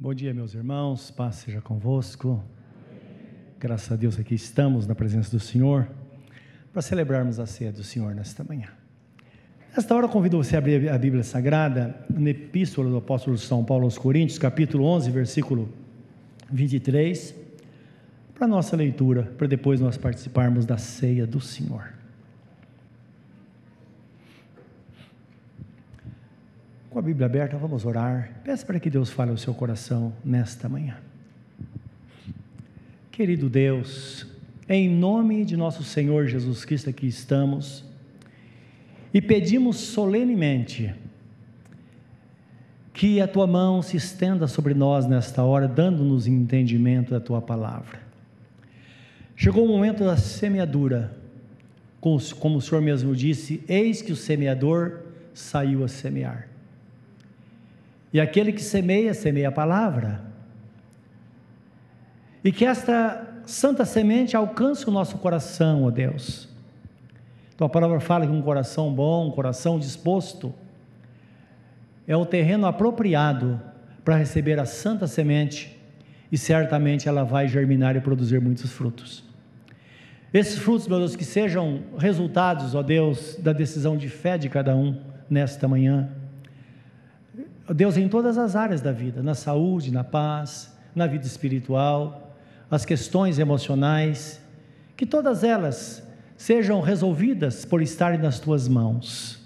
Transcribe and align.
Bom 0.00 0.14
dia, 0.14 0.32
meus 0.32 0.54
irmãos, 0.54 1.10
paz 1.10 1.34
seja 1.34 1.60
convosco. 1.60 2.40
Graças 3.58 3.90
a 3.90 3.96
Deus 3.96 4.16
aqui 4.16 4.32
estamos 4.32 4.86
na 4.86 4.94
presença 4.94 5.28
do 5.28 5.40
Senhor 5.40 5.88
para 6.72 6.80
celebrarmos 6.80 7.40
a 7.40 7.46
ceia 7.46 7.72
do 7.72 7.82
Senhor 7.82 8.14
nesta 8.14 8.44
manhã. 8.44 8.68
Nesta 9.76 9.96
hora 9.96 10.06
convido 10.06 10.36
você 10.36 10.54
a 10.54 10.60
abrir 10.60 10.88
a 10.88 10.96
Bíblia 10.96 11.24
Sagrada 11.24 12.06
na 12.08 12.30
Epístola 12.30 12.88
do 12.88 12.96
Apóstolo 12.96 13.36
São 13.36 13.64
Paulo 13.64 13.86
aos 13.86 13.98
Coríntios, 13.98 14.38
capítulo 14.38 14.84
11, 14.84 15.10
versículo 15.10 15.68
23, 16.48 17.34
para 18.36 18.46
nossa 18.46 18.76
leitura, 18.76 19.24
para 19.36 19.48
depois 19.48 19.80
nós 19.80 19.96
participarmos 19.96 20.64
da 20.64 20.78
ceia 20.78 21.26
do 21.26 21.40
Senhor. 21.40 21.97
Com 26.98 27.00
a 27.00 27.06
Bíblia 27.06 27.26
aberta, 27.26 27.56
vamos 27.56 27.84
orar. 27.84 28.40
Peça 28.42 28.66
para 28.66 28.80
que 28.80 28.90
Deus 28.90 29.08
fale 29.08 29.30
ao 29.30 29.36
seu 29.36 29.54
coração 29.54 30.12
nesta 30.24 30.68
manhã. 30.68 30.96
Querido 33.12 33.48
Deus, 33.48 34.26
em 34.68 34.90
nome 34.90 35.44
de 35.44 35.56
nosso 35.56 35.84
Senhor 35.84 36.26
Jesus 36.26 36.64
Cristo 36.64 36.90
aqui 36.90 37.06
estamos 37.06 37.84
e 39.14 39.22
pedimos 39.22 39.76
solenemente 39.76 40.92
que 42.92 43.20
a 43.20 43.28
tua 43.28 43.46
mão 43.46 43.80
se 43.80 43.96
estenda 43.96 44.48
sobre 44.48 44.74
nós 44.74 45.06
nesta 45.06 45.44
hora, 45.44 45.68
dando-nos 45.68 46.26
entendimento 46.26 47.12
da 47.12 47.20
tua 47.20 47.40
palavra. 47.40 48.00
Chegou 49.36 49.64
o 49.64 49.68
momento 49.68 50.02
da 50.02 50.16
semeadura, 50.16 51.16
como 52.00 52.56
o 52.56 52.60
Senhor 52.60 52.82
mesmo 52.82 53.14
disse: 53.14 53.62
Eis 53.68 54.02
que 54.02 54.10
o 54.10 54.16
semeador 54.16 55.02
saiu 55.32 55.84
a 55.84 55.88
semear. 55.88 56.57
E 58.12 58.20
aquele 58.20 58.52
que 58.52 58.62
semeia, 58.62 59.12
semeia 59.12 59.48
a 59.48 59.52
palavra. 59.52 60.22
E 62.42 62.50
que 62.50 62.64
esta 62.64 63.26
santa 63.44 63.84
semente 63.84 64.36
alcance 64.36 64.88
o 64.88 64.92
nosso 64.92 65.18
coração, 65.18 65.84
ó 65.84 65.90
Deus. 65.90 66.48
Tua 67.56 67.68
palavra 67.68 67.98
fala 68.00 68.26
que 68.26 68.32
um 68.32 68.42
coração 68.42 68.92
bom, 68.92 69.28
um 69.28 69.30
coração 69.30 69.78
disposto, 69.78 70.54
é 72.06 72.16
o 72.16 72.24
terreno 72.24 72.66
apropriado 72.66 73.60
para 74.04 74.16
receber 74.16 74.58
a 74.58 74.64
santa 74.64 75.06
semente 75.06 75.76
e 76.30 76.38
certamente 76.38 77.08
ela 77.08 77.24
vai 77.24 77.48
germinar 77.48 77.96
e 77.96 78.00
produzir 78.00 78.40
muitos 78.40 78.70
frutos. 78.72 79.24
Esses 80.32 80.58
frutos, 80.58 80.86
meu 80.86 80.98
Deus, 80.98 81.16
que 81.16 81.24
sejam 81.24 81.82
resultados, 81.98 82.74
ó 82.74 82.82
Deus, 82.82 83.36
da 83.36 83.52
decisão 83.52 83.96
de 83.96 84.08
fé 84.08 84.38
de 84.38 84.48
cada 84.48 84.76
um 84.76 84.98
nesta 85.28 85.66
manhã 85.66 86.08
Deus 87.74 87.96
em 87.96 88.08
todas 88.08 88.38
as 88.38 88.56
áreas 88.56 88.80
da 88.80 88.92
vida, 88.92 89.22
na 89.22 89.34
saúde, 89.34 89.92
na 89.92 90.02
paz, 90.02 90.74
na 90.94 91.06
vida 91.06 91.26
espiritual, 91.26 92.34
as 92.70 92.84
questões 92.84 93.38
emocionais, 93.38 94.40
que 94.96 95.06
todas 95.06 95.44
elas 95.44 96.02
sejam 96.36 96.80
resolvidas 96.80 97.64
por 97.64 97.82
estarem 97.82 98.18
nas 98.18 98.38
tuas 98.38 98.68
mãos. 98.68 99.38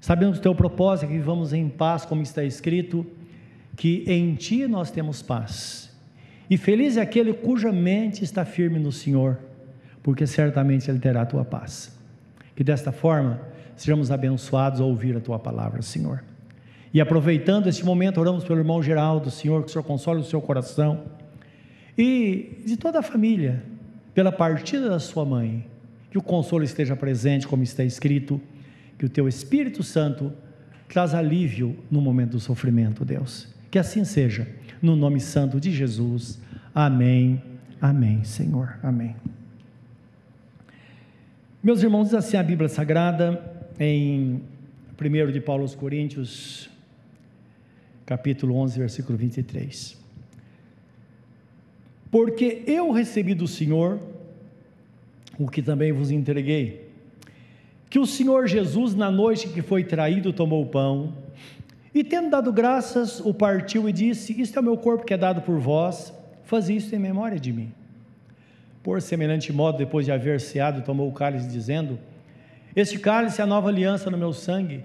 Sabendo 0.00 0.32
que 0.32 0.38
o 0.38 0.42
teu 0.42 0.54
propósito 0.54 1.06
é 1.06 1.08
que 1.08 1.18
vivamos 1.18 1.52
em 1.52 1.68
paz, 1.68 2.04
como 2.04 2.22
está 2.22 2.44
escrito, 2.44 3.04
que 3.76 4.04
em 4.06 4.34
ti 4.34 4.66
nós 4.66 4.90
temos 4.90 5.20
paz. 5.20 5.90
E 6.48 6.56
feliz 6.56 6.96
é 6.96 7.00
aquele 7.00 7.32
cuja 7.32 7.72
mente 7.72 8.22
está 8.22 8.44
firme 8.44 8.78
no 8.78 8.92
Senhor, 8.92 9.38
porque 10.02 10.26
certamente 10.26 10.90
ele 10.90 11.00
terá 11.00 11.22
a 11.22 11.26
tua 11.26 11.44
paz. 11.44 11.98
Que 12.54 12.62
desta 12.62 12.92
forma 12.92 13.40
sejamos 13.74 14.10
abençoados 14.10 14.80
ao 14.80 14.88
ouvir 14.88 15.16
a 15.16 15.20
tua 15.20 15.38
palavra, 15.38 15.82
Senhor. 15.82 16.22
E 16.92 17.00
aproveitando 17.00 17.68
este 17.68 17.84
momento, 17.84 18.20
oramos 18.20 18.44
pelo 18.44 18.58
irmão 18.58 18.82
Geraldo, 18.82 19.30
Senhor, 19.30 19.62
que 19.62 19.68
o 19.68 19.72
Senhor 19.72 19.84
console 19.84 20.20
o 20.20 20.24
seu 20.24 20.40
coração. 20.40 21.04
E 21.96 22.62
de 22.64 22.76
toda 22.76 23.00
a 23.00 23.02
família, 23.02 23.62
pela 24.14 24.32
partida 24.32 24.88
da 24.88 24.98
sua 24.98 25.24
mãe, 25.24 25.66
que 26.10 26.18
o 26.18 26.22
consolo 26.22 26.64
esteja 26.64 26.96
presente, 26.96 27.46
como 27.46 27.62
está 27.62 27.84
escrito, 27.84 28.40
que 28.98 29.04
o 29.04 29.08
teu 29.08 29.28
Espírito 29.28 29.82
Santo 29.82 30.32
traz 30.88 31.14
alívio 31.14 31.76
no 31.90 32.00
momento 32.00 32.32
do 32.32 32.40
sofrimento, 32.40 33.04
Deus. 33.04 33.48
Que 33.70 33.78
assim 33.78 34.04
seja, 34.04 34.48
no 34.80 34.96
nome 34.96 35.20
santo 35.20 35.60
de 35.60 35.70
Jesus. 35.70 36.40
Amém. 36.74 37.42
Amém, 37.80 38.24
Senhor. 38.24 38.78
Amém. 38.82 39.14
Meus 41.62 41.82
irmãos, 41.82 42.04
diz 42.04 42.14
assim 42.14 42.36
a 42.36 42.42
Bíblia 42.42 42.68
Sagrada, 42.68 43.42
em 43.78 44.40
1 44.98 45.32
de 45.32 45.40
Paulo 45.40 45.62
aos 45.62 45.74
Coríntios, 45.74 46.70
capítulo 48.06 48.54
11, 48.56 48.78
versículo 48.78 49.18
23. 49.18 49.98
Porque 52.08 52.62
eu 52.66 52.92
recebi 52.92 53.34
do 53.34 53.48
Senhor 53.48 53.98
o 55.36 55.48
que 55.48 55.60
também 55.60 55.92
vos 55.92 56.12
entreguei, 56.12 56.88
que 57.90 57.98
o 57.98 58.06
Senhor 58.06 58.46
Jesus, 58.46 58.94
na 58.94 59.10
noite 59.10 59.48
que 59.48 59.60
foi 59.60 59.82
traído, 59.82 60.32
tomou 60.32 60.62
o 60.62 60.66
pão, 60.66 61.14
e 61.92 62.04
tendo 62.04 62.30
dado 62.30 62.52
graças, 62.52 63.20
o 63.20 63.34
partiu 63.34 63.88
e 63.88 63.92
disse: 63.92 64.40
Isto 64.40 64.58
é 64.58 64.60
o 64.60 64.64
meu 64.64 64.76
corpo 64.76 65.04
que 65.04 65.12
é 65.12 65.18
dado 65.18 65.42
por 65.42 65.58
vós, 65.58 66.12
faz 66.44 66.68
isto 66.70 66.94
em 66.94 66.98
memória 66.98 67.40
de 67.40 67.52
mim. 67.52 67.72
Por 68.82 69.02
semelhante 69.02 69.52
modo, 69.52 69.78
depois 69.78 70.06
de 70.06 70.12
haver 70.12 70.40
ceado, 70.40 70.82
tomou 70.82 71.08
o 71.08 71.12
cálice, 71.12 71.48
dizendo: 71.48 71.98
Este 72.74 72.98
cálice 72.98 73.40
é 73.40 73.44
a 73.44 73.46
nova 73.46 73.68
aliança 73.68 74.10
no 74.10 74.16
meu 74.16 74.32
sangue 74.32 74.84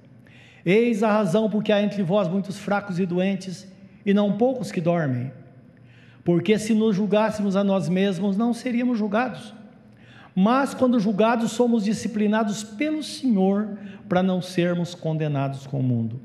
Eis 0.65 1.03
a 1.03 1.11
razão 1.11 1.49
porque 1.49 1.71
há 1.71 1.81
entre 1.81 2.03
vós 2.03 2.27
muitos 2.27 2.57
fracos 2.57 2.99
e 2.99 3.05
doentes, 3.05 3.67
e 4.05 4.13
não 4.13 4.37
poucos 4.37 4.71
que 4.71 4.81
dormem. 4.81 5.31
Porque 6.23 6.57
se 6.57 6.73
nos 6.73 6.95
julgássemos 6.95 7.55
a 7.55 7.63
nós 7.63 7.89
mesmos, 7.89 8.37
não 8.37 8.53
seríamos 8.53 8.97
julgados. 8.97 9.53
Mas 10.35 10.73
quando 10.73 10.99
julgados, 10.99 11.51
somos 11.51 11.83
disciplinados 11.83 12.63
pelo 12.63 13.03
Senhor, 13.03 13.77
para 14.07 14.23
não 14.23 14.41
sermos 14.41 14.93
condenados 14.93 15.65
com 15.65 15.79
o 15.79 15.83
mundo. 15.83 16.19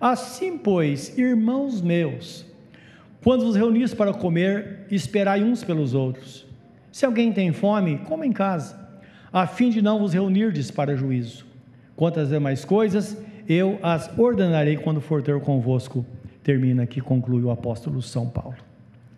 Assim, 0.00 0.56
pois, 0.56 1.16
irmãos 1.18 1.80
meus, 1.80 2.46
quando 3.22 3.44
vos 3.44 3.56
reunis 3.56 3.92
para 3.94 4.12
comer, 4.12 4.86
esperai 4.90 5.42
uns 5.42 5.64
pelos 5.64 5.92
outros. 5.92 6.46
Se 6.92 7.04
alguém 7.04 7.32
tem 7.32 7.52
fome, 7.52 7.98
coma 7.98 8.26
em 8.26 8.32
casa, 8.32 8.78
a 9.32 9.46
fim 9.46 9.70
de 9.70 9.82
não 9.82 9.98
vos 9.98 10.12
reunirdes 10.12 10.70
para 10.70 10.96
juízo. 10.96 11.44
Quanto 11.96 12.20
às 12.20 12.28
demais 12.28 12.64
coisas, 12.64 13.16
eu 13.48 13.78
as 13.82 14.10
ordenarei 14.18 14.76
quando 14.76 15.00
for 15.00 15.22
ter 15.22 15.40
convosco. 15.40 16.04
Termina 16.42 16.82
aqui, 16.82 17.00
conclui 17.00 17.42
o 17.42 17.50
apóstolo 17.50 18.02
São 18.02 18.28
Paulo. 18.28 18.56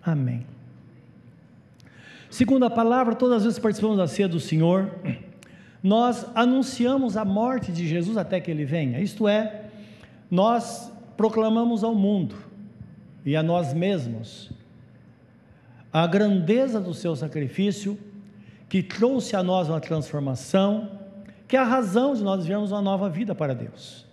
Amém. 0.02 0.46
Segundo 2.30 2.64
a 2.64 2.70
palavra, 2.70 3.14
todas 3.14 3.38
as 3.38 3.42
vezes 3.42 3.58
que 3.58 3.62
participamos 3.62 3.98
da 3.98 4.06
ceia 4.06 4.28
do 4.28 4.38
Senhor, 4.38 4.90
nós 5.82 6.26
anunciamos 6.34 7.16
a 7.16 7.24
morte 7.24 7.72
de 7.72 7.88
Jesus 7.88 8.16
até 8.16 8.40
que 8.40 8.50
ele 8.50 8.64
venha. 8.64 9.00
Isto 9.00 9.26
é, 9.26 9.64
nós 10.30 10.92
proclamamos 11.16 11.82
ao 11.82 11.94
mundo 11.94 12.36
e 13.26 13.34
a 13.36 13.42
nós 13.42 13.74
mesmos 13.74 14.50
a 15.92 16.06
grandeza 16.06 16.80
do 16.80 16.94
seu 16.94 17.16
sacrifício, 17.16 17.98
que 18.68 18.80
trouxe 18.80 19.34
a 19.34 19.42
nós 19.42 19.68
uma 19.68 19.80
transformação, 19.80 20.88
que 21.48 21.56
é 21.56 21.58
a 21.58 21.64
razão 21.64 22.14
de 22.14 22.22
nós 22.22 22.42
vivermos 22.42 22.70
uma 22.70 22.80
nova 22.80 23.10
vida 23.10 23.34
para 23.34 23.52
Deus. 23.52 24.06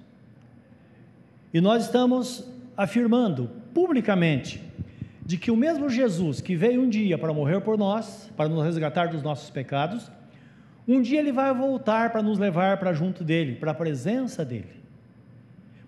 E 1.54 1.62
nós 1.62 1.86
estamos 1.86 2.48
afirmando 2.76 3.50
publicamente 3.74 4.62
de 5.26 5.38
que 5.38 5.52
o 5.52 5.58
mesmo 5.58 5.90
Jesus 5.90 6.40
que 6.40 6.56
veio 6.56 6.82
um 6.82 6.90
dia 6.90 7.18
para 7.18 7.34
morrer 7.34 7.62
por 7.62 7.78
nós, 7.78 8.32
para 8.38 8.48
nos 8.48 8.64
resgatar 8.64 9.08
dos 9.08 9.22
nossos 9.22 9.50
pecados, 9.50 10.12
um 10.88 11.02
dia 11.02 11.20
ele 11.20 11.34
vai 11.34 11.54
voltar 11.54 12.12
para 12.12 12.22
nos 12.22 12.40
levar 12.40 12.78
para 12.78 12.94
junto 12.94 13.24
dele, 13.24 13.56
para 13.56 13.72
a 13.72 13.74
presença 13.74 14.46
dele. 14.46 14.78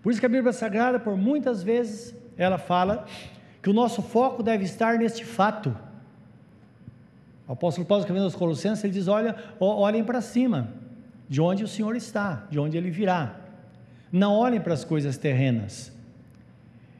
Por 0.01 0.11
isso 0.11 0.19
que 0.19 0.25
a 0.25 0.29
Bíblia 0.29 0.51
Sagrada, 0.51 0.99
por 0.99 1.15
muitas 1.15 1.63
vezes, 1.63 2.15
ela 2.37 2.57
fala 2.57 3.05
que 3.61 3.69
o 3.69 3.73
nosso 3.73 4.01
foco 4.01 4.43
deve 4.43 4.65
estar 4.65 4.97
neste 4.97 5.23
fato. 5.23 5.75
O 7.47 7.53
apóstolo 7.53 7.87
Paulo 7.87 8.01
escrevendo 8.01 8.25
aos 8.25 8.35
Colossenses, 8.35 8.83
ele 8.83 8.93
diz: 8.93 9.07
olha, 9.07 9.35
olhem 9.59 10.03
para 10.03 10.21
cima, 10.21 10.69
de 11.27 11.41
onde 11.41 11.63
o 11.63 11.67
Senhor 11.67 11.95
está, 11.95 12.45
de 12.49 12.59
onde 12.59 12.77
ele 12.77 12.91
virá. 12.91 13.38
Não 14.11 14.33
olhem 14.33 14.59
para 14.59 14.73
as 14.73 14.83
coisas 14.83 15.17
terrenas. 15.17 15.91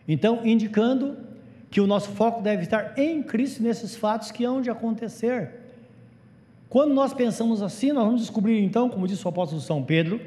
Então, 0.08 0.46
indicando 0.46 1.18
que 1.70 1.80
o 1.80 1.88
nosso 1.88 2.10
foco 2.10 2.42
deve 2.42 2.64
estar 2.64 2.98
em 2.98 3.22
Cristo 3.22 3.62
nesses 3.62 3.96
fatos 3.96 4.32
que 4.32 4.44
hão 4.44 4.62
de 4.62 4.70
acontecer. 4.70 5.52
Quando 6.68 6.94
nós 6.94 7.14
pensamos 7.14 7.62
assim, 7.62 7.92
nós 7.92 8.06
vamos 8.06 8.22
descobrir 8.22 8.64
então, 8.64 8.90
como 8.90 9.08
disse 9.08 9.26
o 9.26 9.30
apóstolo 9.30 9.62
São 9.62 9.84
Pedro, 9.84 10.20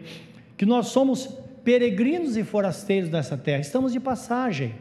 que 0.56 0.66
nós 0.66 0.88
somos 0.88 1.26
peregrinos 1.64 2.36
e 2.36 2.44
forasteiros 2.44 3.10
nessa 3.10 3.36
terra, 3.36 3.60
estamos 3.60 3.92
de 3.92 4.00
passagem. 4.00 4.74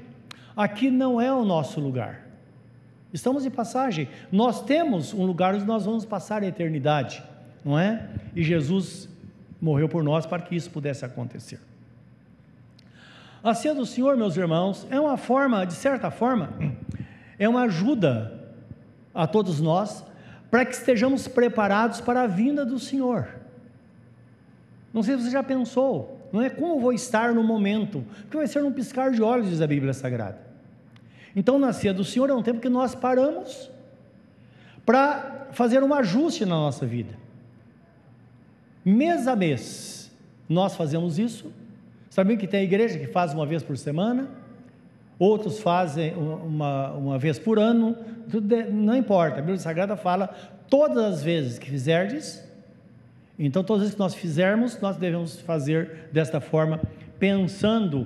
Aqui 0.56 0.90
não 0.90 1.22
é 1.22 1.32
o 1.32 1.46
nosso 1.46 1.80
lugar. 1.80 2.28
Estamos 3.14 3.44
de 3.44 3.50
passagem. 3.50 4.08
Nós 4.32 4.62
temos 4.64 5.14
um 5.14 5.26
lugar 5.26 5.56
onde 5.56 5.66
nós 5.66 5.86
vamos 5.86 6.06
passar 6.06 6.44
a 6.44 6.48
eternidade, 6.48 7.24
não 7.64 7.78
é? 7.78 8.10
E 8.36 8.44
Jesus 8.44 9.10
morreu 9.60 9.88
por 9.88 10.04
nós 10.04 10.26
para 10.26 10.42
que 10.42 10.56
isso 10.56 10.70
pudesse 10.70 11.06
acontecer. 11.06 11.60
A 13.44 13.56
ceia 13.56 13.74
do 13.74 13.86
Senhor, 13.86 14.16
meus 14.16 14.38
irmãos, 14.38 14.86
é 14.90 15.00
uma 15.00 15.18
forma, 15.18 15.66
de 15.66 15.74
certa 15.74 16.12
forma, 16.12 16.54
é 17.40 17.50
uma 17.50 17.64
ajuda 17.64 18.40
a 19.14 19.26
todos 19.26 19.60
nós 19.60 20.06
para 20.52 20.64
que 20.64 20.76
estejamos 20.76 21.28
preparados 21.28 22.00
para 22.00 22.22
a 22.22 22.28
vinda 22.28 22.64
do 22.64 22.78
Senhor. 22.78 23.28
Não 24.94 25.02
sei 25.02 25.18
se 25.18 25.24
você 25.24 25.32
já 25.32 25.42
pensou, 25.42 26.20
não 26.32 26.42
é 26.42 26.52
como 26.52 26.80
vou 26.80 26.94
estar 26.94 27.34
no 27.34 27.44
momento, 27.44 28.06
porque 28.22 28.38
vai 28.38 28.46
ser 28.46 28.62
num 28.62 28.72
piscar 28.72 29.12
de 29.12 29.24
olhos, 29.24 29.50
diz 29.50 29.60
a 29.60 29.66
Bíblia 29.66 29.94
Sagrada. 29.94 30.40
Então, 31.36 31.58
na 31.58 31.74
ceia 31.74 31.94
do 31.94 32.04
Senhor 32.04 32.30
é 32.30 32.34
um 32.34 32.44
tempo 32.44 32.60
que 32.60 32.70
nós 32.70 32.94
paramos 32.94 33.72
para 34.86 35.48
fazer 35.52 35.84
um 35.84 35.94
ajuste 35.94 36.46
na 36.46 36.56
nossa 36.56 36.86
vida. 36.86 37.18
Mês 38.86 39.28
a 39.28 39.36
mês, 39.36 40.12
nós 40.48 40.76
fazemos 40.76 41.18
isso 41.18 41.52
Sabem 42.12 42.36
que 42.36 42.46
tem 42.46 42.64
igreja 42.64 43.00
que 43.00 43.08
faz 43.08 43.34
uma 43.34 43.46
vez 43.46 43.64
por 43.64 43.78
semana, 43.78 44.28
outros 45.18 45.62
fazem 45.62 46.14
uma, 46.14 46.92
uma 46.92 47.18
vez 47.18 47.40
por 47.40 47.58
ano, 47.58 47.96
não 48.70 48.98
importa, 48.98 49.38
a 49.38 49.42
Bíblia 49.42 49.58
Sagrada 49.58 49.96
fala 49.96 50.28
todas 50.70 51.06
as 51.06 51.24
vezes 51.24 51.58
que 51.58 51.70
fizerdes, 51.70 52.44
então 53.40 53.64
todas 53.64 53.84
as 53.84 53.86
vezes 53.86 53.96
que 53.96 54.02
nós 54.02 54.14
fizermos, 54.14 54.78
nós 54.82 54.98
devemos 54.98 55.40
fazer 55.40 56.10
desta 56.12 56.42
forma, 56.42 56.82
pensando 57.18 58.06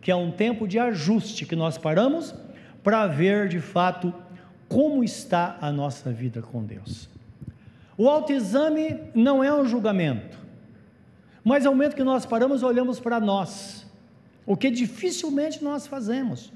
que 0.00 0.10
é 0.10 0.16
um 0.16 0.30
tempo 0.30 0.66
de 0.66 0.78
ajuste 0.78 1.44
que 1.44 1.54
nós 1.54 1.76
paramos 1.76 2.34
para 2.82 3.06
ver 3.06 3.48
de 3.48 3.60
fato 3.60 4.14
como 4.66 5.04
está 5.04 5.58
a 5.60 5.70
nossa 5.70 6.10
vida 6.10 6.40
com 6.40 6.64
Deus. 6.64 7.06
O 7.98 8.08
autoexame 8.08 8.98
não 9.14 9.44
é 9.44 9.54
um 9.54 9.66
julgamento. 9.66 10.41
Mas 11.44 11.66
ao 11.66 11.72
momento 11.72 11.96
que 11.96 12.04
nós 12.04 12.24
paramos, 12.24 12.62
olhamos 12.62 13.00
para 13.00 13.18
nós, 13.18 13.86
o 14.46 14.56
que 14.56 14.70
dificilmente 14.70 15.62
nós 15.62 15.86
fazemos. 15.86 16.52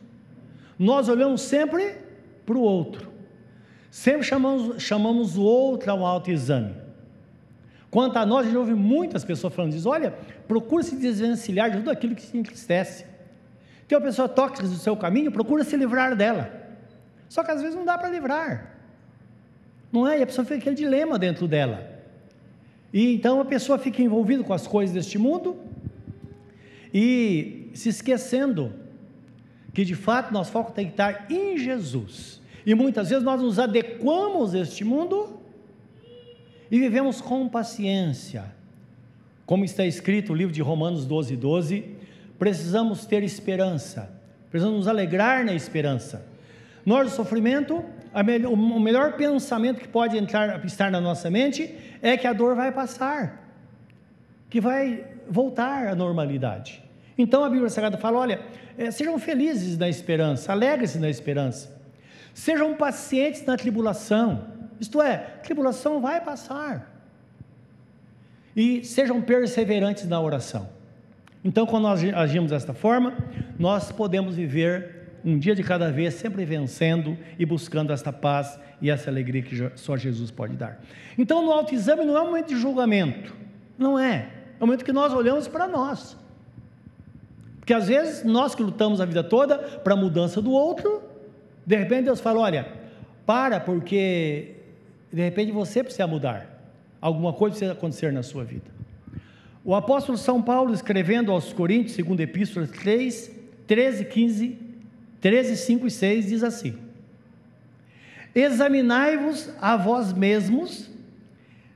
Nós 0.79 1.09
olhamos 1.09 1.41
sempre 1.41 1.97
para 2.45 2.57
o 2.57 2.61
outro, 2.61 3.11
sempre 3.91 4.23
chamamos, 4.23 4.83
chamamos 4.83 5.37
o 5.37 5.43
outro 5.43 5.91
a 5.91 5.95
um 5.95 6.07
autoexame. 6.07 6.75
Quanto 7.91 8.17
a 8.19 8.27
nós, 8.27 8.47
gente 8.47 8.57
ouve 8.57 8.75
muitas 8.75 9.25
pessoas 9.25 9.55
falando 9.55 9.75
isso: 9.75 9.89
olha, 9.89 10.15
procure 10.47 10.85
se 10.85 10.97
desvencilhar 10.97 11.71
de 11.71 11.79
tudo 11.79 11.91
aquilo 11.91 12.15
que 12.15 12.23
se 12.23 12.37
entristece. 12.37 13.07
Tem 13.89 13.97
uma 13.97 14.05
pessoa 14.05 14.29
tóxica 14.29 14.67
no 14.67 14.75
seu 14.75 14.97
caminho, 14.97 15.33
procura 15.33 15.65
se 15.65 15.77
livrar 15.77 16.15
dela. 16.15 16.51
Só 17.29 17.43
que 17.43 17.51
às 17.51 17.63
vezes 17.63 17.77
não 17.77 17.85
dá 17.85 17.97
para 17.97 18.11
livrar. 18.11 18.77
Não 19.93 20.07
é? 20.07 20.19
E 20.19 20.23
a 20.23 20.27
pessoa 20.27 20.45
fica 20.45 20.59
aquele 20.59 20.77
dilema 20.77 21.19
dentro 21.19 21.49
dela. 21.49 21.96
E 22.97 23.13
então 23.13 23.43
a 23.43 23.45
pessoa 23.45 23.77
fica 23.77 24.01
envolvida 24.01 24.43
com 24.43 24.55
as 24.55 24.67
coisas 24.67 24.95
deste 24.95 25.19
mundo 25.19 25.55
e 26.95 27.69
se 27.75 27.91
esquecendo 27.91 28.73
que 29.75 29.85
de 29.85 29.95
fato 29.95 30.33
nosso 30.33 30.51
foco 30.51 30.73
tem 30.73 30.87
que 30.87 30.93
estar 30.93 31.31
em 31.31 31.59
Jesus. 31.59 32.41
E 32.65 32.75
muitas 32.75 33.11
vezes 33.11 33.23
nós 33.23 33.39
nos 33.39 33.59
adequamos 33.59 34.55
a 34.55 34.61
este 34.61 34.83
mundo 34.83 35.39
e 36.71 36.81
vivemos 36.81 37.21
com 37.21 37.47
paciência. 37.47 38.47
Como 39.45 39.63
está 39.63 39.85
escrito 39.85 40.33
no 40.33 40.39
livro 40.39 40.55
de 40.55 40.63
Romanos 40.63 41.05
12, 41.05 41.37
12, 41.37 41.85
precisamos 42.39 43.05
ter 43.05 43.23
esperança, 43.23 44.11
precisamos 44.51 44.79
nos 44.79 44.89
alegrar 44.89 45.45
na 45.45 45.53
esperança. 45.53 46.27
Hora 46.89 47.05
do 47.05 47.11
sofrimento, 47.11 47.85
melhor, 48.23 48.53
o 48.53 48.81
melhor 48.81 49.13
pensamento 49.13 49.81
que 49.81 49.89
pode 49.89 50.17
entrar, 50.17 50.65
estar 50.65 50.91
na 50.91 51.01
nossa 51.01 51.31
mente 51.31 51.75
é 52.01 52.17
que 52.17 52.27
a 52.27 52.33
dor 52.33 52.55
vai 52.55 52.73
passar, 52.73 53.43
que 54.49 54.61
vai 54.61 55.05
voltar 55.29 55.87
à 55.89 55.95
normalidade. 55.95 56.83
Então 57.19 57.45
a 57.45 57.51
Bíblia 57.51 57.69
Sagrada 57.69 57.99
fala: 57.99 58.19
olha, 58.19 58.41
é, 58.79 58.91
sejam 58.91 59.19
felizes 59.19 59.77
na 59.77 59.89
esperança, 59.89 60.53
alegre-se 60.53 60.99
na 60.99 61.09
esperança, 61.09 61.79
sejam 62.33 62.75
pacientes 62.75 63.45
na 63.45 63.57
tribulação, 63.57 64.47
isto 64.81 65.01
é, 65.03 65.17
tribulação 65.43 66.01
vai 66.01 66.21
passar, 66.21 66.91
e 68.55 68.85
sejam 68.85 69.21
perseverantes 69.21 70.07
na 70.07 70.21
oração. 70.21 70.69
Então, 71.45 71.65
quando 71.65 71.85
nós 71.85 72.03
agimos 72.15 72.51
desta 72.51 72.75
forma, 72.75 73.17
nós 73.59 73.93
podemos 73.93 74.35
viver 74.35 74.96
um 75.27 75.37
dia 75.37 75.57
de 75.57 75.63
cada 75.65 75.91
vez, 75.91 76.15
sempre 76.15 76.45
vencendo 76.45 77.19
e 77.37 77.45
buscando 77.45 77.93
esta 77.93 78.13
paz 78.13 78.61
e 78.81 78.89
essa 78.89 79.11
alegria 79.11 79.43
que 79.43 79.73
só 79.75 79.97
Jesus 79.97 80.31
pode 80.31 80.55
dar. 80.55 80.81
Então, 81.19 81.45
no 81.45 81.51
autoexame 81.51 82.05
não 82.05 82.17
é 82.17 82.23
um 82.23 82.27
momento 82.27 82.47
de 82.47 82.57
julgamento, 82.57 83.35
não 83.77 83.99
é. 83.99 84.29
É 84.61 84.63
um 84.63 84.67
momento 84.69 84.85
que 84.85 84.93
nós 84.93 85.13
olhamos 85.13 85.49
para 85.49 85.67
nós. 85.67 86.17
Porque 87.59 87.75
às 87.75 87.89
vezes 87.89 88.23
nós 88.23 88.55
que 88.55 88.63
lutamos 88.63 89.01
a 89.01 89.05
vida 89.05 89.25
toda 89.25 89.59
para 89.59 89.95
a 89.95 89.97
mudança 89.97 90.41
do 90.41 90.53
outro, 90.53 91.03
de 91.67 91.75
repente 91.75 92.05
Deus 92.05 92.21
fala: 92.21 92.39
olha, 92.39 92.69
para, 93.27 93.59
porque 93.59 94.55
de 95.13 95.23
repente 95.23 95.51
você 95.51 95.83
precisa 95.83 96.07
mudar, 96.07 96.71
alguma 97.01 97.33
coisa 97.33 97.55
precisa 97.55 97.73
acontecer 97.73 98.13
na 98.13 98.23
sua 98.23 98.45
vida. 98.45 98.71
O 99.65 99.75
apóstolo 99.75 100.17
São 100.17 100.41
Paulo, 100.41 100.73
escrevendo 100.73 101.33
aos 101.33 101.53
Coríntios, 101.53 101.97
segundo 101.97 102.21
Epístola 102.21 102.69
3, 102.69 103.33
13, 103.67 104.05
15 104.05 104.66
13, 105.27 105.57
5 105.57 105.89
e 105.89 105.91
6 105.91 106.27
diz 106.27 106.45
assim: 106.45 106.79
Examinai-vos 108.33 109.51
a 109.61 109.77
vós 109.77 110.13
mesmos, 110.13 110.89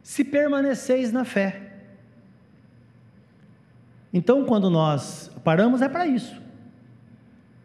se 0.05 0.23
permaneceis 0.23 1.11
na 1.11 1.25
fé. 1.25 1.61
Então, 4.12 4.44
quando 4.44 4.70
nós 4.70 5.32
paramos, 5.43 5.82
é 5.82 5.88
para 5.88 6.06
isso. 6.06 6.41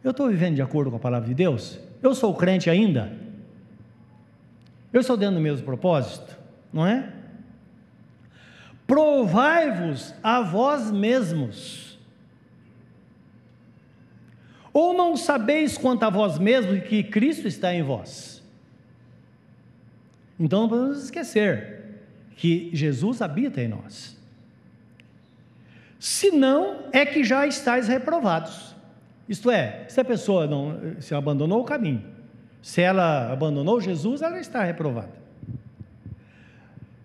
Eu 0.04 0.10
estou 0.10 0.28
vivendo 0.28 0.56
de 0.56 0.62
acordo 0.64 0.90
com 0.90 0.98
a 0.98 1.00
palavra 1.00 1.28
de 1.28 1.36
Deus? 1.36 1.80
Eu 2.02 2.16
sou 2.16 2.34
crente 2.34 2.68
ainda? 2.68 3.16
Eu 4.92 5.02
estou 5.02 5.16
dentro 5.16 5.36
do 5.36 5.42
mesmo 5.42 5.64
propósito? 5.64 6.36
Não 6.74 6.88
é? 6.88 7.14
Provai-vos 8.88 10.16
a 10.24 10.42
vós 10.42 10.90
mesmos 10.90 11.85
ou 14.76 14.94
não 14.94 15.16
sabeis 15.16 15.78
quanto 15.78 16.04
a 16.04 16.10
vós 16.10 16.38
mesmos 16.38 16.84
que 16.84 17.02
Cristo 17.02 17.48
está 17.48 17.74
em 17.74 17.82
vós? 17.82 18.44
Então 20.38 20.64
não 20.64 20.70
podemos 20.70 21.06
esquecer 21.06 22.02
que 22.36 22.72
Jesus 22.74 23.22
habita 23.22 23.62
em 23.62 23.70
nós. 23.70 24.18
Se 25.98 26.30
não, 26.30 26.90
é 26.92 27.06
que 27.06 27.24
já 27.24 27.48
estáis 27.48 27.88
reprovados. 27.88 28.76
Isto 29.30 29.50
é, 29.50 29.86
se 29.88 30.02
a 30.02 30.04
pessoa 30.04 30.46
não 30.46 30.78
se 31.00 31.16
abandonou 31.16 31.62
o 31.62 31.64
caminho, 31.64 32.04
se 32.62 32.82
ela 32.82 33.32
abandonou 33.32 33.80
Jesus, 33.80 34.22
ela 34.22 34.38
está 34.42 34.62
reprovada. 34.62 35.16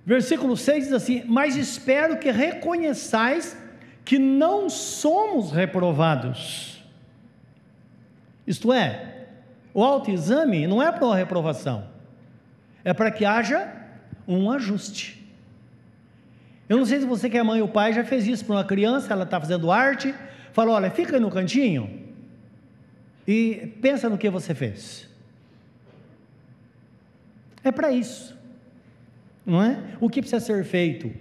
Versículo 0.05 0.57
6 0.57 0.85
diz 0.87 0.93
assim: 0.93 1.23
Mas 1.25 1.55
espero 1.55 2.19
que 2.19 2.33
reconheçais 2.33 3.57
que 4.05 4.19
não 4.19 4.69
somos 4.69 5.53
reprovados 5.53 6.80
isto 8.50 8.73
é, 8.73 9.26
o 9.73 9.85
autoexame 9.85 10.66
não 10.66 10.83
é 10.83 10.90
para 10.90 11.04
uma 11.07 11.14
reprovação, 11.14 11.87
é 12.85 12.92
para 12.92 13.09
que 13.09 13.25
haja 13.25 13.73
um 14.26 14.50
ajuste. 14.50 15.25
Eu 16.69 16.76
não 16.76 16.85
sei 16.85 16.99
se 16.99 17.07
você 17.07 17.30
que 17.30 17.38
é 17.38 17.42
mãe 17.45 17.62
ou 17.62 17.69
pai 17.69 17.92
já 17.92 18.02
fez 18.02 18.26
isso 18.26 18.45
para 18.45 18.57
uma 18.57 18.64
criança, 18.64 19.12
ela 19.12 19.23
está 19.23 19.40
fazendo 19.40 19.71
arte, 19.71 20.12
falou: 20.52 20.75
olha, 20.75 20.90
fica 20.90 21.14
aí 21.16 21.21
no 21.21 21.30
cantinho 21.30 22.09
e 23.25 23.73
pensa 23.80 24.09
no 24.09 24.19
que 24.19 24.28
você 24.28 24.52
fez. 24.52 25.09
É 27.62 27.71
para 27.71 27.92
isso, 27.92 28.37
não 29.47 29.62
é? 29.62 29.78
O 30.00 30.11
que 30.11 30.21
precisa 30.21 30.40
ser 30.40 30.64
feito 30.64 31.12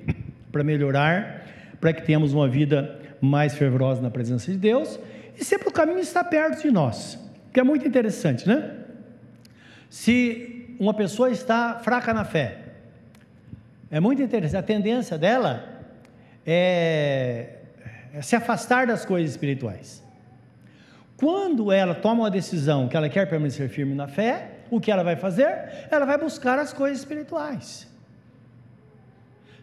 para 0.51 0.63
melhorar, 0.63 1.45
para 1.79 1.93
que 1.93 2.01
tenhamos 2.01 2.33
uma 2.33 2.47
vida 2.47 2.99
mais 3.21 3.53
fervorosa 3.55 4.01
na 4.01 4.09
presença 4.09 4.51
de 4.51 4.57
Deus 4.57 4.99
e 5.39 5.45
sempre 5.45 5.69
o 5.69 5.71
caminho 5.71 5.99
está 5.99 6.21
perto 6.21 6.61
de 6.61 6.69
nós, 6.69 7.17
que 7.53 7.59
é 7.59 7.63
muito 7.63 7.87
interessante, 7.87 8.45
né? 8.45 8.75
Se 9.89 10.75
uma 10.77 10.93
pessoa 10.93 11.31
está 11.31 11.79
fraca 11.79 12.13
na 12.13 12.25
fé, 12.25 12.57
é 13.89 13.99
muito 13.99 14.21
interessante, 14.21 14.57
a 14.59 14.63
tendência 14.63 15.17
dela 15.17 15.63
é, 16.45 17.55
é 18.13 18.21
se 18.21 18.35
afastar 18.35 18.85
das 18.85 19.05
coisas 19.05 19.31
espirituais. 19.31 20.03
Quando 21.15 21.71
ela 21.71 21.95
toma 21.95 22.23
uma 22.23 22.31
decisão 22.31 22.87
que 22.87 22.95
ela 22.95 23.09
quer 23.09 23.27
permanecer 23.29 23.69
firme 23.69 23.95
na 23.95 24.07
fé, 24.07 24.51
o 24.69 24.79
que 24.79 24.91
ela 24.91 25.03
vai 25.03 25.15
fazer? 25.15 25.87
Ela 25.89 26.05
vai 26.05 26.17
buscar 26.17 26.59
as 26.59 26.71
coisas 26.73 26.99
espirituais. 26.99 27.87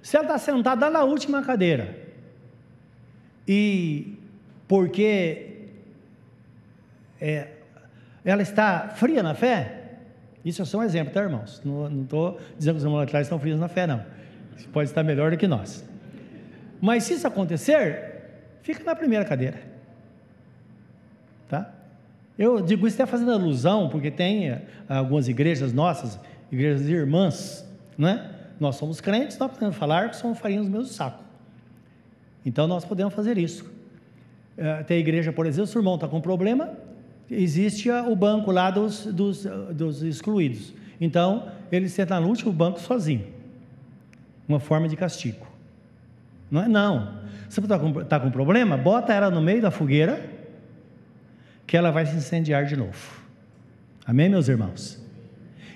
Se 0.03 0.17
ela 0.17 0.25
está 0.25 0.39
sentada 0.39 0.91
na 0.91 1.05
última 1.05 1.43
cadeira, 1.43 1.97
e 3.47 4.19
porque 4.67 5.46
é, 7.21 7.49
ela 8.25 8.43
está 8.43 8.89
fria 8.89 9.23
na 9.23 9.35
fé, 9.35 9.87
isso 10.47 10.63
é 10.63 10.65
só 10.65 10.79
um 10.79 10.83
exemplo, 10.85 11.13
tá, 11.13 11.23
irmãos? 11.23 11.61
Não 11.65 12.03
estou 12.03 12.39
dizendo 12.57 12.75
que 12.75 12.79
os 12.79 12.85
irmãos 12.85 13.03
atrás 13.03 13.27
estão 13.27 13.37
frios 13.37 13.59
na 13.59 13.67
fé, 13.67 13.85
não. 13.85 14.01
Pode 14.73 14.89
estar 14.89 15.03
melhor 15.03 15.33
do 15.33 15.37
que 15.37 15.49
nós. 15.49 15.85
Mas 16.81 17.03
se 17.03 17.15
isso 17.15 17.27
acontecer, 17.27 18.23
fica 18.63 18.85
na 18.85 18.95
primeira 18.95 19.25
cadeira. 19.25 19.59
Tá? 21.49 21.69
Eu 22.39 22.61
digo 22.61 22.87
isso 22.87 22.95
até 22.95 23.11
fazendo 23.11 23.33
alusão, 23.33 23.89
porque 23.89 24.09
tem 24.09 24.51
eh, 24.51 24.63
algumas 24.89 25.27
igrejas 25.27 25.73
nossas, 25.73 26.17
igrejas 26.53 26.87
irmãs, 26.87 27.69
né? 27.99 28.31
Nós 28.61 28.77
somos 28.77 29.01
crentes, 29.01 29.37
nós 29.39 29.51
podemos 29.51 29.75
falar 29.75 30.11
que 30.11 30.17
somos 30.17 30.39
farinhas 30.39 30.67
do 30.67 30.71
mesmo 30.71 30.87
saco. 30.87 31.25
Então 32.45 32.69
nós 32.69 32.85
podemos 32.85 33.13
fazer 33.15 33.37
isso. 33.37 33.69
Eh, 34.57 34.83
tem 34.85 35.01
igreja, 35.01 35.33
por 35.33 35.45
exemplo, 35.45 35.67
se 35.67 35.77
o 35.77 35.81
irmão 35.81 35.97
está 35.97 36.07
com 36.07 36.21
problema, 36.21 36.73
existe 37.31 37.91
o 37.91 38.15
banco 38.15 38.51
lá 38.51 38.71
dos, 38.71 39.07
dos, 39.07 39.47
dos 39.73 40.03
excluídos. 40.03 40.75
Então, 41.01 41.51
ele 41.71 41.89
senta 41.89 42.19
no 42.21 42.29
último 42.29 42.53
banco 42.53 42.81
sozinho. 42.81 43.27
Uma 44.49 44.61
forma 44.61 44.89
de 44.89 44.97
castigo. 44.97 45.47
Não 46.51 46.63
é 46.63 46.69
não. 46.69 47.19
Se 47.49 47.61
você 47.61 47.67
está 47.67 47.79
com, 47.79 47.93
tá 48.05 48.21
com 48.21 48.31
problema, 48.31 48.77
bota 48.77 49.13
ela 49.13 49.31
no 49.31 49.41
meio 49.41 49.61
da 49.61 49.71
fogueira, 49.71 50.25
que 51.67 51.77
ela 51.77 51.91
vai 51.91 52.07
se 52.07 52.17
incendiar 52.17 52.65
de 52.65 52.77
novo. 52.77 53.21
Amém, 54.05 54.29
meus 54.29 54.49
irmãos? 54.49 55.05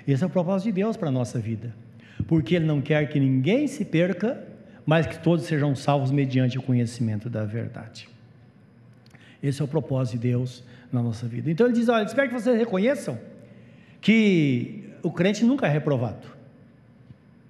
Esse 0.07 0.23
é 0.23 0.26
o 0.26 0.30
propósito 0.30 0.66
de 0.66 0.73
Deus 0.73 0.97
para 0.97 1.09
a 1.09 1.12
nossa 1.12 1.38
vida. 1.38 1.75
Porque 2.28 2.54
Ele 2.54 2.64
não 2.64 2.80
quer 2.80 3.09
que 3.09 3.19
ninguém 3.19 3.66
se 3.66 3.85
perca, 3.85 4.42
mas 4.87 5.07
que 5.07 5.19
todos 5.19 5.47
sejam 5.47 5.75
salvos 5.75 6.11
mediante 6.11 6.59
o 6.59 6.62
conhecimento 6.62 7.28
da 7.28 7.45
verdade. 7.45 8.09
Esse 9.42 9.62
é 9.62 9.64
o 9.64 9.68
propósito 9.68 10.14
de 10.14 10.28
Deus 10.28 10.62
na 10.92 11.02
nossa 11.02 11.26
vida. 11.26 11.50
Então 11.50 11.66
ele 11.66 11.75
diz: 11.75 11.88
Olha, 11.88 12.04
espero 12.04 12.28
que 12.28 12.35
vocês 12.35 12.56
reconheçam 12.59 13.18
que 14.00 14.90
o 15.02 15.11
crente 15.11 15.44
nunca 15.44 15.66
é 15.66 15.70
reprovado, 15.70 16.26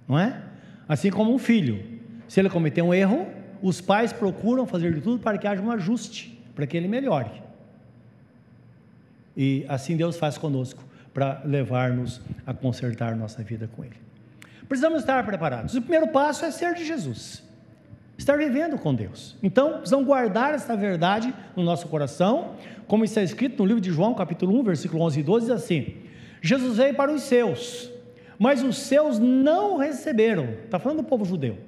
não 0.08 0.18
é? 0.18 0.42
Assim 0.88 1.10
como 1.10 1.32
um 1.32 1.38
filho, 1.38 1.82
se 2.28 2.40
ele 2.40 2.48
cometer 2.48 2.82
um 2.82 2.92
erro, 2.92 3.26
os 3.62 3.80
pais 3.80 4.12
procuram 4.12 4.66
fazer 4.66 4.92
de 4.94 5.00
tudo 5.00 5.20
para 5.20 5.38
que 5.38 5.46
haja 5.46 5.62
um 5.62 5.70
ajuste, 5.70 6.38
para 6.54 6.66
que 6.66 6.76
ele 6.76 6.88
melhore. 6.88 7.30
E 9.36 9.64
assim 9.68 9.96
Deus 9.96 10.16
faz 10.16 10.36
conosco, 10.36 10.82
para 11.14 11.42
levar-nos 11.44 12.20
a 12.46 12.52
consertar 12.52 13.16
nossa 13.16 13.42
vida 13.42 13.68
com 13.74 13.84
Ele. 13.84 13.96
Precisamos 14.68 15.00
estar 15.00 15.24
preparados. 15.24 15.74
O 15.74 15.82
primeiro 15.82 16.08
passo 16.08 16.44
é 16.44 16.50
ser 16.50 16.74
de 16.74 16.84
Jesus 16.84 17.49
estar 18.20 18.36
vivendo 18.36 18.76
com 18.76 18.94
Deus. 18.94 19.34
Então, 19.42 19.78
precisamos 19.78 20.06
guardar 20.06 20.54
essa 20.54 20.76
verdade 20.76 21.34
no 21.56 21.62
nosso 21.62 21.88
coração, 21.88 22.54
como 22.86 23.02
está 23.04 23.22
escrito 23.22 23.58
no 23.58 23.64
livro 23.64 23.80
de 23.80 23.90
João, 23.90 24.14
capítulo 24.14 24.58
1, 24.60 24.62
versículo 24.62 25.02
11 25.04 25.20
e 25.20 25.22
12, 25.22 25.46
diz 25.46 25.54
assim: 25.54 25.94
Jesus 26.42 26.76
veio 26.76 26.94
para 26.94 27.10
os 27.10 27.22
seus, 27.22 27.90
mas 28.38 28.62
os 28.62 28.76
seus 28.76 29.18
não 29.18 29.78
receberam. 29.78 30.50
Está 30.64 30.78
falando 30.78 30.98
do 30.98 31.04
povo 31.04 31.24
judeu. 31.24 31.58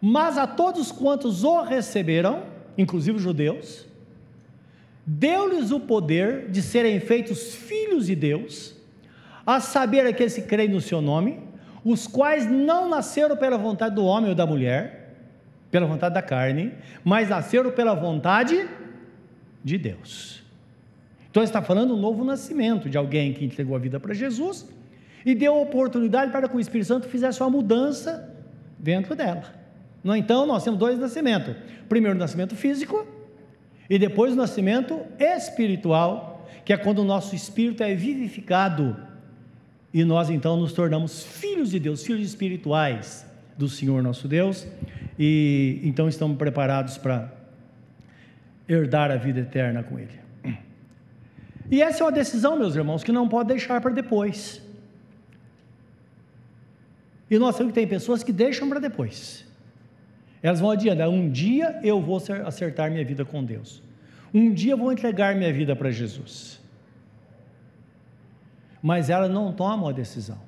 Mas 0.00 0.38
a 0.38 0.46
todos 0.46 0.90
quantos 0.90 1.44
o 1.44 1.62
receberam, 1.62 2.44
inclusive 2.76 3.18
os 3.18 3.22
judeus, 3.22 3.86
deu-lhes 5.06 5.70
o 5.70 5.78
poder 5.78 6.50
de 6.50 6.62
serem 6.62 6.98
feitos 6.98 7.54
filhos 7.54 8.06
de 8.06 8.16
Deus, 8.16 8.74
a 9.46 9.60
saber 9.60 10.06
aqueles 10.06 10.34
que 10.34 10.42
creem 10.42 10.70
no 10.70 10.80
seu 10.80 11.02
nome, 11.02 11.40
os 11.84 12.06
quais 12.06 12.50
não 12.50 12.88
nasceram 12.88 13.36
pela 13.36 13.58
vontade 13.58 13.94
do 13.94 14.04
homem 14.04 14.30
ou 14.30 14.34
da 14.34 14.46
mulher, 14.46 15.01
pela 15.72 15.86
vontade 15.86 16.14
da 16.14 16.22
carne, 16.22 16.70
mas 17.02 17.30
nasceram 17.30 17.72
pela 17.72 17.94
vontade 17.94 18.68
de 19.64 19.78
Deus. 19.78 20.44
Então 21.30 21.42
está 21.42 21.62
falando 21.62 21.94
um 21.94 21.96
novo 21.96 22.22
nascimento 22.22 22.90
de 22.90 22.98
alguém 22.98 23.32
que 23.32 23.42
entregou 23.42 23.74
a 23.74 23.78
vida 23.78 23.98
para 23.98 24.12
Jesus 24.12 24.68
e 25.24 25.34
deu 25.34 25.58
oportunidade 25.58 26.30
para 26.30 26.46
que 26.46 26.54
o 26.54 26.60
Espírito 26.60 26.88
Santo 26.88 27.08
fizesse 27.08 27.40
uma 27.42 27.48
mudança 27.48 28.30
dentro 28.78 29.16
dela. 29.16 29.44
No 30.04 30.14
então, 30.14 30.44
nós 30.44 30.62
temos 30.62 30.78
dois 30.78 30.98
nascimentos: 30.98 31.56
primeiro 31.88 32.16
o 32.16 32.20
nascimento 32.20 32.54
físico 32.54 33.06
e 33.88 33.98
depois 33.98 34.34
o 34.34 34.36
nascimento 34.36 35.00
espiritual, 35.18 36.46
que 36.66 36.72
é 36.74 36.76
quando 36.76 36.98
o 36.98 37.04
nosso 37.04 37.34
espírito 37.34 37.82
é 37.82 37.94
vivificado 37.94 38.94
e 39.94 40.04
nós 40.04 40.28
então 40.28 40.54
nos 40.58 40.74
tornamos 40.74 41.24
filhos 41.24 41.70
de 41.70 41.78
Deus, 41.78 42.04
filhos 42.04 42.26
espirituais 42.26 43.26
do 43.56 43.68
Senhor 43.70 44.02
nosso 44.02 44.28
Deus 44.28 44.66
e 45.24 45.80
então 45.84 46.08
estamos 46.08 46.36
preparados 46.36 46.98
para 46.98 47.32
herdar 48.68 49.08
a 49.12 49.16
vida 49.16 49.38
eterna 49.38 49.80
com 49.80 49.96
Ele. 49.96 50.18
E 51.70 51.80
essa 51.80 52.02
é 52.02 52.04
uma 52.04 52.10
decisão, 52.10 52.58
meus 52.58 52.74
irmãos, 52.74 53.04
que 53.04 53.12
não 53.12 53.28
pode 53.28 53.50
deixar 53.50 53.80
para 53.80 53.92
depois. 53.92 54.60
E 57.30 57.38
nós 57.38 57.54
sabemos 57.54 57.72
que 57.72 57.80
tem 57.80 57.86
pessoas 57.86 58.24
que 58.24 58.32
deixam 58.32 58.68
para 58.68 58.80
depois. 58.80 59.46
Elas 60.42 60.58
vão 60.58 60.72
adiante, 60.72 61.00
um 61.02 61.30
dia 61.30 61.78
eu 61.84 62.00
vou 62.00 62.20
acertar 62.44 62.90
minha 62.90 63.04
vida 63.04 63.24
com 63.24 63.44
Deus. 63.44 63.80
Um 64.34 64.52
dia 64.52 64.72
eu 64.72 64.76
vou 64.76 64.92
entregar 64.92 65.36
minha 65.36 65.52
vida 65.52 65.76
para 65.76 65.92
Jesus. 65.92 66.60
Mas 68.82 69.08
ela 69.08 69.28
não 69.28 69.52
toma 69.52 69.88
a 69.88 69.92
decisão. 69.92 70.40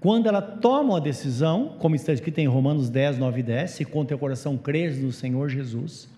Quando 0.00 0.26
ela 0.26 0.40
toma 0.40 0.94
uma 0.94 1.00
decisão, 1.00 1.76
como 1.78 1.94
está 1.94 2.10
escrito 2.10 2.38
em 2.38 2.46
Romanos 2.46 2.88
10, 2.88 3.18
9 3.18 3.40
e 3.40 3.42
10, 3.42 3.70
se 3.70 3.84
com 3.84 4.02
teu 4.02 4.18
coração 4.18 4.56
creres 4.56 4.98
no 4.98 5.12
Senhor 5.12 5.50
Jesus, 5.50 6.08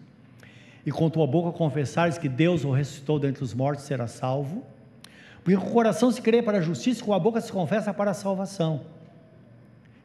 e 0.86 0.92
com 0.92 1.10
tua 1.10 1.26
boca 1.26 1.56
confessares 1.56 2.16
que 2.16 2.28
Deus 2.28 2.64
o 2.64 2.70
ressuscitou 2.70 3.18
dentre 3.18 3.42
os 3.42 3.52
mortos, 3.52 3.84
será 3.84 4.06
salvo. 4.06 4.64
Porque 5.42 5.56
com 5.56 5.68
o 5.68 5.72
coração 5.72 6.12
se 6.12 6.22
crê 6.22 6.40
para 6.40 6.58
a 6.58 6.60
justiça, 6.60 7.04
com 7.04 7.12
a 7.12 7.18
boca 7.18 7.40
se 7.40 7.50
confessa 7.50 7.92
para 7.92 8.12
a 8.12 8.14
salvação. 8.14 8.82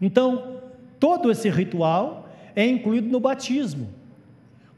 Então, 0.01 0.59
todo 0.99 1.31
esse 1.31 1.47
ritual 1.49 2.29
é 2.55 2.65
incluído 2.65 3.07
no 3.09 3.19
batismo. 3.19 3.89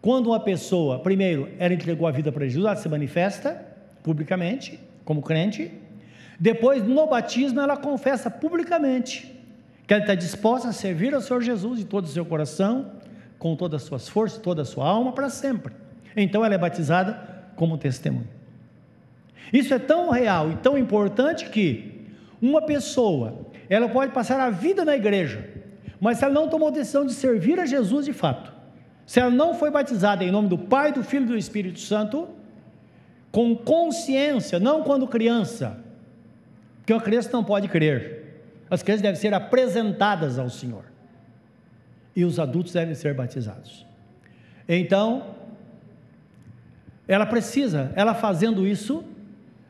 Quando 0.02 0.28
uma 0.28 0.40
pessoa, 0.40 1.00
primeiro, 1.00 1.50
ela 1.58 1.74
entregou 1.74 2.08
a 2.08 2.12
vida 2.12 2.32
para 2.32 2.46
Jesus, 2.46 2.66
ela 2.66 2.76
se 2.76 2.88
manifesta 2.90 3.66
publicamente 4.04 4.80
como 5.04 5.22
crente, 5.22 5.72
depois, 6.40 6.84
no 6.84 7.06
batismo, 7.08 7.60
ela 7.60 7.76
confessa 7.76 8.32
publicamente 8.32 9.36
que 9.86 9.94
ela 9.94 10.04
está 10.04 10.16
disposta 10.16 10.70
a 10.70 10.72
servir 10.72 11.14
ao 11.14 11.22
Senhor 11.22 11.42
Jesus 11.42 11.80
de 11.80 11.86
todo 11.86 12.06
o 12.06 12.08
seu 12.08 12.24
coração, 12.24 12.92
com 13.38 13.56
todas 13.56 13.82
as 13.82 13.88
suas 13.88 14.08
forças, 14.08 14.40
toda 14.40 14.62
a 14.62 14.66
sua 14.66 14.88
alma, 14.88 15.12
para 15.12 15.30
sempre. 15.30 15.74
Então, 16.16 16.46
ela 16.46 16.56
é 16.56 16.58
batizada 16.58 17.20
como 17.56 17.78
testemunho. 17.78 18.28
Isso 19.52 19.74
é 19.74 19.80
tão 19.80 20.10
real 20.12 20.52
e 20.52 20.56
tão 20.58 20.78
importante 20.78 21.50
que 21.50 22.06
uma 22.42 22.62
pessoa, 22.62 23.40
ela 23.70 23.90
pode 23.90 24.14
passar 24.14 24.40
a 24.40 24.50
vida 24.50 24.86
na 24.86 24.96
igreja, 24.96 25.50
mas 26.00 26.20
se 26.20 26.24
ela 26.24 26.34
não 26.34 26.48
tomou 26.48 26.72
decisão 26.72 27.06
de 27.06 27.14
servir 27.14 27.60
a 27.60 27.66
Jesus 27.66 28.06
de 28.06 28.14
fato, 28.14 28.54
se 29.06 29.20
ela 29.20 29.32
não 29.32 29.54
foi 29.54 29.72
batizada 29.72 30.24
em 30.24 30.32
nome 30.32 30.48
do 30.48 30.58
Pai, 30.58 30.94
do 30.94 31.04
Filho 31.04 31.26
e 31.26 31.28
do 31.30 31.38
Espírito 31.38 31.80
Santo, 31.80 32.30
com 33.32 33.56
consciência, 33.56 34.60
não 34.60 34.84
quando 34.84 35.08
criança, 35.08 35.84
que 36.90 36.94
uma 36.94 37.00
criança 37.00 37.30
não 37.32 37.44
pode 37.44 37.68
crer. 37.68 38.42
As 38.68 38.82
crianças 38.82 39.04
devem 39.04 39.16
ser 39.16 39.32
apresentadas 39.32 40.40
ao 40.40 40.50
Senhor. 40.50 40.86
E 42.16 42.26
os 42.26 42.40
adultos 42.40 42.74
devem 42.74 42.96
ser 42.96 43.14
batizados. 43.14 43.86
Então, 44.68 45.36
ela 47.08 47.28
precisa, 47.28 47.92
ela 47.96 48.16
fazendo 48.16 48.66
isso, 48.66 49.06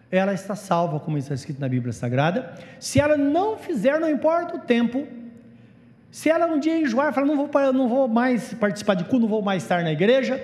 ela 0.09 0.33
está 0.33 0.55
salva, 0.55 0.97
como 0.97 1.17
está 1.17 1.33
escrito 1.33 1.59
na 1.59 1.67
Bíblia 1.67 1.91
Sagrada. 1.91 2.53
Se 2.79 3.01
ela 3.01 3.17
não 3.17 3.57
fizer, 3.57 3.99
não 3.99 4.09
importa 4.09 4.55
o 4.55 4.59
tempo. 4.59 5.05
Se 6.09 6.29
ela 6.29 6.45
um 6.45 6.57
dia 6.57 6.77
enjoar, 6.77 7.11
falar, 7.11 7.27
não 7.27 7.35
vou, 7.35 7.49
não 7.73 7.89
vou 7.89 8.07
mais 8.07 8.53
participar 8.53 8.93
de 8.93 9.03
culto, 9.03 9.23
não 9.23 9.27
vou 9.27 9.41
mais 9.41 9.63
estar 9.63 9.83
na 9.83 9.91
igreja, 9.91 10.41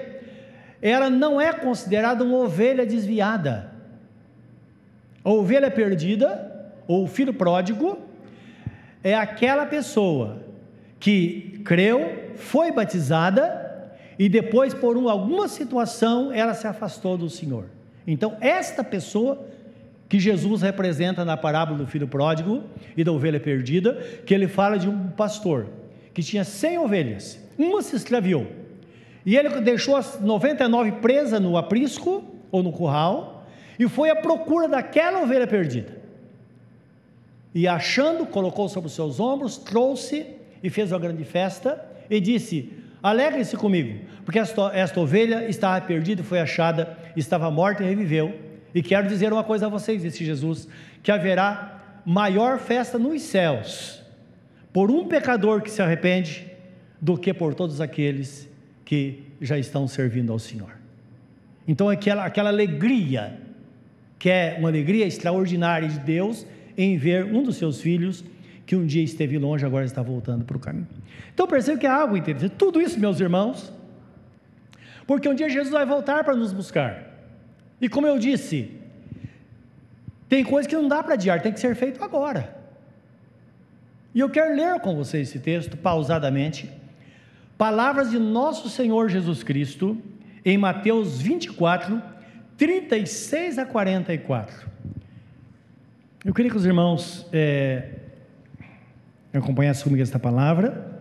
ela 0.81 1.09
não 1.09 1.39
é 1.39 1.53
considerada 1.53 2.21
uma 2.21 2.35
ovelha 2.35 2.85
desviada. 2.85 3.71
A 5.23 5.29
ovelha 5.29 5.71
perdida 5.71 6.51
ou 6.87 7.03
o 7.03 7.07
filho 7.07 7.33
pródigo, 7.33 7.97
é 9.03 9.15
aquela 9.15 9.65
pessoa 9.65 10.43
que 10.99 11.61
creu, 11.63 12.31
foi 12.35 12.71
batizada 12.71 13.63
e 14.17 14.29
depois, 14.29 14.73
por 14.73 14.95
alguma 15.09 15.47
situação, 15.47 16.31
ela 16.31 16.53
se 16.53 16.65
afastou 16.67 17.17
do 17.17 17.29
Senhor. 17.29 17.65
Então, 18.07 18.37
esta 18.39 18.83
pessoa 18.83 19.45
que 20.07 20.19
Jesus 20.19 20.61
representa 20.61 21.25
na 21.25 21.35
parábola 21.35 21.79
do 21.79 21.87
filho 21.87 22.07
pródigo 22.07 22.63
e 22.95 23.03
da 23.03 23.11
ovelha 23.11 23.39
perdida, 23.39 23.93
que 24.25 24.33
ele 24.33 24.47
fala 24.47 24.77
de 24.77 24.87
um 24.87 25.09
pastor 25.09 25.67
que 26.13 26.23
tinha 26.23 26.43
cem 26.43 26.77
ovelhas, 26.77 27.39
uma 27.57 27.81
se 27.81 27.95
extraviou. 27.95 28.47
E 29.25 29.35
ele 29.35 29.49
deixou 29.61 29.95
as 29.95 30.21
99 30.21 30.93
presas 30.93 31.41
no 31.41 31.57
aprisco 31.57 32.23
ou 32.51 32.63
no 32.63 32.71
curral 32.71 33.45
e 33.77 33.87
foi 33.89 34.09
à 34.09 34.15
procura 34.15 34.67
daquela 34.67 35.23
ovelha 35.23 35.47
perdida. 35.47 36.04
E 37.55 37.69
achando, 37.69 38.25
colocou 38.25 38.67
sobre 38.67 38.87
os 38.87 38.93
seus 38.93 39.17
ombros, 39.17 39.57
trouxe 39.57 40.25
e 40.61 40.69
fez 40.69 40.91
uma 40.91 40.99
grande 40.99 41.23
festa 41.23 41.81
e 42.09 42.19
disse: 42.19 42.73
Alegre-se 43.01 43.55
comigo, 43.55 43.97
porque 44.25 44.37
esta, 44.37 44.71
esta 44.73 44.99
ovelha 44.99 45.47
estava 45.47 45.79
perdida 45.79 46.21
e 46.21 46.25
foi 46.25 46.41
achada, 46.41 46.97
estava 47.15 47.49
morta 47.49 47.81
e 47.81 47.87
reviveu. 47.87 48.37
E 48.73 48.83
quero 48.83 49.07
dizer 49.07 49.31
uma 49.31 49.43
coisa 49.43 49.67
a 49.67 49.69
vocês, 49.69 50.01
disse 50.01 50.25
Jesus: 50.25 50.67
que 51.01 51.09
haverá 51.09 52.01
maior 52.05 52.59
festa 52.59 52.99
nos 52.99 53.21
céus 53.21 54.03
por 54.73 54.91
um 54.91 55.07
pecador 55.07 55.61
que 55.61 55.71
se 55.71 55.81
arrepende 55.81 56.45
do 56.99 57.17
que 57.17 57.33
por 57.33 57.55
todos 57.55 57.79
aqueles 57.79 58.49
que 58.83 59.23
já 59.39 59.57
estão 59.57 59.87
servindo 59.87 60.33
ao 60.33 60.39
Senhor. 60.39 60.71
Então, 61.65 61.87
aquela, 61.87 62.25
aquela 62.25 62.49
alegria, 62.49 63.39
que 64.19 64.29
é 64.29 64.57
uma 64.59 64.67
alegria 64.67 65.05
extraordinária 65.05 65.87
de 65.87 65.99
Deus 65.99 66.45
em 66.77 66.97
ver 66.97 67.25
um 67.25 67.43
dos 67.43 67.57
seus 67.57 67.81
filhos 67.81 68.23
que 68.65 68.75
um 68.75 68.85
dia 68.85 69.03
esteve 69.03 69.37
longe, 69.37 69.65
agora 69.65 69.85
está 69.85 70.01
voltando 70.01 70.43
para 70.43 70.57
o 70.57 70.59
caminho. 70.59 70.87
Então, 71.33 71.47
perceba 71.47 71.77
que 71.77 71.85
é 71.85 71.89
algo 71.89 72.17
interessante. 72.17 72.55
Tudo 72.57 72.81
isso, 72.81 72.99
meus 72.99 73.19
irmãos, 73.19 73.71
porque 75.05 75.29
um 75.29 75.35
dia 75.35 75.49
Jesus 75.49 75.71
vai 75.71 75.85
voltar 75.85 76.23
para 76.23 76.35
nos 76.35 76.51
buscar. 76.51 77.13
E 77.79 77.87
como 77.87 78.07
eu 78.07 78.17
disse, 78.17 78.71
tem 80.27 80.43
coisa 80.43 80.67
que 80.67 80.75
não 80.75 80.87
dá 80.87 81.03
para 81.03 81.13
adiar, 81.13 81.41
tem 81.41 81.53
que 81.53 81.59
ser 81.59 81.75
feito 81.75 82.03
agora. 82.03 82.55
E 84.13 84.19
eu 84.19 84.29
quero 84.29 84.55
ler 84.55 84.79
com 84.79 84.95
vocês 84.95 85.29
esse 85.29 85.39
texto 85.39 85.77
pausadamente. 85.77 86.71
Palavras 87.57 88.09
de 88.09 88.17
nosso 88.17 88.69
Senhor 88.69 89.09
Jesus 89.09 89.43
Cristo, 89.43 89.97
em 90.43 90.57
Mateus 90.57 91.21
24, 91.21 92.01
36 92.57 93.59
a 93.59 93.65
44. 93.65 94.74
Eu 96.25 96.33
queria 96.33 96.49
que 96.49 96.57
os 96.57 96.65
irmãos 96.65 97.23
é, 97.31 97.99
acompanhassem 99.31 99.83
comigo 99.83 100.01
esta 100.01 100.17
palavra. 100.17 100.99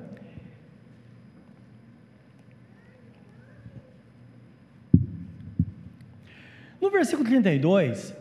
No 6.78 6.90
versículo 6.90 7.26
32, 7.26 8.14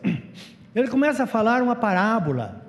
ele 0.74 0.88
começa 0.88 1.24
a 1.24 1.26
falar 1.26 1.62
uma 1.62 1.76
parábola. 1.76 2.64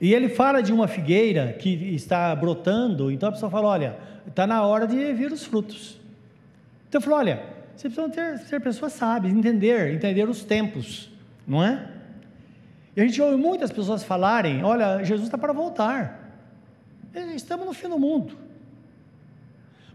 E 0.00 0.14
ele 0.14 0.28
fala 0.28 0.62
de 0.62 0.72
uma 0.72 0.86
figueira 0.86 1.52
que 1.54 1.68
está 1.92 2.32
brotando, 2.36 3.10
então 3.10 3.28
a 3.28 3.32
pessoa 3.32 3.50
fala: 3.50 3.66
olha, 3.66 3.98
está 4.24 4.46
na 4.46 4.62
hora 4.64 4.86
de 4.86 5.12
vir 5.12 5.32
os 5.32 5.44
frutos. 5.44 6.00
Então 6.88 7.00
ele 7.00 7.04
falou: 7.04 7.18
olha, 7.18 7.42
vocês 7.74 7.92
precisam 7.92 8.08
ter, 8.08 8.38
ser 8.46 8.60
pessoas 8.60 8.92
sábias, 8.92 9.34
entender, 9.34 9.92
entender 9.92 10.28
os 10.28 10.44
tempos, 10.44 11.10
não 11.44 11.64
é? 11.64 11.91
E 12.96 13.00
a 13.00 13.04
gente 13.06 13.20
ouve 13.20 13.36
muitas 13.36 13.70
pessoas 13.70 14.02
falarem: 14.02 14.62
olha, 14.62 15.02
Jesus 15.02 15.26
está 15.26 15.38
para 15.38 15.52
voltar. 15.52 16.20
Estamos 17.34 17.66
no 17.66 17.72
fim 17.72 17.88
do 17.88 17.98
mundo. 17.98 18.36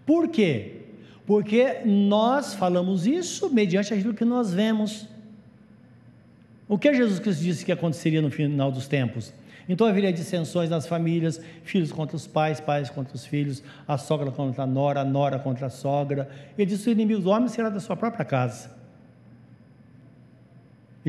Por 0.06 0.28
quê? 0.30 0.82
Porque 1.26 1.82
nós 1.86 2.54
falamos 2.54 3.06
isso 3.06 3.50
mediante 3.50 3.94
aquilo 3.94 4.14
que 4.14 4.24
nós 4.24 4.54
vemos. 4.54 5.08
O 6.68 6.78
que 6.78 6.94
Jesus 6.94 7.20
Cristo 7.20 7.44
disse 7.44 7.66
que 7.66 7.72
aconteceria 7.72 8.22
no 8.22 8.30
final 8.30 8.72
dos 8.72 8.88
tempos? 8.88 9.34
Então 9.70 9.86
haveria 9.86 10.14
dissensões 10.14 10.70
nas 10.70 10.88
famílias, 10.88 11.42
filhos 11.64 11.92
contra 11.92 12.16
os 12.16 12.26
pais, 12.26 12.60
pais 12.62 12.90
contra 12.90 13.14
os 13.16 13.26
filhos, 13.26 13.62
a 13.86 13.98
sogra 13.98 14.32
contra 14.32 14.64
a 14.64 14.68
nora, 14.68 15.02
a 15.02 15.06
nora 15.06 15.38
contra 15.40 15.68
a 15.68 15.70
sogra. 15.70 16.30
Ele 16.58 16.66
disse: 16.66 16.90
o 16.90 16.92
inimigo 16.92 17.22
do 17.22 17.30
homem 17.30 17.50
será 17.50 17.70
da 17.70 17.80
sua 17.80 17.98
própria 17.98 18.24
casa. 18.24 18.77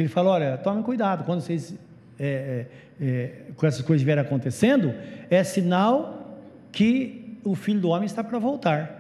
Ele 0.00 0.09
falou: 0.09 0.33
olha, 0.33 0.57
tomem 0.59 0.83
cuidado, 0.83 1.25
quando 1.25 1.40
vocês, 1.40 1.75
é, 2.19 2.67
é, 3.00 3.05
é, 3.05 3.31
com 3.57 3.67
essas 3.67 3.83
coisas 3.83 4.00
estiverem 4.00 4.23
acontecendo, 4.23 4.94
é 5.31 5.42
sinal 5.42 6.38
que 6.70 7.38
o 7.44 7.55
filho 7.55 7.81
do 7.81 7.88
homem 7.88 8.07
está 8.07 8.23
para 8.23 8.38
voltar. 8.38 8.99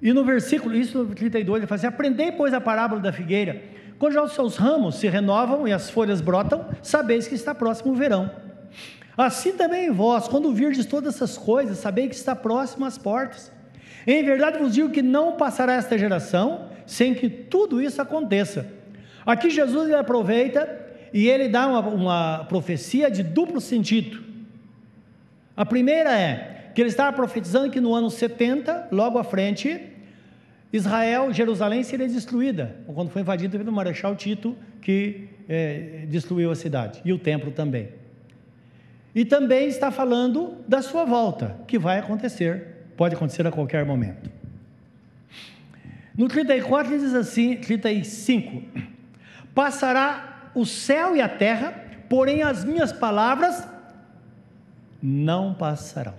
E 0.00 0.12
no 0.12 0.24
versículo, 0.24 0.76
isso 0.76 1.02
no 1.02 1.14
32, 1.14 1.58
ele 1.58 1.66
fala 1.66 1.76
assim: 1.76 1.86
aprendei, 1.86 2.32
pois, 2.32 2.54
a 2.54 2.60
parábola 2.60 3.00
da 3.00 3.12
figueira. 3.12 3.62
Quando 3.98 4.12
já 4.12 4.22
os 4.22 4.32
seus 4.32 4.56
ramos 4.56 4.94
se 4.94 5.08
renovam 5.08 5.66
e 5.66 5.72
as 5.72 5.90
folhas 5.90 6.20
brotam, 6.20 6.64
sabeis 6.82 7.26
que 7.26 7.34
está 7.34 7.52
próximo 7.54 7.92
o 7.92 7.96
verão. 7.96 8.30
Assim 9.16 9.52
também 9.52 9.90
vós, 9.90 10.28
quando 10.28 10.52
virdes 10.52 10.86
todas 10.86 11.16
essas 11.16 11.36
coisas, 11.36 11.78
sabeis 11.78 12.10
que 12.10 12.14
está 12.14 12.36
próximo 12.36 12.84
às 12.84 12.96
portas. 12.96 13.50
Em 14.06 14.24
verdade 14.24 14.58
vos 14.58 14.72
digo 14.72 14.90
que 14.90 15.02
não 15.02 15.32
passará 15.32 15.74
esta 15.74 15.98
geração 15.98 16.68
sem 16.86 17.12
que 17.12 17.28
tudo 17.28 17.82
isso 17.82 18.00
aconteça. 18.00 18.77
Aqui 19.28 19.50
Jesus 19.50 19.90
ele 19.90 19.98
aproveita 19.98 20.66
e 21.12 21.28
ele 21.28 21.48
dá 21.48 21.66
uma, 21.66 21.80
uma 21.80 22.44
profecia 22.48 23.10
de 23.10 23.22
duplo 23.22 23.60
sentido. 23.60 24.24
A 25.54 25.66
primeira 25.66 26.18
é 26.18 26.70
que 26.74 26.80
ele 26.80 26.88
estava 26.88 27.14
profetizando 27.14 27.70
que 27.70 27.78
no 27.78 27.94
ano 27.94 28.08
70, 28.08 28.88
logo 28.90 29.18
à 29.18 29.24
frente, 29.24 29.82
Israel, 30.72 31.30
Jerusalém 31.30 31.82
seria 31.82 32.08
destruída, 32.08 32.74
quando 32.86 33.10
foi 33.10 33.20
invadida 33.20 33.58
pelo 33.58 33.70
Marechal 33.70 34.16
Tito, 34.16 34.56
que 34.80 35.28
é, 35.46 36.06
destruiu 36.08 36.50
a 36.50 36.54
cidade, 36.54 37.02
e 37.04 37.12
o 37.12 37.18
templo 37.18 37.50
também. 37.50 37.90
E 39.14 39.26
também 39.26 39.68
está 39.68 39.90
falando 39.90 40.56
da 40.66 40.80
sua 40.80 41.04
volta, 41.04 41.54
que 41.66 41.78
vai 41.78 41.98
acontecer, 41.98 42.86
pode 42.96 43.14
acontecer 43.14 43.46
a 43.46 43.50
qualquer 43.50 43.84
momento. 43.84 44.30
No 46.16 46.28
34 46.28 46.94
ele 46.94 47.04
diz 47.04 47.14
assim, 47.14 47.56
35: 47.56 48.62
Passará 49.58 50.52
o 50.54 50.64
céu 50.64 51.16
e 51.16 51.20
a 51.20 51.28
terra, 51.28 51.74
porém 52.08 52.44
as 52.44 52.64
minhas 52.64 52.92
palavras 52.92 53.66
não 55.02 55.52
passarão. 55.52 56.14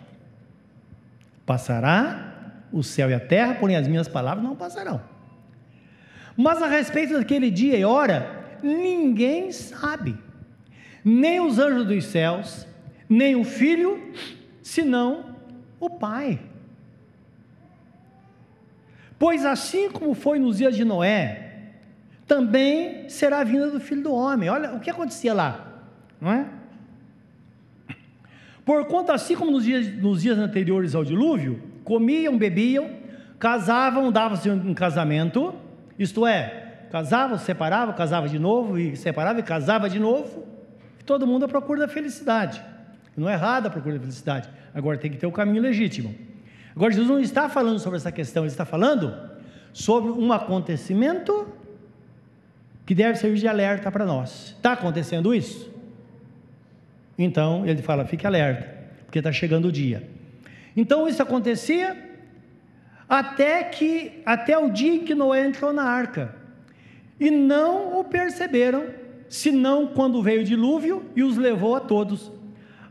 Passará 1.45 2.34
o 2.69 2.84
céu 2.84 3.10
e 3.10 3.13
a 3.13 3.19
terra, 3.21 3.56
porém 3.56 3.78
as 3.78 3.88
minhas 3.88 4.10
palavras 4.10 4.43
não 4.43 4.58
passarão. 4.58 5.02
Mas 6.36 6.62
a 6.62 6.67
respeito 6.67 7.13
daquele 7.13 7.49
dia 7.49 7.78
e 7.78 7.86
hora, 7.86 8.60
ninguém 8.62 9.54
sabe, 9.54 10.17
nem 11.02 11.39
os 11.39 11.60
anjos 11.60 11.88
dos 11.88 12.04
céus, 12.08 12.67
nem 13.08 13.38
o 13.38 13.45
filho, 13.45 14.12
senão 14.62 15.38
o 15.80 15.89
Pai. 15.89 16.41
Pois 19.17 19.45
assim 19.45 19.89
como 19.89 20.13
foi 20.13 20.39
nos 20.39 20.58
dias 20.58 20.75
de 20.75 20.84
Noé, 20.84 21.49
também 22.30 23.10
será 23.10 23.39
a 23.39 23.44
vinda 23.44 23.72
do 23.72 23.80
filho 23.80 24.04
do 24.04 24.13
homem. 24.13 24.50
Olha 24.50 24.76
o 24.76 24.80
que 24.80 24.92
acontecia 24.92 25.34
lá, 25.34 25.82
não 26.22 26.32
é? 26.32 26.46
Porquanto, 28.63 29.12
assim 29.12 29.36
como 29.36 29.50
nos 29.50 29.63
dias, 29.63 29.92
nos 29.98 30.22
dias 30.22 30.38
anteriores 30.38 30.94
ao 30.94 31.04
dilúvio, 31.04 31.60
comiam, 31.84 32.38
bebiam, 32.38 32.88
casavam, 33.39 34.12
davam-se 34.12 34.48
um 34.48 34.76
casamento, 34.76 35.56
isto 35.98 36.28
é, 36.28 36.86
casavam, 36.92 37.36
separavam, 37.39 37.96
casava 37.96 38.30
de 38.30 38.38
novo, 38.38 38.78
e 38.78 38.96
separava 38.96 39.39
e 39.39 39.44
casava 39.44 39.89
de 39.89 39.98
novo, 39.98 40.46
todo 41.08 41.26
mundo 41.26 41.46
à 41.46 41.48
procura 41.48 41.80
da 41.80 41.88
felicidade. 41.88 42.63
Não 43.18 43.28
é 43.28 43.34
errado 43.34 43.65
a 43.65 43.70
procura 43.72 43.96
da 43.96 44.02
felicidade, 44.02 44.48
agora 44.72 45.00
tem 45.00 45.10
que 45.10 45.18
ter 45.18 45.26
o 45.26 45.32
caminho 45.32 45.63
legítimo. 45.63 46.13
Agora, 46.76 46.92
Jesus 46.92 47.10
não 47.10 47.20
está 47.20 47.50
falando 47.50 47.80
sobre 47.80 47.98
essa 47.98 48.12
questão, 48.12 48.44
ele 48.44 48.52
está 48.52 48.65
falando 48.65 49.18
sobre 49.74 50.12
um 50.12 50.32
acontecimento 50.32 51.59
que 52.89 52.95
deve 52.95 53.19
servir 53.19 53.38
de 53.38 53.47
alerta 53.47 53.91
para 53.91 54.04
nós. 54.04 54.56
Está 54.58 54.71
acontecendo 54.71 55.32
isso? 55.32 55.71
Então, 57.19 57.63
ele 57.63 57.84
fala: 57.84 58.04
fique 58.04 58.25
alerta, 58.25 58.67
porque 59.06 59.19
está 59.19 59.32
chegando 59.32 59.67
o 59.67 59.71
dia. 59.71 60.10
Então 60.75 61.08
isso 61.08 61.21
acontecia 61.21 61.95
até 63.08 63.63
que 63.63 64.23
até 64.25 64.58
o 64.58 64.71
dia 64.71 64.95
em 64.95 65.04
que 65.04 65.13
Noé 65.13 65.45
entrou 65.45 65.71
na 65.71 65.84
arca. 65.84 66.36
E 67.19 67.30
não 67.30 67.99
o 67.99 68.04
perceberam, 68.04 68.86
senão 69.28 69.86
quando 69.86 70.23
veio 70.23 70.41
o 70.41 70.43
dilúvio 70.43 71.06
e 71.15 71.21
os 71.21 71.38
levou 71.38 71.75
a 71.75 71.80
todos. 71.80 72.32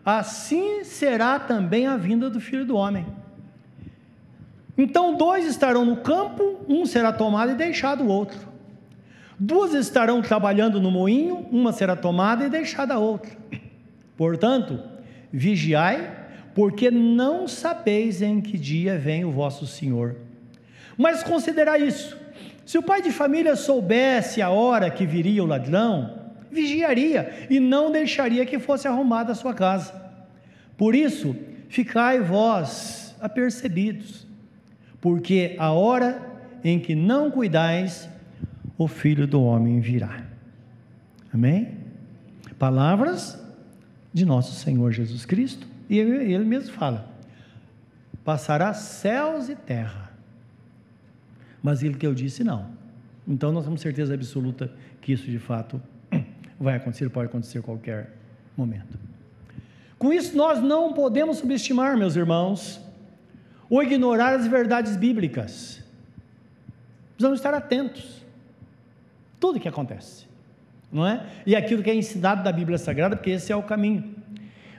Assim 0.05 0.85
será 0.85 1.41
também 1.41 1.89
a 1.89 1.97
vinda 1.97 2.31
do 2.31 2.41
Filho 2.41 2.65
do 2.65 2.77
homem. 2.77 3.05
Então 4.77 5.17
dois 5.17 5.45
estarão 5.45 5.85
no 5.85 5.97
campo, 5.97 6.65
um 6.69 6.87
será 6.87 7.13
tomado 7.13 7.51
e 7.51 7.57
deixado 7.57 8.05
o 8.05 8.09
outro. 8.09 8.58
Duas 9.39 9.73
estarão 9.75 10.21
trabalhando 10.21 10.81
no 10.81 10.91
moinho, 10.91 11.47
uma 11.51 11.73
será 11.73 11.95
tomada 11.95 12.45
e 12.45 12.51
deixada 12.51 12.95
a 12.95 12.99
outra. 12.99 13.31
Portanto, 14.17 14.81
vigiai 15.33 16.17
porque 16.55 16.91
não 16.91 17.47
sabeis 17.47 18.21
em 18.21 18.41
que 18.41 18.59
dia 18.59 18.99
vem 18.99 19.25
o 19.25 19.31
vosso 19.31 19.65
Senhor. 19.65 20.17
Mas 20.97 21.23
considerai 21.23 21.83
isso: 21.83 22.19
se 22.67 22.77
o 22.77 22.83
pai 22.83 23.01
de 23.01 23.13
família 23.13 23.55
soubesse 23.55 24.43
a 24.43 24.51
hora 24.51 24.91
que 24.91 25.07
viria 25.07 25.43
o 25.43 25.47
ladrão, 25.47 26.19
vigiaria 26.51 27.47
e 27.49 27.61
não 27.61 27.93
deixaria 27.93 28.45
que 28.45 28.59
fosse 28.59 28.89
arrumada 28.89 29.31
a 29.31 29.37
sua 29.37 29.55
casa. 29.55 29.95
Por 30.77 30.97
isso, 30.97 31.37
ficai 31.69 32.21
vós 32.21 33.15
apercebidos, 33.21 34.27
porque 35.01 35.55
a 35.59 35.71
hora 35.71 36.21
em 36.65 36.81
que 36.81 36.95
não 36.97 37.31
cuidais, 37.31 38.09
o 38.79 38.87
filho 38.87 39.27
do 39.27 39.43
homem 39.43 39.81
virá. 39.81 40.23
Amém? 41.35 41.77
Palavras 42.59 43.45
de 44.15 44.25
nosso 44.25 44.55
Senhor 44.55 44.93
Jesus 44.93 45.27
Cristo, 45.27 45.67
e 45.91 45.99
ele, 45.99 46.45
mesmo 46.45 46.73
fala: 46.73 47.11
passará 48.25 48.73
céus 48.73 49.49
e 49.49 49.57
terra. 49.57 50.13
Mas 51.63 51.83
ele 51.83 51.95
que 51.95 52.07
eu 52.07 52.15
disse, 52.15 52.45
não. 52.45 52.71
Então 53.27 53.53
nós 53.53 53.65
temos 53.65 53.81
certeza 53.81 54.15
absoluta 54.15 54.71
que 55.01 55.13
isso 55.13 55.29
de 55.31 55.39
fato 55.39 55.83
vai 56.59 56.77
acontecer, 56.77 57.11
pode 57.11 57.27
acontecer 57.27 57.59
a 57.59 57.63
qualquer 57.63 58.15
momento. 58.57 58.99
Com 59.99 60.13
isso, 60.13 60.37
nós 60.37 60.63
não 60.63 60.93
podemos 60.93 61.39
subestimar, 61.39 61.97
meus 61.97 62.15
irmãos, 62.15 62.81
ou 63.69 63.83
ignorar 63.83 64.35
as 64.35 64.47
verdades 64.47 64.97
bíblicas. 64.97 65.83
Precisamos 67.15 67.41
estar 67.41 67.53
atentos. 67.53 68.18
Tudo 69.41 69.61
que 69.61 69.69
acontece, 69.69 70.27
não 70.91 71.07
é? 71.07 71.25
E 71.47 71.55
aquilo 71.55 71.83
que 71.83 71.91
é 71.91 71.95
ensinado 71.95 72.43
da 72.43 72.53
Bíblia 72.53 72.79
Sagrada, 72.79 73.17
porque 73.17 73.31
esse 73.31 73.53
é 73.53 73.57
o 73.57 73.63
caminho. 73.63 74.17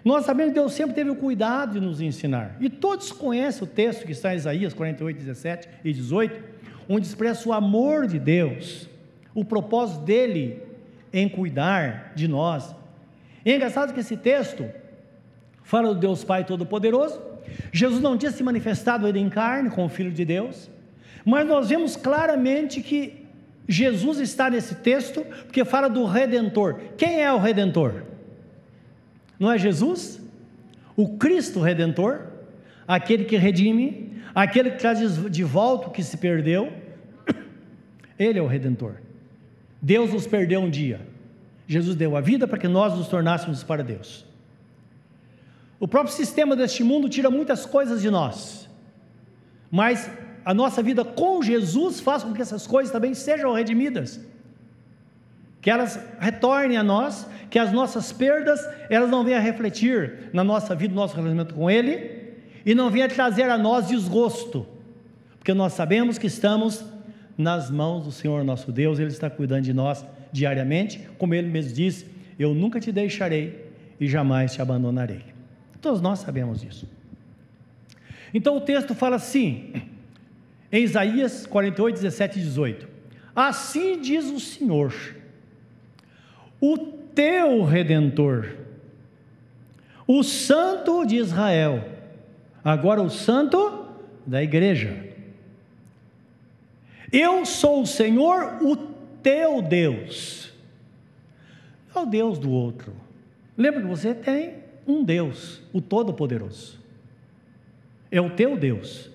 Nós 0.04 0.26
sabemos 0.26 0.54
que 0.54 0.60
Deus 0.60 0.74
sempre 0.74 0.96
teve 0.96 1.10
o 1.10 1.16
cuidado 1.16 1.74
de 1.74 1.80
nos 1.80 2.02
ensinar. 2.02 2.56
E 2.60 2.70
todos 2.70 3.12
conhecem 3.12 3.64
o 3.64 3.68
texto 3.68 4.06
que 4.06 4.12
está 4.12 4.34
em 4.34 4.38
Isaías 4.38 4.74
48, 4.74 5.18
17 5.18 5.70
e 5.84 5.94
18, 5.94 6.44
onde 6.88 7.06
expressa 7.06 7.48
o 7.48 7.54
amor 7.54 8.08
de 8.08 8.18
Deus, 8.18 8.90
o 9.34 9.44
propósito 9.46 10.02
dele 10.02 10.64
em 11.12 11.28
cuidar 11.28 12.14
de 12.16 12.28
nós. 12.28 12.76
E 13.46 13.52
é 13.52 13.56
engraçado 13.56 13.94
que 13.94 14.00
esse 14.00 14.18
texto 14.18 14.66
fala 15.64 15.94
do 15.94 16.00
Deus 16.00 16.24
Pai 16.24 16.44
Todo-Poderoso. 16.44 17.22
Jesus 17.72 18.02
não 18.02 18.18
tinha 18.18 18.32
se 18.32 18.44
manifestado 18.44 19.06
ainda 19.06 19.20
em 19.20 19.30
carne 19.30 19.70
como 19.70 19.90
Filho 19.90 20.12
de 20.12 20.26
Deus, 20.26 20.70
mas 21.26 21.48
nós 21.48 21.70
vemos 21.70 21.96
claramente 21.96 22.82
que 22.82 23.19
Jesus 23.70 24.20
está 24.20 24.50
nesse 24.50 24.74
texto 24.76 25.24
porque 25.44 25.64
fala 25.64 25.88
do 25.88 26.04
Redentor. 26.04 26.82
Quem 26.98 27.22
é 27.22 27.32
o 27.32 27.38
Redentor? 27.38 28.02
Não 29.40 29.52
é 29.52 29.60
Jesus? 29.60 30.20
O 30.96 31.18
Cristo 31.18 31.60
Redentor, 31.60 32.24
aquele 32.88 33.26
que 33.26 33.38
redime, 33.38 34.24
aquele 34.34 34.72
que 34.72 34.80
traz 34.80 35.00
de 35.30 35.44
volta 35.44 35.88
o 35.88 35.92
que 35.92 36.02
se 36.02 36.18
perdeu. 36.18 36.74
Ele 38.18 38.40
é 38.40 38.42
o 38.42 38.48
Redentor. 38.48 38.96
Deus 39.80 40.12
nos 40.12 40.26
perdeu 40.26 40.62
um 40.62 40.70
dia. 40.70 41.02
Jesus 41.68 41.96
deu 41.96 42.18
a 42.18 42.22
vida 42.22 42.48
para 42.48 42.58
que 42.58 42.68
nós 42.68 42.98
nos 42.98 43.08
tornássemos 43.08 43.64
para 43.64 43.84
Deus. 43.84 44.26
O 45.80 45.88
próprio 45.88 46.14
sistema 46.14 46.56
deste 46.56 46.84
mundo 46.84 47.08
tira 47.08 47.30
muitas 47.30 47.68
coisas 47.68 48.02
de 48.02 48.10
nós, 48.10 48.68
mas 49.70 50.10
a 50.50 50.54
nossa 50.54 50.82
vida 50.82 51.06
com 51.06 51.44
Jesus 51.44 52.00
faz 52.00 52.24
com 52.24 52.34
que 52.34 52.42
essas 52.42 52.66
coisas 52.66 52.92
também 52.92 53.14
sejam 53.14 53.54
redimidas 53.54 54.20
que 55.62 55.70
elas 55.70 56.00
retornem 56.20 56.76
a 56.76 56.82
nós, 56.84 57.28
que 57.52 57.60
as 57.60 57.72
nossas 57.72 58.12
perdas, 58.12 58.60
elas 58.90 59.12
não 59.12 59.24
venham 59.24 59.38
a 59.38 59.42
refletir 59.42 60.30
na 60.34 60.44
nossa 60.44 60.74
vida, 60.74 60.96
no 60.96 61.02
nosso 61.02 61.16
relacionamento 61.16 61.54
com 61.54 61.70
Ele, 61.70 62.34
e 62.66 62.74
não 62.74 62.90
venham 62.90 63.06
a 63.06 63.10
trazer 63.10 63.44
a 63.44 63.60
nós 63.60 63.88
desgosto, 63.88 64.66
porque 65.38 65.54
nós 65.54 65.74
sabemos 65.74 66.18
que 66.18 66.26
estamos 66.26 66.84
nas 67.38 67.70
mãos 67.70 68.06
do 68.06 68.12
Senhor 68.12 68.44
nosso 68.44 68.72
Deus, 68.72 68.98
Ele 68.98 69.12
está 69.12 69.30
cuidando 69.30 69.66
de 69.66 69.74
nós 69.74 70.04
diariamente, 70.32 71.08
como 71.20 71.36
Ele 71.36 71.50
mesmo 71.50 71.74
diz: 71.74 72.08
Eu 72.40 72.56
nunca 72.56 72.80
te 72.80 72.92
deixarei 72.92 73.72
e 74.00 74.08
jamais 74.08 74.54
te 74.54 74.64
abandonarei. 74.64 75.22
Todos 75.80 76.02
nós 76.02 76.18
sabemos 76.18 76.62
disso. 76.62 76.90
Então 78.34 78.58
o 78.58 78.62
texto 78.62 78.96
fala 78.96 79.18
assim, 79.18 79.74
em 80.72 80.84
Isaías 80.84 81.46
48, 81.46 81.96
17 81.96 82.40
e 82.40 82.42
18: 82.44 82.88
Assim 83.36 84.00
diz 84.00 84.26
o 84.26 84.40
Senhor, 84.40 84.94
o 86.60 86.78
teu 86.78 87.64
redentor, 87.64 88.56
o 90.08 90.24
Santo 90.24 91.06
de 91.06 91.18
Israel, 91.18 91.88
agora 92.64 93.02
o 93.02 93.10
Santo 93.10 93.88
da 94.26 94.44
igreja. 94.44 95.08
Eu 97.12 97.46
sou 97.46 97.82
o 97.82 97.88
Senhor, 97.88 98.60
o 98.62 98.76
teu 99.24 99.62
Deus, 99.62 100.54
não 101.94 102.04
é 102.04 102.06
o 102.06 102.10
Deus 102.10 102.38
do 102.38 102.52
outro. 102.52 102.94
Lembra 103.58 103.82
que 103.82 103.88
você 103.88 104.14
tem 104.14 104.56
um 104.88 105.04
Deus, 105.04 105.62
o 105.74 105.82
Todo-Poderoso. 105.82 106.80
É 108.12 108.22
o 108.22 108.30
teu 108.30 108.58
Deus, 108.58 109.10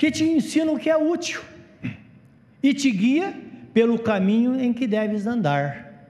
que 0.00 0.10
te 0.10 0.24
ensina 0.24 0.72
o 0.72 0.78
que 0.78 0.88
é 0.88 0.96
útil 0.96 1.42
e 2.62 2.72
te 2.72 2.90
guia 2.90 3.38
pelo 3.74 3.98
caminho 3.98 4.58
em 4.58 4.72
que 4.72 4.86
deves 4.86 5.26
andar. 5.26 6.06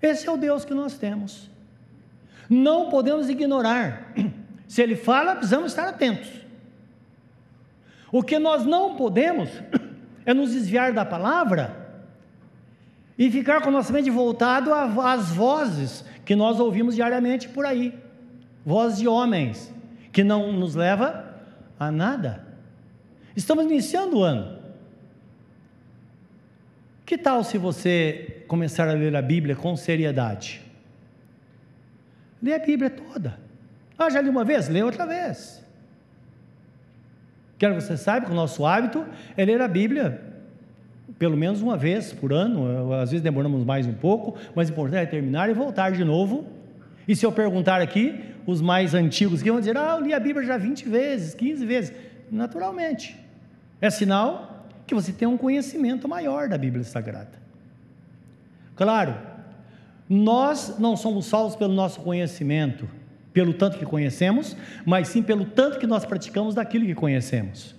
Esse 0.00 0.26
é 0.26 0.32
o 0.32 0.38
Deus 0.38 0.64
que 0.64 0.72
nós 0.72 0.96
temos. 0.96 1.50
Não 2.48 2.88
podemos 2.88 3.28
ignorar. 3.28 4.14
Se 4.66 4.80
ele 4.80 4.96
fala, 4.96 5.34
precisamos 5.34 5.72
estar 5.72 5.86
atentos. 5.86 6.30
O 8.10 8.22
que 8.22 8.38
nós 8.38 8.64
não 8.64 8.96
podemos 8.96 9.50
é 10.24 10.32
nos 10.32 10.52
desviar 10.52 10.94
da 10.94 11.04
palavra 11.04 12.00
e 13.18 13.30
ficar 13.30 13.60
com 13.60 13.70
nossa 13.70 13.92
mente 13.92 14.08
voltado 14.08 14.72
às 14.72 15.28
vozes 15.28 16.02
que 16.24 16.34
nós 16.34 16.58
ouvimos 16.58 16.94
diariamente 16.94 17.46
por 17.46 17.66
aí. 17.66 17.92
Vozes 18.64 19.00
de 19.00 19.06
homens 19.06 19.70
que 20.10 20.24
não 20.24 20.50
nos 20.50 20.74
leva 20.74 21.30
a 21.78 21.92
nada. 21.92 22.47
Estamos 23.38 23.66
iniciando 23.66 24.18
o 24.18 24.24
ano. 24.24 24.58
Que 27.06 27.16
tal 27.16 27.44
se 27.44 27.56
você 27.56 28.42
começar 28.48 28.88
a 28.88 28.92
ler 28.94 29.14
a 29.14 29.22
Bíblia 29.22 29.54
com 29.54 29.76
seriedade? 29.76 30.60
Lê 32.42 32.52
a 32.52 32.58
Bíblia 32.58 32.90
toda. 32.90 33.38
Ah, 33.96 34.10
já 34.10 34.20
li 34.20 34.28
uma 34.28 34.44
vez? 34.44 34.68
Lê 34.68 34.82
outra 34.82 35.06
vez. 35.06 35.64
Quero 37.56 37.76
que 37.76 37.80
você 37.80 37.96
saiba 37.96 38.26
que 38.26 38.32
o 38.32 38.34
nosso 38.34 38.66
hábito 38.66 39.06
é 39.36 39.44
ler 39.44 39.60
a 39.60 39.68
Bíblia 39.68 40.20
pelo 41.16 41.36
menos 41.36 41.62
uma 41.62 41.76
vez 41.76 42.12
por 42.12 42.32
ano, 42.32 42.92
às 42.92 43.10
vezes 43.10 43.22
demoramos 43.22 43.64
mais 43.64 43.86
um 43.86 43.94
pouco, 43.94 44.36
mas 44.54 44.68
o 44.68 44.72
importante 44.72 45.02
é 45.02 45.06
terminar 45.06 45.48
e 45.48 45.54
voltar 45.54 45.92
de 45.92 46.04
novo. 46.04 46.44
E 47.06 47.14
se 47.14 47.24
eu 47.24 47.30
perguntar 47.30 47.80
aqui, 47.80 48.20
os 48.46 48.60
mais 48.60 48.94
antigos 48.94 49.42
que 49.42 49.50
vão 49.50 49.60
dizer, 49.60 49.76
ah, 49.76 49.96
eu 49.96 50.04
li 50.04 50.12
a 50.12 50.18
Bíblia 50.18 50.44
já 50.44 50.56
20 50.56 50.88
vezes, 50.88 51.34
15 51.34 51.64
vezes. 51.64 51.92
Naturalmente. 52.30 53.27
É 53.80 53.90
sinal 53.90 54.66
que 54.86 54.94
você 54.94 55.12
tenha 55.12 55.28
um 55.28 55.36
conhecimento 55.36 56.08
maior 56.08 56.48
da 56.48 56.58
Bíblia 56.58 56.84
Sagrada. 56.84 57.38
Claro, 58.74 59.14
nós 60.08 60.78
não 60.78 60.96
somos 60.96 61.26
salvos 61.26 61.56
pelo 61.56 61.74
nosso 61.74 62.00
conhecimento, 62.00 62.88
pelo 63.32 63.52
tanto 63.52 63.78
que 63.78 63.84
conhecemos, 63.84 64.56
mas 64.86 65.08
sim 65.08 65.22
pelo 65.22 65.44
tanto 65.44 65.78
que 65.78 65.86
nós 65.86 66.04
praticamos 66.04 66.54
daquilo 66.54 66.86
que 66.86 66.94
conhecemos. 66.94 67.74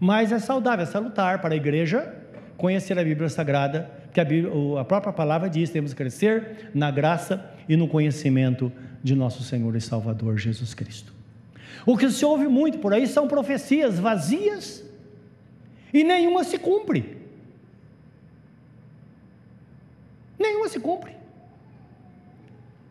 Mas 0.00 0.32
é 0.32 0.38
saudável, 0.38 0.84
é 0.84 0.86
salutar 0.86 1.40
para 1.40 1.54
a 1.54 1.56
igreja 1.56 2.14
conhecer 2.56 2.98
a 2.98 3.04
Bíblia 3.04 3.28
Sagrada, 3.28 3.90
porque 4.04 4.20
a, 4.20 4.24
Bíblia, 4.24 4.52
a 4.80 4.84
própria 4.84 5.12
palavra 5.12 5.48
diz: 5.48 5.70
temos 5.70 5.92
que 5.92 5.96
crescer 5.96 6.70
na 6.74 6.90
graça 6.90 7.44
e 7.68 7.76
no 7.76 7.86
conhecimento 7.88 8.72
de 9.02 9.14
nosso 9.14 9.42
Senhor 9.42 9.74
e 9.76 9.80
Salvador 9.80 10.38
Jesus 10.38 10.74
Cristo. 10.74 11.15
O 11.84 11.96
que 11.96 12.10
se 12.10 12.24
ouve 12.24 12.48
muito 12.48 12.78
por 12.78 12.92
aí 12.92 13.06
são 13.06 13.28
profecias 13.28 13.98
vazias 13.98 14.84
e 15.92 16.04
nenhuma 16.04 16.44
se 16.44 16.58
cumpre. 16.58 17.16
Nenhuma 20.38 20.68
se 20.68 20.78
cumpre. 20.78 21.16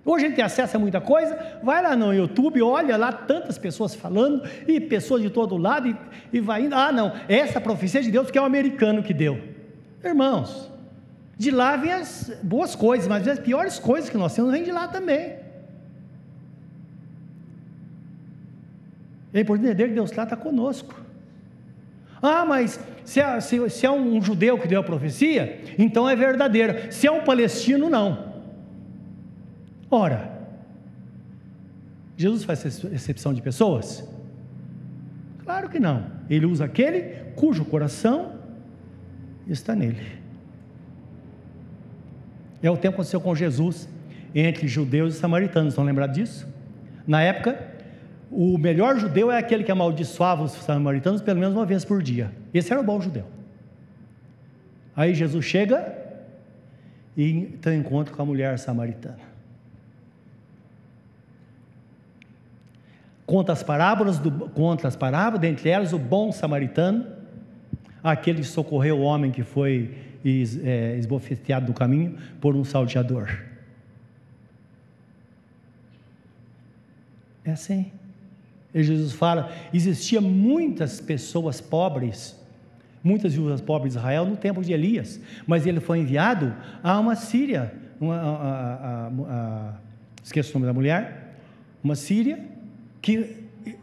Hoje 0.03 0.25
a 0.25 0.27
gente 0.27 0.35
tem 0.35 0.45
acesso 0.45 0.77
a 0.77 0.79
muita 0.79 1.01
coisa, 1.01 1.59
vai 1.63 1.81
lá 1.81 1.95
no 1.95 2.13
YouTube, 2.13 2.61
olha 2.61 2.95
lá 2.95 3.11
tantas 3.11 3.57
pessoas 3.57 3.95
falando, 3.95 4.47
e 4.67 4.79
pessoas 4.79 5.23
de 5.23 5.31
todo 5.31 5.57
lado, 5.57 5.87
e, 5.87 5.97
e 6.31 6.39
vai 6.39 6.65
indo. 6.65 6.75
Ah, 6.75 6.91
não, 6.91 7.11
essa 7.27 7.59
profecia 7.59 8.03
de 8.03 8.11
Deus 8.11 8.29
que 8.29 8.37
é 8.37 8.41
o 8.41 8.45
americano 8.45 9.01
que 9.01 9.13
deu. 9.13 9.41
Irmãos, 10.03 10.71
de 11.37 11.49
lá 11.49 11.75
vem 11.75 11.91
as 11.91 12.31
boas 12.43 12.75
coisas, 12.75 13.07
mas 13.07 13.27
as 13.27 13.39
piores 13.39 13.79
coisas 13.79 14.07
que 14.09 14.17
nós 14.17 14.35
temos 14.35 14.51
vêm 14.51 14.63
de 14.63 14.71
lá 14.71 14.87
também. 14.87 15.44
É 19.35 19.41
importante 19.41 19.67
entender 19.67 19.89
que 19.89 19.93
Deus 19.93 20.11
trata 20.11 20.37
conosco. 20.37 20.95
Ah, 22.21 22.45
mas 22.45 22.79
se 23.03 23.19
é, 23.19 23.39
se, 23.41 23.69
se 23.69 23.85
é 23.85 23.91
um 23.91 24.21
judeu 24.21 24.57
que 24.57 24.65
deu 24.65 24.79
a 24.79 24.83
profecia, 24.83 25.59
então 25.77 26.09
é 26.09 26.15
verdadeira. 26.15 26.89
Se 26.89 27.05
é 27.05 27.11
um 27.11 27.21
palestino, 27.21 27.89
não. 27.89 28.33
Ora, 29.91 30.31
Jesus 32.15 32.45
faz 32.45 32.65
exceção 32.85 33.33
de 33.33 33.41
pessoas? 33.41 34.07
Claro 35.43 35.67
que 35.67 35.81
não. 35.81 36.05
Ele 36.29 36.45
usa 36.45 36.63
aquele 36.63 37.25
cujo 37.35 37.65
coração 37.65 38.35
está 39.45 39.75
nele. 39.75 40.01
É 42.63 42.71
o 42.71 42.77
tempo 42.77 42.93
que 42.93 43.01
aconteceu 43.01 43.19
com 43.19 43.35
Jesus 43.35 43.87
entre 44.33 44.65
judeus 44.65 45.15
e 45.15 45.19
samaritanos. 45.19 45.73
Estão 45.73 45.83
lembrados 45.83 46.15
disso? 46.15 46.47
Na 47.05 47.21
época, 47.21 47.74
o 48.31 48.57
melhor 48.57 48.97
judeu 48.97 49.31
é 49.31 49.37
aquele 49.37 49.63
que 49.63 49.71
amaldiçoava 49.71 50.43
os 50.43 50.51
samaritanos 50.51 51.21
pelo 51.21 51.39
menos 51.39 51.55
uma 51.55 51.65
vez 51.65 51.85
por 51.85 52.01
dia. 52.01 52.31
Esse 52.53 52.71
era 52.71 52.81
o 52.81 52.83
bom 52.83 52.99
judeu. 52.99 53.25
Aí 54.95 55.13
Jesus 55.13 55.43
chega 55.45 55.93
e 57.15 57.57
tem 57.61 57.79
encontro 57.79 58.13
com 58.13 58.21
a 58.21 58.25
mulher 58.25 58.57
samaritana. 58.59 59.35
Conta 63.25 63.51
as 63.51 63.63
parábolas, 63.63 64.19
do, 64.19 64.31
conta 64.49 64.87
as 64.87 64.95
parábolas, 64.95 65.41
dentre 65.41 65.69
elas 65.69 65.93
o 65.93 65.99
bom 65.99 66.31
samaritano, 66.31 67.07
aquele 68.03 68.41
que 68.41 68.47
socorreu 68.47 68.99
o 68.99 69.01
homem 69.01 69.31
que 69.31 69.43
foi 69.43 69.97
es, 70.23 70.59
é, 70.63 70.95
esbofeteado 70.97 71.65
do 71.65 71.73
caminho 71.73 72.17
por 72.39 72.55
um 72.55 72.63
salteador. 72.63 73.29
É 77.43 77.51
assim. 77.51 77.91
E 78.75 78.83
Jesus 78.83 79.13
fala: 79.13 79.49
existia 79.73 80.19
muitas 80.19 80.99
pessoas 80.99 81.61
pobres, 81.61 82.37
muitas 83.01 83.33
viúvas 83.33 83.61
pobres 83.61 83.93
de 83.93 83.99
Israel 83.99 84.25
no 84.25 84.35
tempo 84.35 84.61
de 84.61 84.73
Elias, 84.73 85.21
mas 85.47 85.65
ele 85.65 85.79
foi 85.79 85.99
enviado 85.99 86.53
a 86.83 86.99
uma 86.99 87.15
Síria, 87.15 87.73
uma, 88.01 88.17
a, 88.17 88.27
a, 88.27 89.07
a, 89.07 89.73
esqueço 90.21 90.51
o 90.51 90.53
nome 90.55 90.65
da 90.65 90.73
mulher, 90.73 91.37
uma 91.81 91.95
Síria, 91.95 92.37
que 93.01 93.37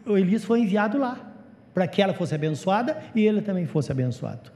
Elias 0.06 0.44
foi 0.44 0.60
enviado 0.60 0.98
lá, 0.98 1.18
para 1.72 1.88
que 1.88 2.02
ela 2.02 2.12
fosse 2.12 2.34
abençoada 2.34 3.02
e 3.14 3.26
ele 3.26 3.40
também 3.40 3.64
fosse 3.64 3.90
abençoado. 3.90 4.52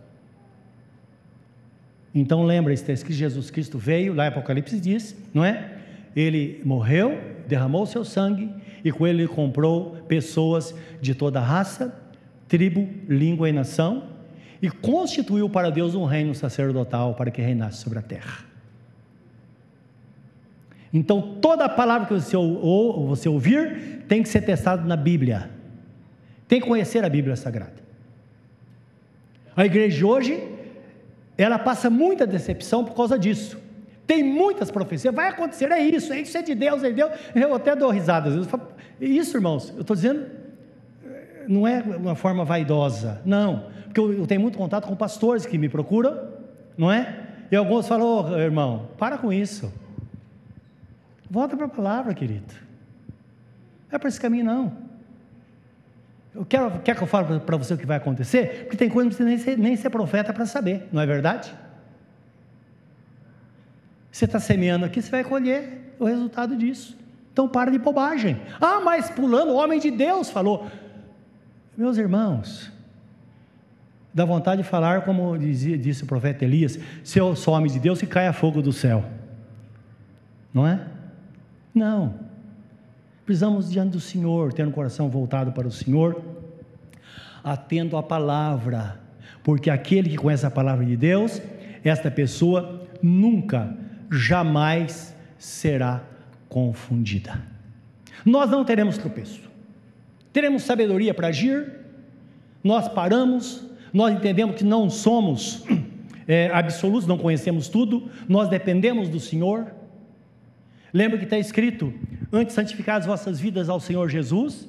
Então 2.14 2.44
lembra-se 2.44 3.02
que 3.04 3.12
Jesus 3.12 3.50
Cristo 3.50 3.78
veio, 3.78 4.12
lá 4.12 4.26
Apocalipse 4.26 4.78
diz, 4.80 5.16
não 5.32 5.44
é? 5.44 5.76
Ele 6.14 6.60
morreu, 6.64 7.18
derramou 7.46 7.86
seu 7.86 8.04
sangue 8.04 8.50
e 8.86 8.92
com 8.92 9.04
ele 9.04 9.26
comprou 9.26 9.96
pessoas 10.06 10.72
de 11.00 11.12
toda 11.12 11.40
raça, 11.40 11.92
tribo, 12.46 12.88
língua 13.08 13.48
e 13.48 13.52
nação 13.52 14.04
e 14.62 14.70
constituiu 14.70 15.50
para 15.50 15.70
Deus 15.70 15.96
um 15.96 16.04
reino 16.04 16.32
sacerdotal 16.36 17.12
para 17.16 17.28
que 17.32 17.42
reinasse 17.42 17.78
sobre 17.78 17.98
a 17.98 18.02
terra. 18.02 18.44
Então 20.94 21.20
toda 21.42 21.68
palavra 21.68 22.06
que 22.06 22.14
você, 22.14 22.36
ou, 22.36 23.08
você 23.08 23.28
ouvir 23.28 24.04
tem 24.06 24.22
que 24.22 24.28
ser 24.28 24.42
testada 24.42 24.84
na 24.84 24.94
Bíblia, 24.94 25.50
tem 26.46 26.60
que 26.60 26.68
conhecer 26.68 27.04
a 27.04 27.08
Bíblia 27.08 27.34
Sagrada. 27.34 27.84
A 29.56 29.66
igreja 29.66 29.96
de 29.96 30.04
hoje, 30.04 30.48
ela 31.36 31.58
passa 31.58 31.90
muita 31.90 32.24
decepção 32.24 32.84
por 32.84 32.94
causa 32.94 33.18
disso. 33.18 33.58
Tem 34.06 34.22
muitas 34.22 34.70
profecias, 34.70 35.12
vai 35.12 35.28
acontecer, 35.28 35.70
é 35.72 35.80
isso, 35.80 36.12
é 36.12 36.20
isso 36.20 36.38
é 36.38 36.42
de 36.42 36.54
Deus, 36.54 36.82
é 36.84 36.88
de 36.88 36.94
Deus. 36.94 37.10
Eu 37.34 37.54
até 37.54 37.74
dou 37.74 37.90
risada 37.90 38.28
às 38.28 38.34
vezes. 38.34 38.50
Isso, 39.00 39.36
irmãos, 39.36 39.72
eu 39.74 39.80
estou 39.80 39.96
dizendo, 39.96 40.26
não 41.48 41.66
é 41.66 41.80
uma 41.80 42.14
forma 42.14 42.44
vaidosa, 42.44 43.20
não, 43.24 43.66
porque 43.84 44.00
eu, 44.00 44.12
eu, 44.12 44.26
tenho 44.26 44.40
muito 44.40 44.56
contato 44.56 44.86
com 44.86 44.94
pastores 44.94 45.44
que 45.44 45.58
me 45.58 45.68
procuram, 45.68 46.28
não 46.78 46.90
é? 46.90 47.24
E 47.50 47.56
alguns 47.56 47.88
falam, 47.88 48.06
oh, 48.06 48.38
irmão, 48.38 48.88
para 48.96 49.18
com 49.18 49.32
isso, 49.32 49.72
volta 51.28 51.56
para 51.56 51.66
a 51.66 51.68
palavra, 51.68 52.14
querido, 52.14 52.54
não 53.90 53.96
é 53.96 53.98
para 53.98 54.08
esse 54.08 54.20
caminho, 54.20 54.44
não. 54.44 54.86
Eu 56.34 56.44
quero, 56.44 56.70
quer 56.80 56.94
que 56.94 57.02
eu 57.02 57.06
fale 57.06 57.40
para 57.40 57.56
você 57.56 57.74
o 57.74 57.78
que 57.78 57.86
vai 57.86 57.96
acontecer? 57.96 58.64
Porque 58.64 58.76
tem 58.76 58.90
coisa 58.90 59.08
que 59.08 59.16
você 59.16 59.24
nem 59.24 59.38
ser, 59.38 59.58
nem 59.58 59.74
ser 59.74 59.90
profeta 59.90 60.32
para 60.32 60.44
saber, 60.44 60.86
não 60.92 61.00
é 61.00 61.06
verdade? 61.06 61.54
Você 64.16 64.24
está 64.24 64.40
semeando 64.40 64.86
aqui, 64.86 65.02
você 65.02 65.10
vai 65.10 65.22
colher 65.22 65.94
o 65.98 66.06
resultado 66.06 66.56
disso. 66.56 66.96
Então 67.30 67.46
para 67.46 67.70
de 67.70 67.78
bobagem. 67.78 68.40
Ah, 68.58 68.80
mas 68.82 69.10
pulando, 69.10 69.50
o 69.50 69.56
homem 69.56 69.78
de 69.78 69.90
Deus 69.90 70.30
falou. 70.30 70.66
Meus 71.76 71.98
irmãos, 71.98 72.72
dá 74.14 74.24
vontade 74.24 74.62
de 74.62 74.66
falar 74.66 75.02
como 75.02 75.36
dizia, 75.36 75.76
disse 75.76 76.04
o 76.04 76.06
profeta 76.06 76.46
Elias: 76.46 76.78
se 77.04 77.18
eu 77.18 77.36
sou 77.36 77.52
homem 77.52 77.70
de 77.70 77.78
Deus, 77.78 78.00
que 78.00 78.06
caia 78.06 78.32
fogo 78.32 78.62
do 78.62 78.72
céu. 78.72 79.04
Não 80.54 80.66
é? 80.66 80.80
Não. 81.74 82.14
Precisamos 83.26 83.70
diante 83.70 83.90
do 83.90 84.00
Senhor, 84.00 84.50
ter 84.54 84.66
um 84.66 84.72
coração 84.72 85.10
voltado 85.10 85.52
para 85.52 85.68
o 85.68 85.70
Senhor, 85.70 86.22
atento 87.44 87.98
à 87.98 88.02
palavra, 88.02 88.98
porque 89.44 89.68
aquele 89.68 90.08
que 90.08 90.16
conhece 90.16 90.46
a 90.46 90.50
palavra 90.50 90.86
de 90.86 90.96
Deus, 90.96 91.42
esta 91.84 92.10
pessoa 92.10 92.80
nunca 93.02 93.84
jamais 94.10 95.14
será 95.38 96.02
confundida. 96.48 97.40
Nós 98.24 98.50
não 98.50 98.64
teremos 98.64 98.98
tropeço, 98.98 99.42
teremos 100.32 100.62
sabedoria 100.62 101.14
para 101.14 101.28
agir, 101.28 101.72
nós 102.62 102.88
paramos, 102.88 103.64
nós 103.92 104.12
entendemos 104.14 104.56
que 104.56 104.64
não 104.64 104.90
somos 104.90 105.64
é, 106.26 106.50
absolutos, 106.54 107.06
não 107.06 107.18
conhecemos 107.18 107.68
tudo, 107.68 108.10
nós 108.28 108.48
dependemos 108.48 109.08
do 109.08 109.20
Senhor. 109.20 109.72
Lembra 110.92 111.18
que 111.18 111.24
está 111.24 111.38
escrito: 111.38 111.92
antes 112.32 112.54
santificar 112.54 112.96
as 112.96 113.06
vossas 113.06 113.38
vidas 113.38 113.68
ao 113.68 113.78
Senhor 113.78 114.08
Jesus, 114.08 114.68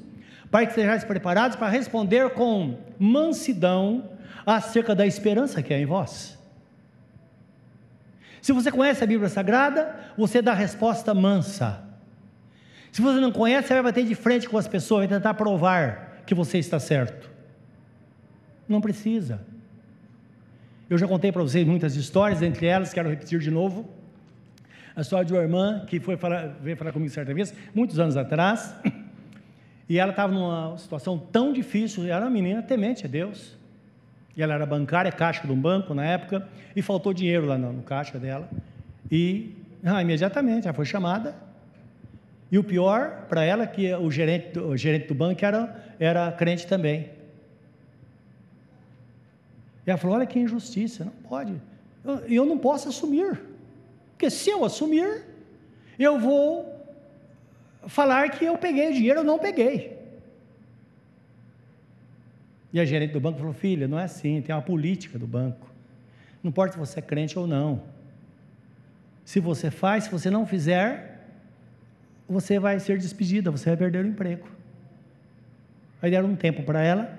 para 0.52 0.65
que 0.65 0.73
sejais 0.73 1.04
preparados 1.04 1.58
para 1.58 1.69
responder 1.69 2.30
com 2.32 2.78
mansidão 3.00 4.10
acerca 4.45 4.93
da 4.93 5.06
esperança 5.06 5.62
que 5.62 5.73
é 5.73 5.80
em 5.82 5.86
vós. 5.86 6.37
Se 8.47 8.53
você 8.53 8.71
conhece 8.71 9.03
a 9.03 9.05
Bíblia 9.05 9.27
Sagrada, 9.27 9.93
você 10.17 10.41
dá 10.41 10.53
a 10.53 10.55
resposta 10.55 11.13
mansa. 11.13 11.83
Se 12.93 13.01
você 13.01 13.19
não 13.19 13.29
conhece, 13.29 13.67
você 13.67 13.73
vai 13.73 13.83
bater 13.83 14.05
de 14.05 14.15
frente 14.15 14.47
com 14.47 14.57
as 14.57 14.65
pessoas, 14.65 15.01
vai 15.01 15.17
tentar 15.17 15.33
provar 15.33 16.23
que 16.25 16.33
você 16.33 16.57
está 16.57 16.79
certo. 16.79 17.29
Não 18.65 18.79
precisa. 18.79 19.41
Eu 20.89 20.97
já 20.97 21.05
contei 21.05 21.29
para 21.29 21.43
vocês 21.43 21.67
muitas 21.67 21.97
histórias, 21.97 22.41
entre 22.41 22.65
elas, 22.67 22.93
quero 22.93 23.10
repetir 23.10 23.38
de 23.38 23.51
novo. 23.51 23.86
A 24.95 25.01
história 25.01 25.25
de 25.25 25.33
uma 25.33 25.41
irmã 25.41 25.83
que 25.86 25.99
foi 25.99 26.15
falar, 26.15 26.47
veio 26.62 26.77
falar 26.77 26.93
comigo 26.93 27.12
certa 27.12 27.33
vez, 27.33 27.53
muitos 27.75 27.99
anos 27.99 28.15
atrás, 28.15 28.73
e 29.89 29.99
ela 29.99 30.12
estava 30.12 30.31
numa 30.31 30.77
situação 30.77 31.19
tão 31.19 31.51
difícil, 31.51 32.05
era 32.05 32.23
uma 32.23 32.31
menina 32.31 32.63
temente 32.63 33.05
a 33.05 33.10
Deus, 33.10 33.56
e 34.38 34.43
ela 34.43 34.54
era 34.54 34.67
bancária, 34.67 35.12
caixa 35.12 35.47
de 35.47 35.52
um 35.52 35.60
banco 35.60 35.95
na 35.95 36.06
época, 36.06 36.47
e 36.76 36.82
faltou 36.84 37.12
dinheiro 37.12 37.47
lá 37.47 37.58
no, 37.58 37.73
no 37.73 37.82
caixa 37.82 38.19
dela. 38.19 38.47
E 39.12 39.56
ah, 39.84 40.00
imediatamente 40.00 40.67
ela 40.67 40.76
foi 40.76 40.86
chamada. 40.86 41.36
E 42.52 42.60
o 42.60 42.63
pior 42.63 43.26
para 43.28 43.43
ela 43.43 43.63
é 43.63 43.67
que 43.67 43.91
o 43.95 44.12
gerente, 44.12 44.60
o 44.60 44.78
gerente 44.78 45.08
do 45.08 45.15
banco 45.15 45.43
era, 45.43 45.84
era 46.00 46.32
crente 46.32 46.67
também. 46.67 47.10
E 49.86 49.89
ela 49.89 49.97
falou: 49.97 50.17
Olha 50.17 50.26
que 50.28 50.38
injustiça, 50.38 51.06
não 51.06 51.12
pode. 51.28 51.60
Eu, 52.06 52.19
eu 52.28 52.45
não 52.45 52.60
posso 52.60 52.89
assumir. 52.89 53.41
Porque 54.12 54.30
se 54.30 54.52
eu 54.52 54.63
assumir, 54.63 55.23
eu 55.97 56.19
vou 56.19 56.78
falar 57.88 58.30
que 58.30 58.45
eu 58.45 58.56
peguei 58.58 58.89
o 58.89 58.93
dinheiro, 58.93 59.21
eu 59.21 59.23
não 59.23 59.39
peguei. 59.39 59.96
E 62.71 62.80
a 62.80 62.86
gerente 62.86 63.13
do 63.13 63.19
banco 63.19 63.39
falou: 63.39 63.53
Filha, 63.53 63.88
não 63.88 63.99
é 63.99 64.03
assim, 64.03 64.41
tem 64.41 64.53
uma 64.53 64.62
política 64.62 65.17
do 65.17 65.27
banco. 65.27 65.67
Não 66.43 66.49
importa 66.49 66.73
se 66.73 66.80
você 66.80 66.99
é 66.99 67.01
crente 67.01 67.38
ou 67.38 67.47
não. 67.47 67.84
Se 69.23 69.39
você 69.39 69.69
faz, 69.69 70.06
se 70.06 70.12
você 70.12 70.30
não 70.30 70.45
fizer, 70.45 71.27
você 72.27 72.60
vai 72.60 72.80
ser 72.80 72.97
despedida, 72.97 73.51
você 73.51 73.69
vai 73.69 73.77
perder 73.77 74.06
o 74.06 74.08
emprego. 74.08 74.47
Aí 76.01 76.12
deram 76.12 76.30
um 76.30 76.36
tempo 76.36 76.63
para 76.63 76.82
ela, 76.82 77.17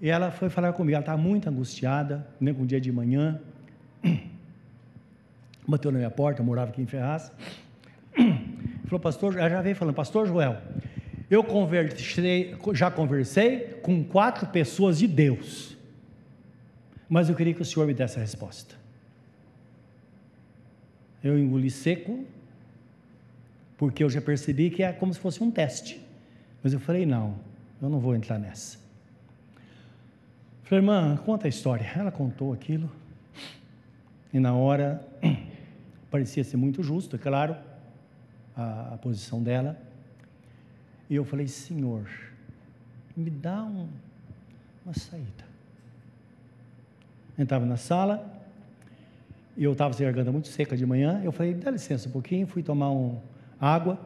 e 0.00 0.08
ela 0.08 0.30
foi 0.30 0.48
falar 0.48 0.72
comigo. 0.72 0.94
Ela 0.94 1.02
estava 1.02 1.20
muito 1.20 1.48
angustiada, 1.48 2.26
nem 2.40 2.54
com 2.54 2.62
o 2.62 2.66
dia 2.66 2.80
de 2.80 2.90
manhã. 2.90 3.40
Bateu 5.68 5.92
na 5.92 5.98
minha 5.98 6.10
porta, 6.10 6.42
morava 6.42 6.70
aqui 6.70 6.80
em 6.80 6.86
Ferraz. 6.86 7.30
Falou, 8.86 9.00
pastor, 9.00 9.36
ela 9.36 9.48
já 9.48 9.62
veio 9.62 9.76
falando, 9.76 9.94
pastor 9.94 10.26
Joel, 10.26 10.56
eu 11.30 11.44
conversei, 11.44 12.56
já 12.74 12.90
conversei 12.90 13.60
com 13.82 14.02
quatro 14.02 14.48
pessoas 14.48 14.98
de 14.98 15.06
Deus, 15.06 15.76
mas 17.08 17.28
eu 17.28 17.36
queria 17.36 17.54
que 17.54 17.62
o 17.62 17.64
Senhor 17.64 17.86
me 17.86 17.94
desse 17.94 18.18
a 18.18 18.20
resposta. 18.20 18.74
Eu 21.22 21.38
engoli 21.38 21.70
seco, 21.70 22.24
porque 23.76 24.02
eu 24.02 24.10
já 24.10 24.20
percebi 24.20 24.70
que 24.70 24.82
é 24.82 24.92
como 24.92 25.14
se 25.14 25.20
fosse 25.20 25.42
um 25.42 25.50
teste. 25.50 26.00
Mas 26.62 26.72
eu 26.72 26.80
falei: 26.80 27.06
não, 27.06 27.36
eu 27.80 27.88
não 27.88 28.00
vou 28.00 28.16
entrar 28.16 28.38
nessa. 28.38 28.78
Falei, 30.64 30.82
irmã, 30.82 31.16
conta 31.24 31.46
a 31.46 31.48
história. 31.48 31.90
Ela 31.96 32.10
contou 32.10 32.52
aquilo, 32.52 32.90
e 34.32 34.40
na 34.40 34.54
hora, 34.54 35.06
parecia 36.10 36.42
ser 36.42 36.56
muito 36.56 36.82
justo, 36.82 37.16
é 37.16 37.18
claro, 37.18 37.56
a, 38.56 38.94
a 38.94 38.98
posição 38.98 39.42
dela. 39.42 39.89
E 41.10 41.16
eu 41.16 41.24
falei, 41.24 41.48
Senhor, 41.48 42.08
me 43.16 43.28
dá 43.28 43.64
um, 43.64 43.88
uma 44.84 44.94
saída. 44.94 45.44
Entrava 47.36 47.66
na 47.66 47.76
sala, 47.76 48.24
e 49.56 49.64
eu 49.64 49.72
estava 49.72 49.92
sem 49.92 50.06
garganta 50.06 50.30
muito 50.30 50.48
seca 50.48 50.76
de 50.76 50.86
manhã. 50.86 51.20
Eu 51.24 51.32
falei, 51.32 51.52
dá 51.52 51.70
licença 51.70 52.08
um 52.08 52.12
pouquinho, 52.12 52.46
fui 52.46 52.62
tomar 52.62 52.92
um, 52.92 53.18
água 53.60 54.00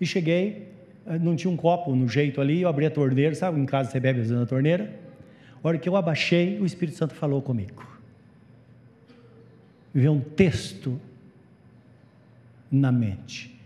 e 0.00 0.06
cheguei. 0.06 0.68
eh, 1.06 1.18
não 1.18 1.34
tinha 1.34 1.50
um 1.50 1.56
copo 1.56 1.94
no 1.96 2.06
jeito 2.06 2.40
ali, 2.40 2.62
eu 2.62 2.68
abri 2.68 2.86
a 2.86 2.90
torneira, 2.90 3.34
sabe? 3.34 3.58
Em 3.58 3.66
casa 3.66 3.90
você 3.90 3.98
bebe 3.98 4.20
usando 4.20 4.42
a 4.42 4.46
torneira. 4.46 4.94
A 5.62 5.68
hora 5.68 5.78
que 5.78 5.88
eu 5.88 5.96
abaixei, 5.96 6.60
o 6.60 6.64
Espírito 6.64 6.96
Santo 6.96 7.14
falou 7.14 7.42
comigo. 7.42 7.86
Veio 9.92 10.12
um 10.12 10.20
texto 10.20 11.00
na 12.70 12.92
mente. 12.92 13.59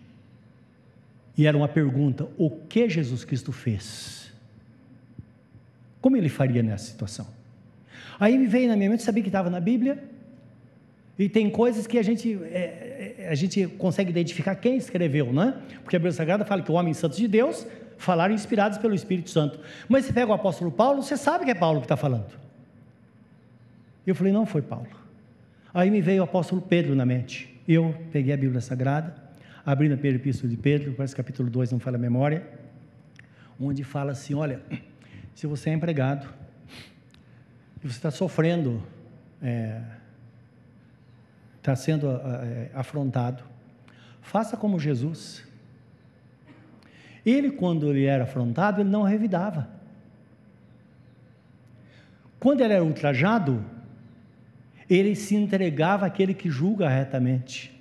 E 1.36 1.46
era 1.46 1.56
uma 1.56 1.68
pergunta: 1.68 2.28
o 2.38 2.50
que 2.50 2.88
Jesus 2.88 3.24
Cristo 3.24 3.52
fez? 3.52 4.32
Como 6.00 6.16
ele 6.16 6.28
faria 6.28 6.62
nessa 6.62 6.90
situação? 6.90 7.26
Aí 8.18 8.38
me 8.38 8.46
veio 8.46 8.68
na 8.68 8.76
minha 8.76 8.90
mente, 8.90 9.02
sabia 9.02 9.22
que 9.22 9.28
estava 9.28 9.50
na 9.50 9.58
Bíblia, 9.58 10.04
e 11.18 11.28
tem 11.28 11.48
coisas 11.48 11.86
que 11.86 11.98
a 11.98 12.02
gente, 12.02 12.38
é, 12.44 13.16
é, 13.18 13.28
a 13.28 13.34
gente 13.34 13.66
consegue 13.66 14.10
identificar 14.10 14.54
quem 14.56 14.76
escreveu, 14.76 15.32
né? 15.32 15.54
Porque 15.82 15.96
a 15.96 15.98
Bíblia 15.98 16.12
Sagrada 16.12 16.44
fala 16.44 16.62
que 16.62 16.70
o 16.70 16.74
homem 16.74 16.92
santo 16.92 17.16
de 17.16 17.28
Deus 17.28 17.66
falaram 17.96 18.34
inspirados 18.34 18.78
pelo 18.78 18.94
Espírito 18.94 19.30
Santo. 19.30 19.60
Mas 19.88 20.04
você 20.04 20.12
pega 20.12 20.30
o 20.30 20.34
apóstolo 20.34 20.70
Paulo, 20.70 21.02
você 21.02 21.16
sabe 21.16 21.44
que 21.44 21.50
é 21.50 21.54
Paulo 21.54 21.80
que 21.80 21.84
está 21.84 21.96
falando. 21.96 22.32
Eu 24.06 24.14
falei, 24.14 24.32
não 24.32 24.44
foi 24.44 24.60
Paulo. 24.60 24.88
Aí 25.72 25.90
me 25.90 26.00
veio 26.00 26.20
o 26.20 26.24
apóstolo 26.24 26.60
Pedro 26.60 26.94
na 26.94 27.06
mente. 27.06 27.60
Eu 27.66 27.94
peguei 28.12 28.34
a 28.34 28.36
Bíblia 28.36 28.60
Sagrada, 28.60 29.14
abri 29.64 29.88
na 29.88 29.96
primeira 29.96 30.18
epístola 30.18 30.50
de 30.50 30.56
Pedro, 30.56 30.92
parece 30.92 31.16
capítulo 31.16 31.48
2, 31.48 31.72
não 31.72 31.78
fala 31.78 31.96
a 31.96 32.00
memória, 32.00 32.46
onde 33.58 33.82
fala 33.82 34.12
assim: 34.12 34.34
olha, 34.34 34.60
se 35.34 35.46
você 35.46 35.70
é 35.70 35.72
empregado, 35.72 36.28
e 37.82 37.88
você 37.88 37.96
está 37.96 38.10
sofrendo, 38.10 38.82
é, 39.42 39.80
está 41.58 41.74
sendo 41.74 42.10
é, 42.10 42.70
afrontado, 42.74 43.42
faça 44.20 44.56
como 44.56 44.78
Jesus. 44.78 45.44
Ele, 47.24 47.50
quando 47.50 47.88
ele 47.88 48.04
era 48.04 48.24
afrontado, 48.24 48.82
ele 48.82 48.90
não 48.90 49.02
revidava. 49.02 49.68
Quando 52.38 52.60
ele 52.60 52.74
era 52.74 52.84
ultrajado, 52.84 53.64
ele 54.90 55.14
se 55.16 55.34
entregava 55.34 56.04
àquele 56.04 56.34
que 56.34 56.50
julga 56.50 56.86
retamente. 56.86 57.73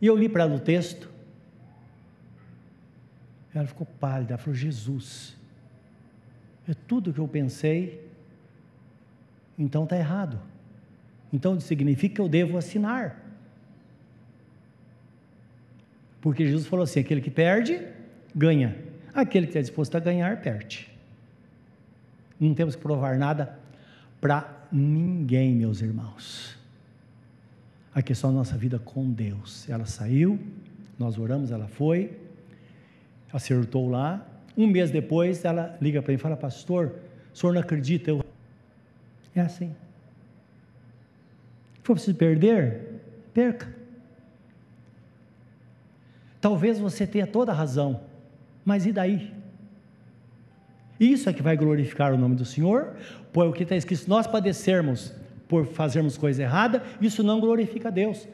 E 0.00 0.06
eu 0.06 0.16
li 0.16 0.28
para 0.28 0.44
ela 0.44 0.56
o 0.56 0.60
texto. 0.60 1.10
Ela 3.54 3.66
ficou 3.66 3.86
pálida, 3.86 4.34
ela 4.34 4.38
falou: 4.38 4.54
Jesus, 4.54 5.34
é 6.68 6.74
tudo 6.74 7.12
que 7.12 7.18
eu 7.18 7.28
pensei, 7.28 8.06
então 9.58 9.84
está 9.84 9.96
errado. 9.96 10.38
Então 11.32 11.58
significa 11.60 12.16
que 12.16 12.20
eu 12.20 12.28
devo 12.28 12.58
assinar. 12.58 13.22
Porque 16.20 16.44
Jesus 16.44 16.66
falou 16.66 16.84
assim: 16.84 17.00
aquele 17.00 17.20
que 17.20 17.30
perde, 17.30 17.80
ganha. 18.34 18.76
Aquele 19.14 19.46
que 19.46 19.50
está 19.50 19.60
disposto 19.60 19.96
a 19.96 20.00
ganhar, 20.00 20.42
perde. 20.42 20.90
Não 22.38 22.52
temos 22.52 22.76
que 22.76 22.82
provar 22.82 23.16
nada 23.16 23.58
para 24.20 24.66
ninguém, 24.70 25.54
meus 25.54 25.80
irmãos. 25.80 26.55
A 27.96 28.02
questão 28.02 28.28
da 28.28 28.36
nossa 28.36 28.58
vida 28.58 28.78
com 28.78 29.10
Deus. 29.10 29.66
Ela 29.70 29.86
saiu, 29.86 30.38
nós 30.98 31.18
oramos, 31.18 31.50
ela 31.50 31.66
foi, 31.66 32.14
acertou 33.32 33.88
lá. 33.88 34.22
Um 34.54 34.66
mês 34.66 34.90
depois, 34.90 35.46
ela 35.46 35.78
liga 35.80 36.02
para 36.02 36.12
mim 36.12 36.16
e 36.16 36.20
fala: 36.20 36.36
Pastor, 36.36 36.92
o 37.32 37.38
senhor 37.38 37.54
não 37.54 37.60
acredita? 37.62 38.10
Eu... 38.10 38.22
É 39.34 39.40
assim. 39.40 39.74
For 41.82 41.94
preciso 41.94 42.14
perder, 42.18 43.00
perca. 43.32 43.74
Talvez 46.38 46.78
você 46.78 47.06
tenha 47.06 47.26
toda 47.26 47.50
a 47.50 47.54
razão, 47.54 48.02
mas 48.62 48.84
e 48.84 48.92
daí? 48.92 49.32
Isso 51.00 51.30
é 51.30 51.32
que 51.32 51.42
vai 51.42 51.56
glorificar 51.56 52.12
o 52.12 52.18
nome 52.18 52.36
do 52.36 52.44
Senhor, 52.44 52.94
pois 53.32 53.48
o 53.48 53.54
que 53.54 53.62
está 53.62 53.74
escrito, 53.74 54.06
nós 54.06 54.26
padecermos 54.26 55.14
por 55.48 55.66
fazermos 55.66 56.16
coisa 56.16 56.42
errada, 56.42 56.82
isso 57.00 57.22
não 57.22 57.40
glorifica 57.40 57.88
a 57.88 57.90
Deus. 57.90 58.26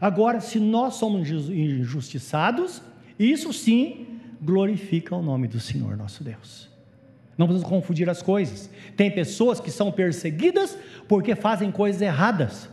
Agora, 0.00 0.40
se 0.40 0.58
nós 0.58 0.94
somos 0.94 1.28
injustiçados, 1.30 2.82
isso 3.18 3.52
sim 3.52 4.06
glorifica 4.40 5.14
o 5.14 5.22
nome 5.22 5.46
do 5.46 5.60
Senhor 5.60 5.96
nosso 5.96 6.24
Deus. 6.24 6.70
Não 7.36 7.46
podemos 7.46 7.66
confundir 7.66 8.08
as 8.08 8.22
coisas. 8.22 8.70
Tem 8.96 9.10
pessoas 9.10 9.60
que 9.60 9.70
são 9.70 9.90
perseguidas 9.90 10.76
porque 11.08 11.34
fazem 11.34 11.70
coisas 11.70 12.00
erradas. 12.00 12.68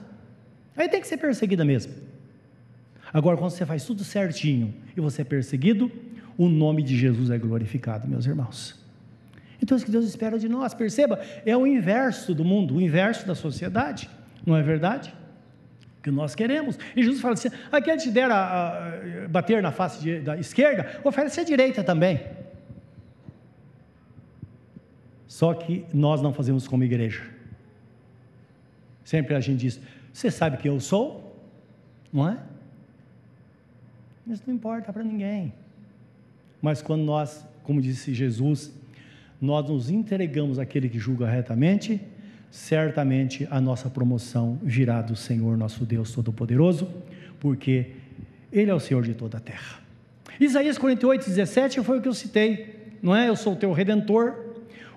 Aí 0.76 0.88
tem 0.88 1.02
que 1.02 1.08
ser 1.08 1.18
perseguida 1.18 1.66
mesmo. 1.66 1.94
Agora, 3.12 3.38
quando 3.38 3.52
você 3.52 3.66
faz 3.66 3.86
tudo 3.86 4.04
certinho 4.04 4.74
e 4.96 5.02
você 5.02 5.22
é 5.22 5.26
perseguido, 5.26 5.92
o 6.38 6.48
nome 6.48 6.84
de 6.84 6.98
Jesus 6.98 7.30
é 7.30 7.38
glorificado, 7.38 8.08
meus 8.08 8.26
irmãos. 8.26 8.87
Então, 9.62 9.76
é 9.76 9.78
isso 9.78 9.86
que 9.86 9.92
Deus 9.92 10.06
espera 10.06 10.38
de 10.38 10.48
nós. 10.48 10.74
Perceba, 10.74 11.20
é 11.46 11.56
o 11.56 11.66
inverso 11.66 12.34
do 12.34 12.46
mundo, 12.46 12.76
o 12.76 12.82
inverso 12.82 13.26
da 13.26 13.36
sociedade. 13.36 14.10
Não 14.46 14.56
é 14.56 14.62
verdade? 14.62 15.14
que 16.08 16.12
nós 16.12 16.34
queremos. 16.34 16.80
E 16.96 17.04
Jesus 17.04 17.20
fala 17.20 17.34
assim: 17.34 17.50
aquele 17.70 17.98
te 17.98 18.10
der 18.10 18.32
a, 18.32 19.26
a, 19.26 19.28
bater 19.28 19.62
na 19.62 19.72
face 19.72 20.02
de, 20.02 20.20
da 20.22 20.38
esquerda, 20.38 21.02
oferece 21.04 21.42
a 21.42 21.44
direita 21.44 21.84
também. 21.84 22.22
Só 25.28 25.54
que 25.54 25.86
nós 25.94 26.22
não 26.22 26.34
fazemos 26.34 26.66
como 26.66 26.84
igreja. 26.86 27.24
Sempre 29.04 29.36
a 29.36 29.40
gente 29.42 29.60
diz: 29.60 29.82
Você 30.14 30.32
sabe 30.32 30.58
quem 30.58 30.72
eu 30.72 30.80
sou? 30.80 31.38
Não 32.12 32.30
é? 32.30 32.38
Isso 34.26 34.44
não 34.48 34.56
importa 34.56 34.94
para 34.94 35.04
ninguém. 35.04 35.54
Mas 36.62 36.82
quando 36.82 37.04
nós, 37.04 37.46
como 37.64 37.82
disse 37.82 38.14
Jesus, 38.14 38.74
nós 39.40 39.70
nos 39.70 39.90
entregamos 39.90 40.58
àquele 40.58 40.90
que 40.90 40.98
julga 40.98 41.28
retamente, 41.28 42.02
certamente 42.50 43.48
a 43.52 43.62
nossa 43.62 43.90
promoção 43.90 44.60
virá 44.64 45.02
do 45.02 45.16
Senhor 45.16 45.58
nosso 45.58 45.86
Deus 45.86 46.12
Todo-Poderoso, 46.12 46.88
porque 47.40 47.92
Ele 48.52 48.72
é 48.72 48.74
o 48.74 48.80
Senhor 48.80 49.04
de 49.04 49.14
toda 49.14 49.38
a 49.38 49.40
terra. 49.40 49.80
Isaías 50.40 50.78
48, 50.78 51.26
17 51.26 51.84
foi 51.84 52.00
o 52.00 52.02
que 52.02 52.08
eu 52.08 52.14
citei, 52.14 52.76
não 53.02 53.16
é? 53.16 53.30
Eu 53.30 53.36
sou 53.36 53.54
o 53.54 53.56
teu 53.56 53.72
redentor. 53.72 54.36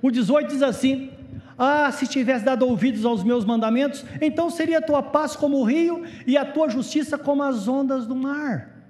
O 0.03 0.11
18 0.11 0.49
diz 0.49 0.63
assim: 0.63 1.11
Ah, 1.57 1.91
se 1.93 2.07
tivesse 2.07 2.45
dado 2.45 2.67
ouvidos 2.67 3.05
aos 3.05 3.25
meus 3.25 3.45
mandamentos, 3.45 4.05
então 4.21 4.51
seria 4.51 4.79
a 4.79 4.83
tua 4.83 5.03
paz 5.03 5.37
como 5.37 5.59
o 5.59 5.65
rio 5.65 6.05
e 6.27 6.37
a 6.37 6.45
tua 6.45 6.69
justiça 6.69 7.19
como 7.19 7.43
as 7.43 7.69
ondas 7.69 8.07
do 8.07 8.15
mar. 8.15 8.85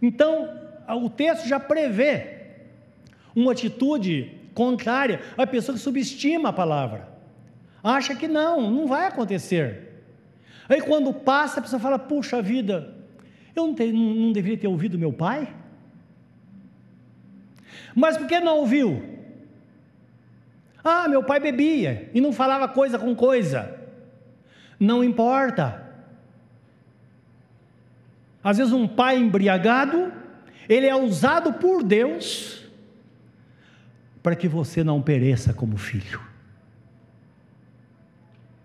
Então, 0.00 0.50
o 0.88 1.08
texto 1.08 1.46
já 1.46 1.58
prevê 1.58 2.33
uma 3.34 3.52
atitude 3.52 4.32
contrária, 4.54 5.20
a 5.36 5.46
pessoa 5.46 5.76
que 5.76 5.82
subestima 5.82 6.50
a 6.50 6.52
palavra 6.52 7.14
acha 7.84 8.14
que 8.14 8.26
não, 8.26 8.70
não 8.70 8.86
vai 8.86 9.06
acontecer. 9.06 10.02
Aí 10.66 10.80
quando 10.80 11.12
passa, 11.12 11.60
a 11.60 11.62
pessoa 11.62 11.78
fala: 11.78 11.98
puxa 11.98 12.40
vida, 12.40 12.94
eu 13.54 13.66
não, 13.66 13.74
te, 13.74 13.92
não, 13.92 14.14
não 14.14 14.32
deveria 14.32 14.56
ter 14.56 14.68
ouvido 14.68 14.98
meu 14.98 15.12
pai? 15.12 15.52
Mas 17.94 18.16
por 18.16 18.26
que 18.26 18.40
não 18.40 18.58
ouviu? 18.58 19.02
Ah, 20.82 21.08
meu 21.08 21.22
pai 21.22 21.38
bebia 21.38 22.10
e 22.14 22.20
não 22.20 22.32
falava 22.32 22.66
coisa 22.68 22.98
com 22.98 23.14
coisa. 23.14 23.78
Não 24.80 25.04
importa. 25.04 25.82
Às 28.42 28.58
vezes 28.58 28.72
um 28.72 28.86
pai 28.86 29.16
embriagado, 29.16 30.12
ele 30.68 30.86
é 30.86 30.94
usado 30.94 31.54
por 31.54 31.82
Deus 31.82 32.63
para 34.24 34.34
que 34.34 34.48
você 34.48 34.82
não 34.82 35.02
pereça 35.02 35.52
como 35.52 35.76
filho. 35.76 36.18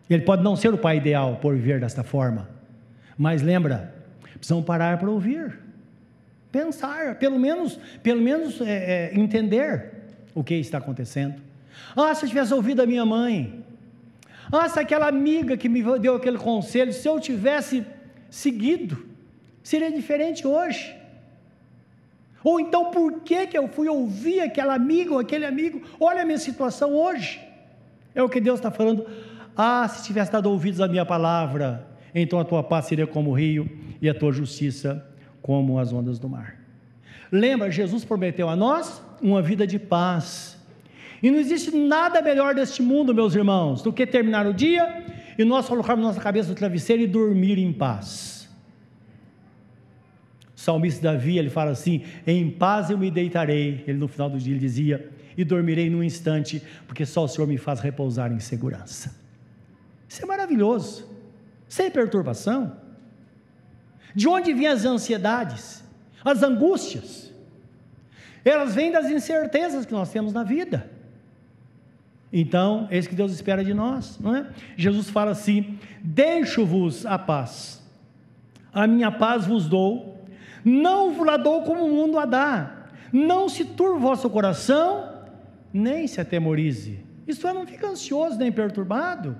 Ele 0.09 0.23
pode 0.23 0.41
não 0.41 0.55
ser 0.55 0.73
o 0.73 0.77
pai 0.77 0.95
ideal 0.95 1.35
por 1.35 1.53
viver 1.53 1.81
desta 1.81 2.01
forma, 2.01 2.49
mas 3.17 3.41
lembra, 3.41 3.93
precisamos 4.21 4.63
parar 4.63 4.97
para 4.97 5.09
ouvir, 5.09 5.59
pensar, 6.49 7.15
pelo 7.15 7.37
menos, 7.37 7.77
pelo 8.01 8.21
menos 8.21 8.61
é, 8.61 9.11
é, 9.11 9.19
entender 9.19 9.91
o 10.33 10.45
que 10.45 10.55
está 10.55 10.77
acontecendo. 10.77 11.35
Ah, 11.93 12.15
se 12.15 12.23
eu 12.23 12.29
tivesse 12.29 12.53
ouvido 12.53 12.81
a 12.81 12.85
minha 12.85 13.05
mãe, 13.05 13.61
ah, 14.49 14.69
se 14.69 14.79
aquela 14.79 15.09
amiga 15.09 15.57
que 15.57 15.67
me 15.67 15.83
deu 15.99 16.15
aquele 16.15 16.37
conselho, 16.37 16.93
se 16.93 17.05
eu 17.05 17.19
tivesse 17.19 17.85
seguido, 18.29 19.05
seria 19.61 19.91
diferente 19.91 20.47
hoje. 20.47 20.98
Ou 22.43 22.59
então, 22.59 22.91
por 22.91 23.21
que, 23.21 23.47
que 23.47 23.57
eu 23.57 23.67
fui 23.67 23.87
ouvir 23.89 24.41
aquela 24.41 24.73
amiga 24.73 25.13
ou 25.13 25.19
aquele 25.19 25.45
amigo? 25.45 25.81
Olha 25.99 26.21
a 26.21 26.25
minha 26.25 26.37
situação 26.37 26.95
hoje. 26.95 27.39
É 28.15 28.23
o 28.23 28.29
que 28.29 28.39
Deus 28.39 28.59
está 28.59 28.71
falando. 28.71 29.05
Ah, 29.55 29.87
se 29.87 30.05
tivesse 30.05 30.31
dado 30.31 30.49
ouvidos 30.49 30.79
à 30.79 30.87
minha 30.87 31.05
palavra, 31.05 31.85
então 32.15 32.39
a 32.39 32.45
tua 32.45 32.63
paz 32.63 32.85
seria 32.85 33.05
como 33.05 33.31
o 33.31 33.33
rio 33.33 33.69
e 34.01 34.09
a 34.09 34.13
tua 34.13 34.31
justiça 34.31 35.05
como 35.41 35.77
as 35.79 35.91
ondas 35.91 36.17
do 36.17 36.29
mar. 36.29 36.55
Lembra, 37.31 37.69
Jesus 37.69 38.05
prometeu 38.05 38.49
a 38.49 38.55
nós 38.55 39.01
uma 39.21 39.41
vida 39.41 39.67
de 39.67 39.77
paz. 39.77 40.57
E 41.21 41.29
não 41.29 41.37
existe 41.37 41.75
nada 41.75 42.21
melhor 42.21 42.55
deste 42.55 42.81
mundo, 42.81 43.13
meus 43.13 43.35
irmãos, 43.35 43.81
do 43.81 43.91
que 43.91 44.07
terminar 44.07 44.47
o 44.47 44.53
dia 44.53 45.05
e 45.37 45.43
nós 45.43 45.67
colocarmos 45.67 46.05
nossa 46.05 46.21
cabeça 46.21 46.49
no 46.49 46.55
travesseiro 46.55 47.03
e 47.03 47.07
dormir 47.07 47.57
em 47.57 47.73
paz. 47.73 48.38
Salmista 50.59 51.13
Davi, 51.13 51.37
ele 51.37 51.49
fala 51.49 51.71
assim: 51.71 52.03
Em 52.27 52.51
paz 52.51 52.89
eu 52.89 52.97
me 52.97 53.09
deitarei. 53.09 53.81
Ele 53.87 53.97
no 53.97 54.09
final 54.09 54.29
do 54.29 54.37
dia 54.37 54.51
ele 54.51 54.59
dizia: 54.59 55.09
E 55.37 55.45
dormirei 55.45 55.89
num 55.89 56.03
instante, 56.03 56.61
porque 56.85 57.05
só 57.05 57.23
o 57.23 57.29
Senhor 57.29 57.47
me 57.47 57.57
faz 57.57 57.79
repousar 57.79 58.29
em 58.29 58.41
segurança. 58.41 59.15
Isso 60.05 60.21
é 60.21 60.25
maravilhoso, 60.25 61.07
sem 61.65 61.89
perturbação. 61.89 62.75
De 64.13 64.27
onde 64.27 64.53
vêm 64.53 64.67
as 64.67 64.83
ansiedades, 64.83 65.81
as 66.25 66.43
angústias? 66.43 67.33
Elas 68.43 68.75
vêm 68.75 68.91
das 68.91 69.09
incertezas 69.09 69.85
que 69.85 69.93
nós 69.93 70.11
temos 70.11 70.33
na 70.33 70.43
vida. 70.43 70.91
Então, 72.33 72.85
é 72.91 72.97
isso 72.97 73.07
que 73.07 73.15
Deus 73.15 73.31
espera 73.31 73.63
de 73.63 73.73
nós, 73.73 74.19
não 74.19 74.35
é? 74.35 74.49
Jesus 74.75 75.09
fala 75.09 75.31
assim: 75.31 75.79
Deixo-vos 76.01 77.05
a 77.05 77.17
paz, 77.17 77.81
a 78.73 78.85
minha 78.85 79.09
paz 79.09 79.45
vos 79.45 79.65
dou, 79.65 80.18
não 80.63 81.13
vos 81.13 81.25
la 81.25 81.37
dou 81.37 81.63
como 81.63 81.85
o 81.85 81.89
mundo 81.89 82.17
a 82.17 82.25
dá, 82.25 82.87
não 83.11 83.49
se 83.49 83.65
turbe 83.65 83.97
o 83.97 83.99
vosso 83.99 84.29
coração, 84.29 85.23
nem 85.73 86.07
se 86.07 86.19
atemorize. 86.21 86.99
Isto 87.27 87.47
é, 87.47 87.53
não 87.53 87.65
fica 87.65 87.87
ansioso 87.87 88.37
nem 88.37 88.51
perturbado, 88.51 89.35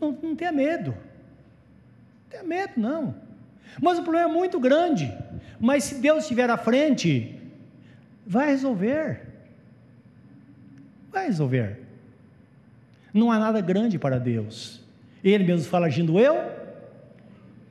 não, 0.00 0.16
não 0.22 0.34
tenha 0.34 0.52
medo, 0.52 0.90
não 0.90 2.30
tenha 2.30 2.42
medo, 2.42 2.72
não. 2.76 3.14
Mas 3.80 3.98
o 3.98 4.02
problema 4.02 4.30
é 4.30 4.32
muito 4.32 4.58
grande, 4.58 5.12
mas 5.60 5.84
se 5.84 5.96
Deus 5.96 6.24
estiver 6.24 6.50
à 6.50 6.56
frente, 6.56 7.38
vai 8.26 8.48
resolver 8.48 9.30
vai 11.10 11.26
resolver. 11.26 11.78
Não 13.12 13.30
há 13.30 13.38
nada 13.38 13.60
grande 13.60 13.98
para 13.98 14.18
Deus. 14.18 14.80
Ele 15.22 15.44
mesmo 15.44 15.66
fala, 15.68 15.86
agindo 15.86 16.18
eu, 16.18 16.36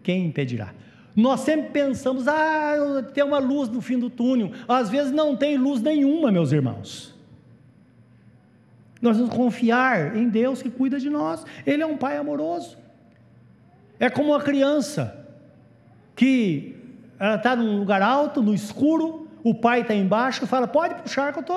quem 0.03 0.25
impedirá? 0.25 0.73
Nós 1.19 1.41
sempre 1.41 1.69
pensamos, 1.71 2.27
ah, 2.29 3.03
tem 3.13 3.23
uma 3.23 3.39
luz 3.39 3.67
no 3.67 3.81
fim 3.81 3.99
do 3.99 4.09
túnel. 4.09 4.51
Às 4.67 4.89
vezes 4.89 5.11
não 5.11 5.35
tem 5.35 5.57
luz 5.57 5.81
nenhuma, 5.81 6.31
meus 6.31 6.53
irmãos. 6.53 7.13
Nós 9.01 9.17
vamos 9.17 9.35
confiar 9.35 10.15
em 10.15 10.29
Deus 10.29 10.61
que 10.61 10.69
cuida 10.69 10.97
de 10.97 11.09
nós. 11.09 11.45
Ele 11.65 11.83
é 11.83 11.85
um 11.85 11.97
pai 11.97 12.15
amoroso. 12.15 12.77
É 13.99 14.09
como 14.09 14.29
uma 14.29 14.41
criança 14.41 15.25
que 16.15 16.77
ela 17.19 17.35
está 17.35 17.53
num 17.53 17.79
lugar 17.79 18.01
alto, 18.01 18.41
no 18.41 18.53
escuro, 18.53 19.27
o 19.43 19.53
pai 19.53 19.81
está 19.81 19.93
embaixo 19.93 20.45
e 20.45 20.47
fala: 20.47 20.67
pode 20.67 20.95
puxar 20.95 21.33
que 21.33 21.39
eu 21.39 21.43
tô, 21.43 21.53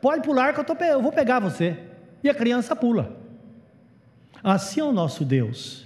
pode 0.00 0.22
pular 0.22 0.54
que 0.54 0.60
eu, 0.60 0.64
tô, 0.64 0.74
eu 0.82 1.02
vou 1.02 1.12
pegar 1.12 1.38
você. 1.38 1.78
E 2.24 2.30
a 2.30 2.34
criança 2.34 2.74
pula. 2.74 3.14
Assim 4.42 4.80
é 4.80 4.84
o 4.84 4.92
nosso 4.92 5.22
Deus. 5.22 5.85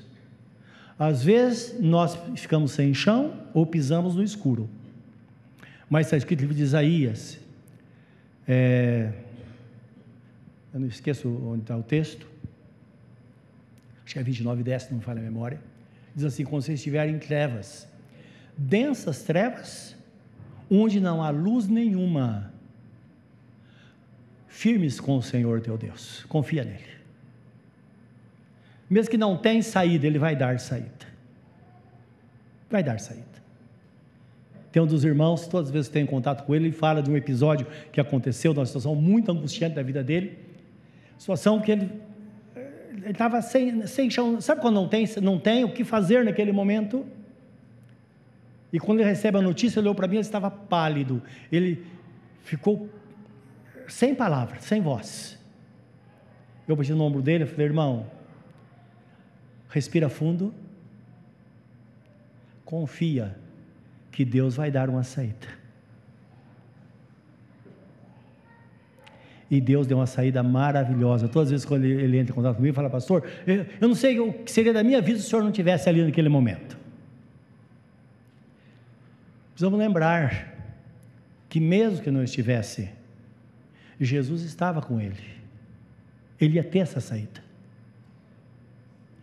Às 1.00 1.24
vezes 1.24 1.80
nós 1.80 2.14
ficamos 2.36 2.72
sem 2.72 2.92
chão 2.92 3.32
ou 3.54 3.64
pisamos 3.64 4.16
no 4.16 4.22
escuro. 4.22 4.68
Mas 5.88 6.06
está 6.06 6.18
escrito 6.18 6.40
no 6.40 6.42
livro 6.42 6.56
de 6.58 6.62
Isaías. 6.62 7.40
É, 8.46 9.10
eu 10.74 10.78
não 10.78 10.86
esqueço 10.86 11.26
onde 11.26 11.62
está 11.62 11.74
o 11.74 11.82
texto. 11.82 12.26
Acho 14.04 14.12
que 14.12 14.20
é 14.20 14.22
29, 14.22 14.62
10, 14.62 14.90
não 14.90 15.00
falha 15.00 15.20
a 15.20 15.22
memória. 15.22 15.58
Diz 16.14 16.26
assim: 16.26 16.44
quando 16.44 16.64
vocês 16.64 16.78
estiverem 16.78 17.14
em 17.14 17.18
trevas, 17.18 17.88
densas 18.54 19.22
trevas, 19.22 19.96
onde 20.70 21.00
não 21.00 21.22
há 21.22 21.30
luz 21.30 21.66
nenhuma, 21.66 22.52
firmes 24.48 25.00
com 25.00 25.16
o 25.16 25.22
Senhor 25.22 25.62
teu 25.62 25.78
Deus, 25.78 26.26
confia 26.28 26.62
nele. 26.62 26.99
Mesmo 28.90 29.08
que 29.08 29.16
não 29.16 29.36
tenha 29.36 29.62
saída, 29.62 30.04
ele 30.04 30.18
vai 30.18 30.34
dar 30.34 30.58
saída. 30.58 31.06
Vai 32.68 32.82
dar 32.82 32.98
saída. 32.98 33.24
Tem 34.72 34.82
um 34.82 34.86
dos 34.86 35.04
irmãos, 35.04 35.46
todas 35.46 35.68
as 35.68 35.72
vezes 35.72 35.88
que 35.88 35.94
tenho 35.94 36.08
contato 36.08 36.44
com 36.44 36.54
ele, 36.54 36.66
ele 36.66 36.72
fala 36.72 37.00
de 37.00 37.08
um 37.08 37.16
episódio 37.16 37.66
que 37.92 38.00
aconteceu, 38.00 38.52
de 38.52 38.58
uma 38.58 38.66
situação 38.66 38.96
muito 38.96 39.30
angustiante 39.30 39.76
da 39.76 39.82
vida 39.82 40.02
dele. 40.02 40.38
Situação 41.16 41.60
que 41.60 41.70
ele 41.70 41.90
estava 43.06 43.40
sem, 43.42 43.86
sem 43.86 44.10
chão. 44.10 44.40
Sabe 44.40 44.60
quando 44.60 44.74
não 44.74 44.88
tem, 44.88 45.08
não 45.22 45.38
tem 45.38 45.64
o 45.64 45.72
que 45.72 45.84
fazer 45.84 46.24
naquele 46.24 46.50
momento? 46.50 47.06
E 48.72 48.78
quando 48.78 49.00
ele 49.00 49.08
recebe 49.08 49.38
a 49.38 49.42
notícia, 49.42 49.78
ele 49.78 49.86
olhou 49.86 49.94
para 49.94 50.06
mim, 50.06 50.16
ele 50.16 50.20
estava 50.20 50.50
pálido. 50.50 51.22
Ele 51.50 51.84
ficou 52.42 52.88
sem 53.86 54.14
palavras, 54.14 54.64
sem 54.64 54.80
voz. 54.80 55.38
Eu 56.66 56.76
bati 56.76 56.92
no 56.92 57.02
ombro 57.02 57.20
dele 57.20 57.44
e 57.44 57.46
falei, 57.46 57.66
irmão, 57.66 58.06
respira 59.70 60.08
fundo, 60.08 60.52
confia 62.64 63.36
que 64.10 64.24
Deus 64.24 64.56
vai 64.56 64.70
dar 64.70 64.90
uma 64.90 65.02
saída. 65.02 65.60
E 69.50 69.60
Deus 69.60 69.86
deu 69.86 69.98
uma 69.98 70.06
saída 70.06 70.42
maravilhosa. 70.42 71.28
Todas 71.28 71.48
as 71.48 71.50
vezes 71.50 71.66
que 71.66 71.74
ele, 71.74 72.18
entra 72.18 72.32
em 72.32 72.34
contato 72.34 72.56
comigo, 72.56 72.74
fala, 72.74 72.88
pastor, 72.88 73.28
eu, 73.46 73.66
eu 73.80 73.88
não 73.88 73.96
sei 73.96 74.20
o 74.20 74.32
que 74.32 74.50
seria 74.50 74.72
da 74.72 74.84
minha 74.84 75.00
vida 75.00 75.18
se 75.18 75.26
o 75.26 75.28
senhor 75.28 75.42
não 75.42 75.50
tivesse 75.50 75.88
ali 75.88 76.04
naquele 76.04 76.28
momento. 76.28 76.78
Precisamos 79.50 79.78
lembrar 79.78 80.54
que, 81.48 81.58
mesmo 81.58 82.00
que 82.00 82.10
não 82.10 82.22
estivesse, 82.22 82.90
Jesus 84.00 84.42
estava 84.42 84.80
com 84.80 85.00
ele, 85.00 85.22
ele 86.40 86.54
ia 86.54 86.64
ter 86.64 86.78
essa 86.78 87.00
saída. 87.00 87.49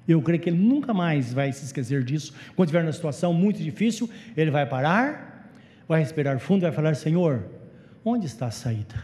Eu 0.07 0.21
creio 0.21 0.39
que 0.39 0.49
ele 0.49 0.57
nunca 0.57 0.93
mais 0.93 1.33
vai 1.33 1.51
se 1.51 1.65
esquecer 1.65 2.03
disso. 2.03 2.33
Quando 2.55 2.67
estiver 2.67 2.81
numa 2.83 2.93
situação 2.93 3.33
muito 3.33 3.61
difícil, 3.61 4.09
ele 4.35 4.49
vai 4.49 4.65
parar, 4.65 5.51
vai 5.87 5.99
respirar 5.99 6.39
fundo, 6.39 6.61
vai 6.61 6.71
falar: 6.71 6.95
Senhor, 6.95 7.45
onde 8.05 8.25
está 8.25 8.47
a 8.47 8.51
saída? 8.51 8.95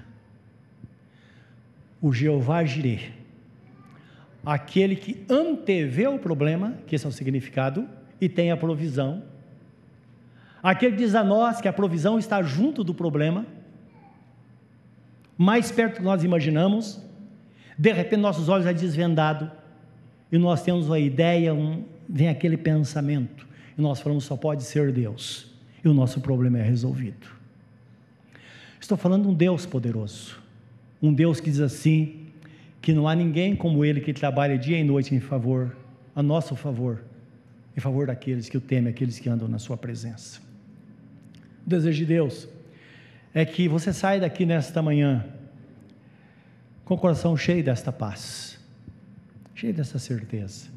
O 2.02 2.14
Jeová 2.14 2.64
Jireh, 2.64 3.12
aquele 4.46 4.96
que 4.96 5.26
antevê 5.30 6.08
o 6.08 6.20
problema, 6.20 6.78
que 6.88 6.96
esse 6.96 7.06
é 7.06 7.10
o 7.10 7.12
significado, 7.12 7.88
e 8.20 8.30
tem 8.30 8.52
a 8.52 8.58
provisão, 8.58 9.24
Aquele 10.64 10.96
diz 10.96 11.14
a 11.14 11.26
nós 11.26 11.60
que 11.60 11.68
a 11.68 11.74
provisão 11.74 12.18
está 12.18 12.42
junto 12.42 12.86
do 12.86 12.94
problema, 12.94 13.46
mais 15.38 15.70
perto 15.70 15.96
do 15.96 15.98
que 15.98 16.04
nós 16.04 16.24
imaginamos. 16.24 17.02
De 17.78 17.92
repente, 17.92 18.22
nossos 18.22 18.48
olhos 18.48 18.66
é 18.66 18.74
desvendado 18.74 19.52
e 20.34 20.38
nós 20.40 20.64
temos 20.64 20.88
uma 20.88 20.98
ideia, 20.98 21.54
um, 21.54 21.84
vem 22.10 22.28
aquele 22.28 22.58
pensamento 22.58 23.48
e 23.78 23.82
nós 23.82 24.00
falamos 24.00 24.24
só 24.24 24.36
pode 24.36 24.64
ser 24.64 24.92
Deus 24.92 25.46
e 25.86 25.88
o 25.88 25.94
nosso 25.94 26.20
problema 26.22 26.58
é 26.58 26.64
resolvido. 26.64 27.28
Estou 28.82 28.98
falando 28.98 29.22
de 29.22 29.28
um 29.28 29.34
Deus 29.36 29.68
poderoso, 29.68 30.42
um 31.00 31.14
Deus 31.14 31.40
que 31.40 31.52
diz 31.52 31.60
assim 31.60 32.30
que 32.82 32.94
não 32.94 33.08
há 33.08 33.14
ninguém 33.14 33.56
como 33.56 33.86
Ele 33.86 34.02
que 34.02 34.12
trabalha 34.12 34.58
dia 34.58 34.80
e 34.80 34.84
noite 34.84 35.14
em 35.14 35.20
favor, 35.20 35.78
a 36.16 36.24
nosso 36.24 36.56
favor, 36.56 37.04
em 37.78 37.80
favor 37.80 38.08
daqueles 38.08 38.50
que 38.50 38.58
o 38.58 38.62
temem, 38.62 38.90
aqueles 38.90 39.20
que 39.20 39.30
andam 39.30 39.48
na 39.48 39.60
Sua 39.60 39.78
presença. 39.78 40.42
O 41.64 41.70
desejo 41.70 42.00
de 42.00 42.06
Deus 42.08 42.50
é 43.36 43.46
que 43.46 43.68
você 43.68 43.94
saia 43.94 44.20
daqui 44.20 44.48
nesta 44.48 44.82
manhã 44.82 45.28
com 46.84 46.96
o 46.96 46.98
coração 46.98 47.38
cheio 47.38 47.64
desta 47.64 47.92
paz, 47.92 48.60
cheio 49.64 49.74
dessa 49.74 49.98
certeza. 49.98 50.68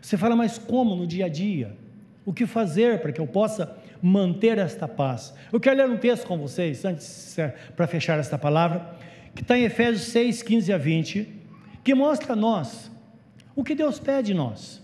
Você 0.00 0.16
fala, 0.16 0.36
mas 0.36 0.58
como 0.58 0.94
no 0.94 1.08
dia 1.08 1.26
a 1.26 1.28
dia? 1.28 1.76
O 2.24 2.32
que 2.32 2.46
fazer 2.46 3.00
para 3.00 3.10
que 3.10 3.20
eu 3.20 3.26
possa 3.26 3.76
manter 4.00 4.58
esta 4.58 4.86
paz? 4.86 5.34
Eu 5.52 5.58
quero 5.58 5.78
ler 5.78 5.90
um 5.90 5.96
texto 5.96 6.24
com 6.24 6.38
vocês, 6.38 6.84
antes 6.84 7.36
para 7.74 7.88
fechar 7.88 8.16
esta 8.20 8.38
palavra, 8.38 8.94
que 9.34 9.42
está 9.42 9.58
em 9.58 9.64
Efésios 9.64 10.02
6, 10.02 10.42
15 10.42 10.72
a 10.72 10.78
20, 10.78 11.28
que 11.82 11.94
mostra 11.96 12.34
a 12.34 12.36
nós 12.36 12.92
o 13.56 13.64
que 13.64 13.74
Deus 13.74 13.98
pede 13.98 14.28
de 14.28 14.34
nós. 14.34 14.80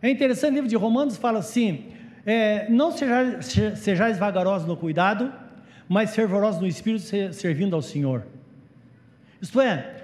É 0.00 0.08
interessante, 0.08 0.52
o 0.52 0.54
livro 0.54 0.70
de 0.70 0.76
Romanos 0.76 1.16
fala 1.16 1.40
assim: 1.40 1.86
é, 2.24 2.70
não 2.70 2.92
sejais, 2.92 3.46
sejais 3.76 4.18
vagarosos 4.18 4.68
no 4.68 4.76
cuidado, 4.76 5.32
mas 5.88 6.14
fervorosos 6.14 6.60
no 6.60 6.66
espírito, 6.66 7.02
servindo 7.32 7.74
ao 7.74 7.82
Senhor. 7.82 8.24
Isto 9.42 9.60
é, 9.60 9.95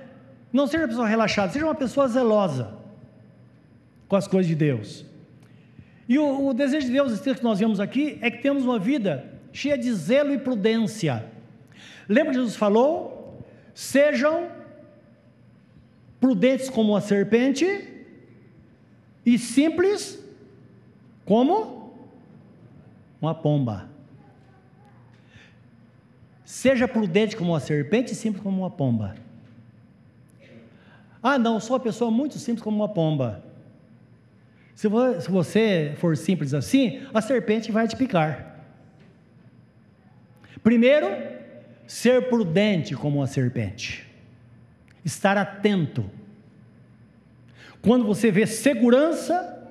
não 0.53 0.67
seja 0.67 0.83
uma 0.83 0.89
pessoa 0.89 1.09
relaxada, 1.09 1.53
seja 1.53 1.65
uma 1.65 1.75
pessoa 1.75 2.07
zelosa 2.09 2.75
com 4.09 4.17
as 4.17 4.29
coisas 4.29 4.47
de 4.47 4.55
Deus. 4.55 5.07
E 6.09 6.19
o, 6.19 6.49
o 6.49 6.53
desejo 6.53 6.87
de 6.87 6.93
Deus, 6.93 7.13
esse 7.13 7.23
texto 7.23 7.39
que 7.39 7.45
nós 7.45 7.59
vemos 7.59 7.81
aqui, 7.81 8.19
é 8.21 8.31
que 8.31 8.43
temos 8.43 8.65
uma 8.65 8.79
vida 8.79 9.25
cheia 9.53 9.79
de 9.79 9.93
zelo 9.93 10.33
e 10.33 10.39
prudência. 10.39 11.25
Lembra 12.09 12.33
que 12.33 12.39
Jesus 12.39 12.57
falou? 12.57 13.43
Sejam 13.75 14.49
prudentes 16.21 16.69
como 16.69 16.95
a 16.95 17.01
serpente 17.01 17.89
e 19.25 19.39
simples 19.39 20.23
como 21.25 21.95
uma 23.21 23.35
pomba. 23.35 23.89
Seja 26.45 26.87
prudente 26.87 27.37
como 27.37 27.53
uma 27.53 27.61
serpente 27.61 28.13
e 28.13 28.15
simples 28.15 28.43
como 28.43 28.59
uma 28.59 28.71
pomba. 28.71 29.15
Ah, 31.23 31.39
não, 31.39 31.61
sou 31.61 31.77
uma 31.77 31.83
pessoa 31.83 32.11
muito 32.11 32.39
simples 32.39 32.63
como 32.63 32.77
uma 32.77 32.89
pomba. 32.89 33.45
Se 34.75 34.89
você 34.89 35.95
for 35.99 36.17
simples 36.17 36.53
assim, 36.53 37.03
a 37.15 37.21
serpente 37.21 37.71
vai 37.71 37.87
te 37.87 37.95
picar. 37.95 38.61
Primeiro, 40.63 41.07
ser 41.87 42.29
prudente 42.29 42.97
como 42.97 43.19
uma 43.19 43.27
serpente, 43.27 44.11
estar 45.05 45.37
atento. 45.37 46.11
Quando 47.81 48.05
você 48.05 48.31
vê 48.31 48.47
segurança, 48.47 49.71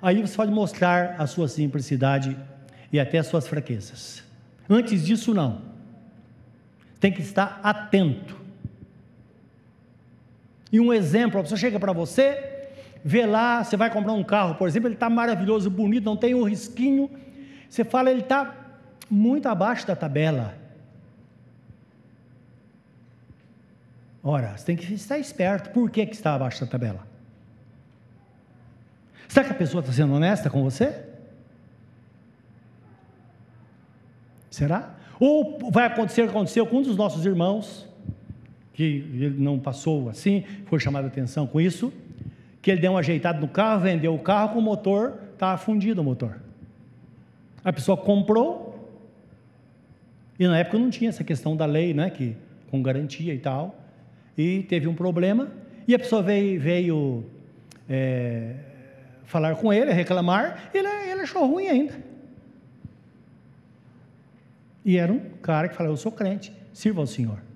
aí 0.00 0.20
você 0.20 0.34
pode 0.36 0.50
mostrar 0.50 1.16
a 1.20 1.26
sua 1.26 1.46
simplicidade 1.48 2.36
e 2.92 2.98
até 2.98 3.18
as 3.18 3.26
suas 3.26 3.46
fraquezas. 3.46 4.24
Antes 4.68 5.04
disso, 5.04 5.34
não. 5.34 5.62
Tem 6.98 7.12
que 7.12 7.20
estar 7.20 7.60
atento. 7.62 8.39
E 10.72 10.78
um 10.78 10.92
exemplo, 10.92 11.40
a 11.40 11.42
pessoa 11.42 11.58
chega 11.58 11.80
para 11.80 11.92
você, 11.92 12.68
vê 13.04 13.26
lá, 13.26 13.64
você 13.64 13.76
vai 13.76 13.90
comprar 13.90 14.12
um 14.12 14.22
carro, 14.22 14.54
por 14.54 14.68
exemplo, 14.68 14.88
ele 14.88 14.94
está 14.94 15.10
maravilhoso, 15.10 15.70
bonito, 15.70 16.04
não 16.04 16.16
tem 16.16 16.34
um 16.34 16.44
risquinho. 16.44 17.10
Você 17.68 17.84
fala, 17.84 18.10
ele 18.10 18.20
está 18.20 18.54
muito 19.10 19.48
abaixo 19.48 19.86
da 19.86 19.96
tabela. 19.96 20.54
Ora, 24.22 24.56
você 24.56 24.66
tem 24.66 24.76
que 24.76 24.92
estar 24.92 25.18
esperto. 25.18 25.70
Por 25.70 25.90
que, 25.90 26.04
que 26.06 26.14
está 26.14 26.34
abaixo 26.34 26.60
da 26.60 26.66
tabela? 26.70 27.06
Será 29.28 29.46
que 29.46 29.52
a 29.52 29.56
pessoa 29.56 29.80
está 29.80 29.92
sendo 29.92 30.12
honesta 30.12 30.50
com 30.50 30.62
você? 30.62 31.04
Será? 34.50 34.94
Ou 35.18 35.70
vai 35.70 35.86
acontecer 35.86 36.22
o 36.22 36.24
que 36.24 36.30
aconteceu 36.30 36.66
com 36.66 36.78
um 36.78 36.82
dos 36.82 36.96
nossos 36.96 37.24
irmãos, 37.24 37.88
que 38.80 39.04
ele 39.12 39.34
não 39.38 39.58
passou 39.58 40.08
assim, 40.08 40.42
foi 40.64 40.80
chamado 40.80 41.04
a 41.04 41.08
atenção 41.08 41.46
com 41.46 41.60
isso, 41.60 41.92
que 42.62 42.70
ele 42.70 42.80
deu 42.80 42.92
um 42.92 42.96
ajeitado 42.96 43.38
no 43.38 43.46
carro, 43.46 43.82
vendeu 43.82 44.14
o 44.14 44.18
carro 44.18 44.54
com 44.54 44.58
o 44.58 44.62
motor, 44.62 45.18
estava 45.34 45.58
fundido 45.58 46.00
o 46.00 46.04
motor. 46.04 46.38
A 47.62 47.70
pessoa 47.74 47.94
comprou, 47.94 48.90
e 50.38 50.46
na 50.46 50.58
época 50.58 50.78
não 50.78 50.88
tinha 50.88 51.10
essa 51.10 51.22
questão 51.22 51.54
da 51.54 51.66
lei, 51.66 51.92
né, 51.92 52.08
que, 52.08 52.34
com 52.70 52.82
garantia 52.82 53.34
e 53.34 53.38
tal, 53.38 53.78
e 54.36 54.62
teve 54.62 54.88
um 54.88 54.94
problema, 54.94 55.50
e 55.86 55.94
a 55.94 55.98
pessoa 55.98 56.22
veio, 56.22 56.58
veio 56.58 57.24
é, 57.86 58.54
falar 59.26 59.56
com 59.56 59.70
ele, 59.70 59.92
reclamar, 59.92 60.70
ele, 60.72 60.88
ele 60.88 61.20
achou 61.20 61.46
ruim 61.46 61.68
ainda. 61.68 61.94
E 64.86 64.96
era 64.96 65.12
um 65.12 65.20
cara 65.42 65.68
que 65.68 65.74
falou: 65.74 65.92
Eu 65.92 65.98
sou 65.98 66.10
crente, 66.10 66.50
sirva 66.72 67.02
ao 67.02 67.06
Senhor. 67.06 67.49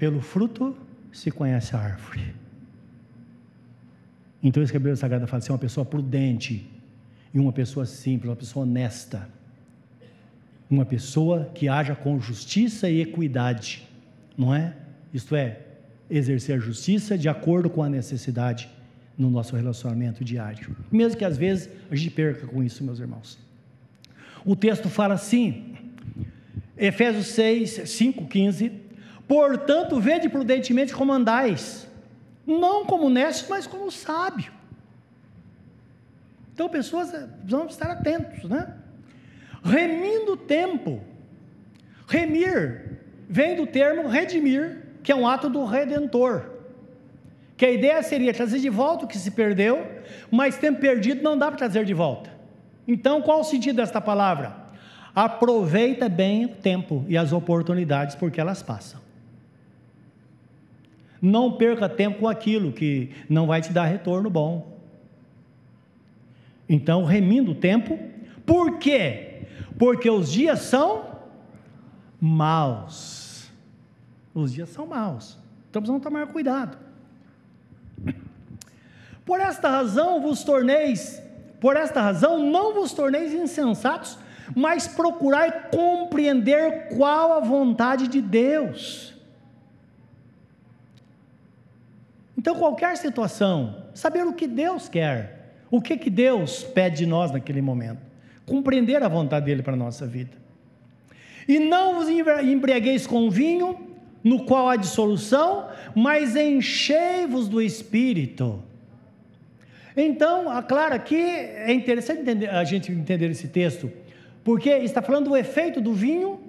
Pelo 0.00 0.22
fruto 0.22 0.74
se 1.12 1.30
conhece 1.30 1.76
a 1.76 1.78
árvore. 1.78 2.34
Então, 4.42 4.62
esse 4.62 4.72
cabelo 4.72 4.96
sagrado 4.96 5.26
fala 5.26 5.42
assim: 5.42 5.52
uma 5.52 5.58
pessoa 5.58 5.84
prudente, 5.84 6.66
e 7.34 7.38
uma 7.38 7.52
pessoa 7.52 7.84
simples, 7.84 8.30
uma 8.30 8.36
pessoa 8.36 8.64
honesta, 8.64 9.28
uma 10.70 10.86
pessoa 10.86 11.50
que 11.54 11.68
haja 11.68 11.94
com 11.94 12.18
justiça 12.18 12.88
e 12.88 13.02
equidade, 13.02 13.86
não 14.38 14.54
é? 14.54 14.74
Isto 15.12 15.36
é, 15.36 15.60
exercer 16.08 16.56
a 16.56 16.58
justiça 16.58 17.18
de 17.18 17.28
acordo 17.28 17.68
com 17.68 17.82
a 17.82 17.90
necessidade 17.90 18.70
no 19.18 19.28
nosso 19.28 19.54
relacionamento 19.54 20.24
diário. 20.24 20.74
Mesmo 20.90 21.18
que 21.18 21.26
às 21.26 21.36
vezes 21.36 21.68
a 21.90 21.94
gente 21.94 22.10
perca 22.12 22.46
com 22.46 22.62
isso, 22.62 22.82
meus 22.82 23.00
irmãos. 23.00 23.38
O 24.46 24.56
texto 24.56 24.88
fala 24.88 25.12
assim, 25.12 25.74
Efésios 26.74 27.26
6, 27.26 27.82
5, 27.84 28.26
15: 28.26 28.79
Portanto, 29.30 30.00
vede 30.00 30.28
prudentemente 30.28 30.92
como 30.92 31.12
andais, 31.12 31.86
não 32.44 32.84
como 32.84 33.08
necio, 33.08 33.46
mas 33.48 33.64
como 33.64 33.88
sábio. 33.88 34.52
Então, 36.52 36.68
pessoas 36.68 37.12
vão 37.44 37.66
estar 37.66 37.92
atentos, 37.92 38.50
né? 38.50 38.74
Remindo 39.62 40.32
o 40.32 40.36
tempo. 40.36 41.00
Remir 42.08 42.98
vem 43.28 43.54
do 43.54 43.68
termo 43.68 44.08
redimir, 44.08 44.84
que 45.00 45.12
é 45.12 45.14
um 45.14 45.28
ato 45.28 45.48
do 45.48 45.64
redentor 45.64 46.50
que 47.56 47.64
a 47.64 47.70
ideia 47.70 48.02
seria 48.02 48.34
trazer 48.34 48.58
de 48.58 48.68
volta 48.68 49.04
o 49.04 49.08
que 49.08 49.16
se 49.16 49.30
perdeu, 49.30 49.86
mas 50.28 50.56
tempo 50.56 50.80
perdido 50.80 51.22
não 51.22 51.38
dá 51.38 51.46
para 51.48 51.58
trazer 51.58 51.84
de 51.84 51.94
volta. 51.94 52.30
Então, 52.88 53.22
qual 53.22 53.42
o 53.42 53.44
sentido 53.44 53.76
desta 53.76 54.00
palavra? 54.00 54.56
Aproveita 55.14 56.08
bem 56.08 56.46
o 56.46 56.48
tempo 56.48 57.04
e 57.06 57.16
as 57.16 57.32
oportunidades, 57.32 58.16
porque 58.16 58.40
elas 58.40 58.60
passam. 58.60 59.09
Não 61.20 61.52
perca 61.52 61.88
tempo 61.88 62.20
com 62.20 62.28
aquilo 62.28 62.72
que 62.72 63.10
não 63.28 63.46
vai 63.46 63.60
te 63.60 63.72
dar 63.72 63.84
retorno 63.84 64.30
bom. 64.30 64.78
Então, 66.68 67.04
remindo 67.04 67.50
o 67.50 67.54
tempo, 67.54 67.98
por 68.46 68.78
quê? 68.78 69.42
Porque 69.78 70.08
os 70.08 70.30
dias 70.30 70.60
são 70.60 71.04
maus. 72.20 73.50
Os 74.34 74.52
dias 74.52 74.68
são 74.68 74.86
maus. 74.86 75.36
Então, 75.68 75.82
precisamos 75.82 76.02
tomar 76.02 76.26
cuidado. 76.28 76.78
Por 79.24 79.40
esta 79.40 79.68
razão 79.68 80.20
vos 80.20 80.42
torneis, 80.42 81.22
por 81.60 81.76
esta 81.76 82.00
razão 82.00 82.38
não 82.50 82.74
vos 82.74 82.92
torneis 82.92 83.32
insensatos, 83.32 84.18
mas 84.56 84.88
procurai 84.88 85.68
compreender 85.70 86.88
qual 86.96 87.34
a 87.34 87.40
vontade 87.40 88.08
de 88.08 88.20
Deus. 88.20 89.14
Então, 92.40 92.54
qualquer 92.54 92.96
situação, 92.96 93.84
saber 93.92 94.26
o 94.26 94.32
que 94.32 94.46
Deus 94.46 94.88
quer, 94.88 95.52
o 95.70 95.78
que, 95.78 95.94
que 95.98 96.08
Deus 96.08 96.64
pede 96.64 96.96
de 96.96 97.06
nós 97.06 97.30
naquele 97.30 97.60
momento, 97.60 98.00
compreender 98.46 99.02
a 99.02 99.08
vontade 99.08 99.44
dele 99.44 99.62
para 99.62 99.74
a 99.74 99.76
nossa 99.76 100.06
vida. 100.06 100.30
E 101.46 101.58
não 101.58 101.96
vos 101.96 102.08
embriagueis 102.08 103.06
com 103.06 103.28
vinho, 103.28 103.78
no 104.24 104.46
qual 104.46 104.70
há 104.70 104.76
dissolução, 104.76 105.68
mas 105.94 106.34
enchei-vos 106.34 107.46
do 107.46 107.60
Espírito. 107.60 108.62
Então, 109.94 110.46
claro, 110.66 110.94
aqui 110.94 111.20
é 111.20 111.70
interessante 111.74 112.22
entender, 112.22 112.48
a 112.48 112.64
gente 112.64 112.90
entender 112.90 113.30
esse 113.30 113.48
texto, 113.48 113.92
porque 114.42 114.70
está 114.70 115.02
falando 115.02 115.28
do 115.28 115.36
efeito 115.36 115.78
do 115.78 115.92
vinho 115.92 116.40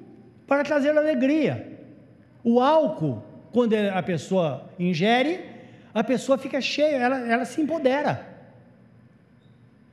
para 0.48 0.64
trazer 0.64 0.98
alegria. 0.98 1.68
O 2.46 2.62
álcool, 2.62 3.22
quando 3.52 3.74
a 3.74 4.02
pessoa 4.02 4.70
ingere, 4.80 5.51
a 5.94 6.04
pessoa 6.04 6.38
fica 6.38 6.60
cheia, 6.62 6.96
ela, 6.96 7.20
ela 7.20 7.46
se 7.46 7.62
empodera. 7.62 8.28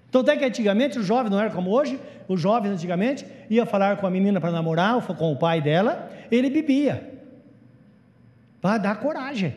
Então, 0.09 0.23
até 0.23 0.37
que 0.37 0.45
antigamente, 0.45 0.99
os 0.99 1.07
jovens 1.07 1.31
não 1.31 1.39
era 1.39 1.51
como 1.51 1.71
hoje, 1.71 2.01
os 2.27 2.41
jovens 2.41 2.73
antigamente 2.73 3.27
ia 3.51 3.67
falar 3.67 3.99
com 3.99 4.07
a 4.07 4.11
menina 4.11 4.41
para 4.41 4.51
namorar, 4.51 5.01
com 5.07 5.33
o 5.33 5.37
pai 5.37 5.61
dela, 5.61 6.11
ele 6.31 6.49
bebia 6.49 7.13
para 8.61 8.79
dar 8.79 9.01
coragem. 9.01 9.55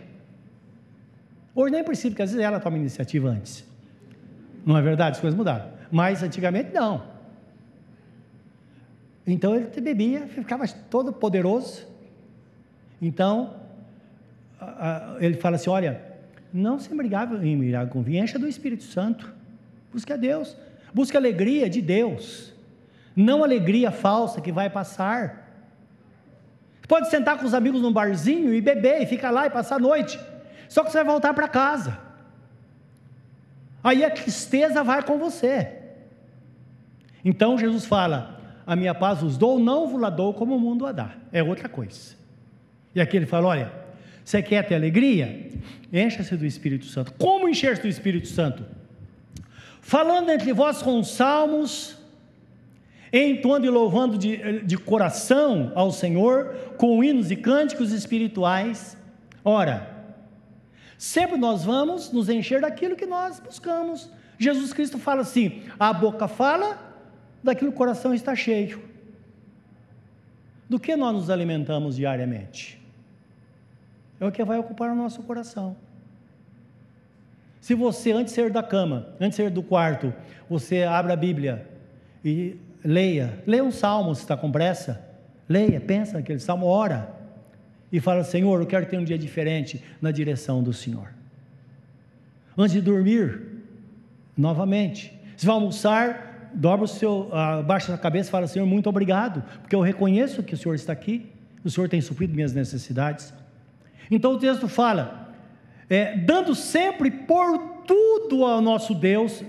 Hoje 1.56 1.72
nem 1.72 1.84
precisa, 1.84 2.10
porque 2.10 2.22
às 2.22 2.32
vezes 2.32 2.46
ela 2.46 2.60
toma 2.60 2.78
iniciativa 2.78 3.30
antes. 3.30 3.66
Não 4.66 4.78
é 4.78 4.82
verdade? 4.82 5.16
As 5.16 5.22
coisas 5.22 5.38
mudaram. 5.38 5.70
Mas 5.92 6.22
antigamente 6.24 6.74
não. 6.74 7.04
Então 9.26 9.56
ele 9.56 9.82
bebia, 9.82 10.28
ficava 10.28 10.68
todo 10.68 11.14
poderoso. 11.14 11.86
Então, 13.02 13.56
ele 15.20 15.36
fala 15.38 15.56
assim: 15.56 15.70
olha, 15.70 16.11
não 16.54 16.80
se 16.80 16.94
embriagava 16.94 17.46
em 17.46 17.88
com 17.88 18.02
vinho, 18.02 18.24
encha 18.24 18.38
do 18.38 18.48
Espírito 18.48 18.84
Santo. 18.84 19.34
Busque 19.92 20.12
a 20.12 20.18
Deus. 20.18 20.56
Busque 20.94 21.16
a 21.16 21.20
alegria 21.20 21.70
de 21.70 21.82
Deus. 21.82 22.54
Não 23.16 23.44
alegria 23.44 23.92
falsa 23.92 24.42
que 24.42 24.52
vai 24.52 24.70
passar. 24.70 25.50
Pode 26.88 27.10
sentar 27.10 27.38
com 27.38 27.46
os 27.46 27.54
amigos 27.54 27.82
num 27.82 27.92
barzinho 27.92 28.54
e 28.54 28.60
beber, 28.60 29.02
e 29.02 29.06
ficar 29.06 29.32
lá 29.32 29.48
e 29.48 29.50
passar 29.50 29.76
a 29.76 29.80
noite. 29.80 30.20
Só 30.68 30.84
que 30.84 30.92
você 30.92 30.98
vai 30.98 31.06
voltar 31.06 31.34
para 31.34 31.48
casa. 31.48 31.98
Aí 33.84 34.04
a 34.04 34.10
tristeza 34.10 34.84
vai 34.84 35.02
com 35.04 35.18
você. 35.18 35.80
Então 37.24 37.58
Jesus 37.58 37.86
fala: 37.86 38.40
A 38.66 38.76
minha 38.76 38.94
paz 38.94 39.22
vos 39.22 39.38
dou, 39.38 39.60
não 39.60 39.88
vos 39.88 40.00
la 40.00 40.10
dou 40.10 40.34
como 40.34 40.56
o 40.56 40.60
mundo 40.60 40.86
a 40.86 40.92
dá. 40.92 41.12
É 41.32 41.42
outra 41.42 41.70
coisa. 41.70 42.16
E 42.94 43.02
aqui 43.02 43.18
ele 43.18 43.26
fala: 43.26 43.48
Olha, 43.48 43.72
você 44.24 44.42
quer 44.42 44.68
ter 44.68 44.76
alegria? 44.76 45.50
Encha-se 45.92 46.36
do 46.36 46.46
Espírito 46.46 46.86
Santo. 46.86 47.14
Como 47.14 47.50
encher-se 47.50 47.82
do 47.82 47.88
Espírito 47.88 48.28
Santo? 48.28 48.66
Falando 49.82 50.30
entre 50.30 50.54
vós 50.54 50.82
com 50.82 51.04
salmos, 51.04 51.98
entoando 53.12 53.66
e 53.66 53.70
louvando 53.70 54.18
de, 54.18 54.62
de 54.62 54.78
coração 54.78 55.72
ao 55.76 55.92
Senhor, 55.92 56.56
com 56.78 57.04
hinos 57.04 57.32
e 57.32 57.36
cânticos 57.36 57.92
espirituais. 57.92 58.98
Ora, 59.44 60.06
sempre 60.98 61.38
nós 61.38 61.64
vamos 61.64 62.12
nos 62.12 62.30
encher 62.30 62.62
daquilo 62.62 62.96
que 62.96 63.06
nós 63.06 63.40
buscamos. 63.40 64.10
Jesus 64.38 64.72
Cristo 64.72 64.98
fala 64.98 65.22
assim: 65.22 65.64
a 65.80 65.92
boca 65.92 66.28
fala 66.28 66.80
daquilo 67.44 67.72
o 67.72 67.74
coração 67.74 68.14
está 68.14 68.36
cheio. 68.36 68.82
Do 70.70 70.80
que 70.80 70.96
nós 70.96 71.14
nos 71.14 71.30
alimentamos 71.30 71.98
diariamente? 71.98 72.81
É 74.22 74.26
o 74.26 74.32
que 74.32 74.44
vai 74.44 74.60
ocupar 74.60 74.92
o 74.92 74.96
nosso 74.96 75.24
coração. 75.24 75.76
Se 77.60 77.74
você, 77.74 78.12
antes 78.12 78.34
de 78.34 78.40
sair 78.40 78.52
da 78.52 78.62
cama, 78.62 79.08
antes 79.20 79.32
de 79.38 79.44
sair 79.44 79.50
do 79.50 79.64
quarto, 79.64 80.14
você 80.48 80.84
abre 80.84 81.12
a 81.12 81.16
Bíblia 81.16 81.68
e 82.24 82.56
leia, 82.84 83.42
leia 83.48 83.64
um 83.64 83.72
salmo 83.72 84.14
se 84.14 84.22
está 84.22 84.38
com 84.38 84.52
pressa, 84.52 85.04
leia, 85.50 85.82
pensa 85.82 86.14
naquele 86.14 86.40
salmo, 86.40 86.68
ora, 86.68 87.16
e 87.92 88.00
fala: 88.00 88.24
Senhor, 88.24 88.62
eu 88.62 88.68
quero 88.68 88.86
ter 88.86 88.98
um 88.98 89.04
dia 89.04 89.18
diferente 89.18 89.84
na 90.00 90.12
direção 90.12 90.62
do 90.62 90.72
Senhor. 90.72 91.08
Antes 92.56 92.74
de 92.74 92.82
dormir, 92.82 93.42
novamente, 94.38 95.20
se 95.36 95.48
vai 95.48 95.56
almoçar, 95.56 96.52
dobra 96.54 96.86
o 96.86 96.88
seu, 96.88 97.34
abaixa 97.34 97.92
a 97.92 97.98
cabeça 97.98 98.30
e 98.30 98.32
fala: 98.32 98.46
Senhor, 98.46 98.68
muito 98.68 98.88
obrigado, 98.88 99.44
porque 99.62 99.76
eu 99.76 99.82
reconheço 99.82 100.44
que 100.44 100.54
o 100.54 100.58
Senhor 100.58 100.76
está 100.76 100.94
aqui, 100.94 101.32
o 101.64 101.72
Senhor 101.72 101.90
tem 101.90 102.02
suprido 102.02 102.36
minhas 102.36 102.54
necessidades. 102.54 103.34
Então 104.12 104.34
o 104.34 104.38
texto 104.38 104.68
fala, 104.68 105.34
é, 105.90 106.18
dando 106.18 106.54
sempre 106.54 107.10
por 107.10 107.58
tudo 107.88 108.46
ao 108.46 108.62
nosso 108.62 108.94
Deus, 108.94 109.42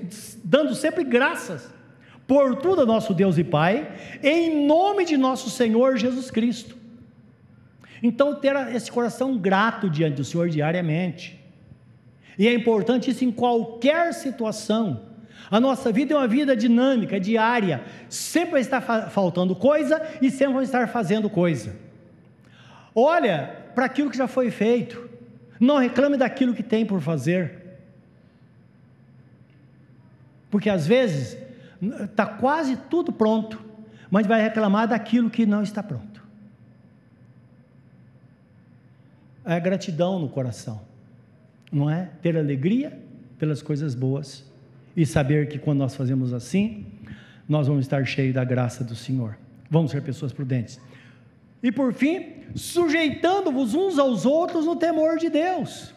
dando 0.44 0.74
sempre 0.74 1.02
graças 1.02 1.68
por 2.26 2.56
tudo 2.56 2.82
ao 2.82 2.86
nosso 2.86 3.12
Deus 3.12 3.36
e 3.36 3.44
Pai, 3.44 3.90
em 4.22 4.64
nome 4.66 5.04
de 5.04 5.16
nosso 5.16 5.50
Senhor 5.50 5.98
Jesus 5.98 6.30
Cristo. 6.30 6.76
Então, 8.02 8.34
ter 8.34 8.56
esse 8.74 8.90
coração 8.90 9.36
grato 9.36 9.88
diante 9.88 10.16
do 10.16 10.24
Senhor 10.24 10.48
diariamente. 10.48 11.38
E 12.36 12.48
é 12.48 12.54
importante 12.54 13.10
isso 13.10 13.24
em 13.24 13.30
qualquer 13.30 14.12
situação. 14.12 15.02
A 15.50 15.60
nossa 15.60 15.92
vida 15.92 16.14
é 16.14 16.16
uma 16.16 16.26
vida 16.26 16.56
dinâmica, 16.56 17.20
diária. 17.20 17.84
Sempre 18.08 18.52
vai 18.52 18.60
estar 18.60 18.80
faltando 18.80 19.54
coisa 19.54 20.02
e 20.20 20.30
sempre 20.30 20.54
vai 20.54 20.64
estar 20.64 20.88
fazendo 20.88 21.30
coisa. 21.30 21.76
Olha 22.94 23.61
para 23.74 23.86
aquilo 23.86 24.10
que 24.10 24.16
já 24.16 24.26
foi 24.26 24.50
feito. 24.50 25.08
Não 25.58 25.78
reclame 25.78 26.16
daquilo 26.16 26.54
que 26.54 26.62
tem 26.62 26.84
por 26.84 27.00
fazer. 27.00 27.62
Porque 30.50 30.68
às 30.68 30.86
vezes 30.86 31.38
está 32.04 32.26
quase 32.26 32.76
tudo 32.76 33.12
pronto, 33.12 33.58
mas 34.10 34.26
vai 34.26 34.40
reclamar 34.40 34.86
daquilo 34.86 35.30
que 35.30 35.46
não 35.46 35.62
está 35.62 35.82
pronto. 35.82 36.22
É 39.44 39.58
gratidão 39.58 40.18
no 40.18 40.28
coração, 40.28 40.82
não 41.72 41.90
é? 41.90 42.10
Ter 42.20 42.36
alegria 42.36 42.96
pelas 43.38 43.62
coisas 43.62 43.94
boas 43.94 44.44
e 44.96 45.04
saber 45.06 45.48
que 45.48 45.58
quando 45.58 45.78
nós 45.78 45.96
fazemos 45.96 46.32
assim, 46.32 46.86
nós 47.48 47.66
vamos 47.66 47.84
estar 47.84 48.04
cheios 48.04 48.34
da 48.34 48.44
graça 48.44 48.84
do 48.84 48.94
Senhor. 48.94 49.36
Vamos 49.70 49.90
ser 49.90 50.02
pessoas 50.02 50.32
prudentes. 50.32 50.78
E 51.62 51.70
por 51.70 51.92
fim, 51.92 52.42
sujeitando-vos 52.54 53.74
uns 53.74 53.98
aos 53.98 54.26
outros 54.26 54.66
no 54.66 54.76
temor 54.76 55.16
de 55.16 55.28
Deus. 55.28 55.94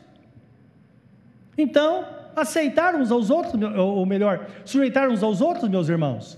Então, 1.58 2.06
aceitar 2.36 2.96
uns 2.96 3.12
aos 3.12 3.30
outros, 3.30 3.62
ou 3.78 4.06
melhor, 4.06 4.48
sujeitar 4.64 5.10
uns 5.10 5.24
aos 5.24 5.42
outros, 5.42 5.70
meus 5.70 5.90
irmãos, 5.90 6.38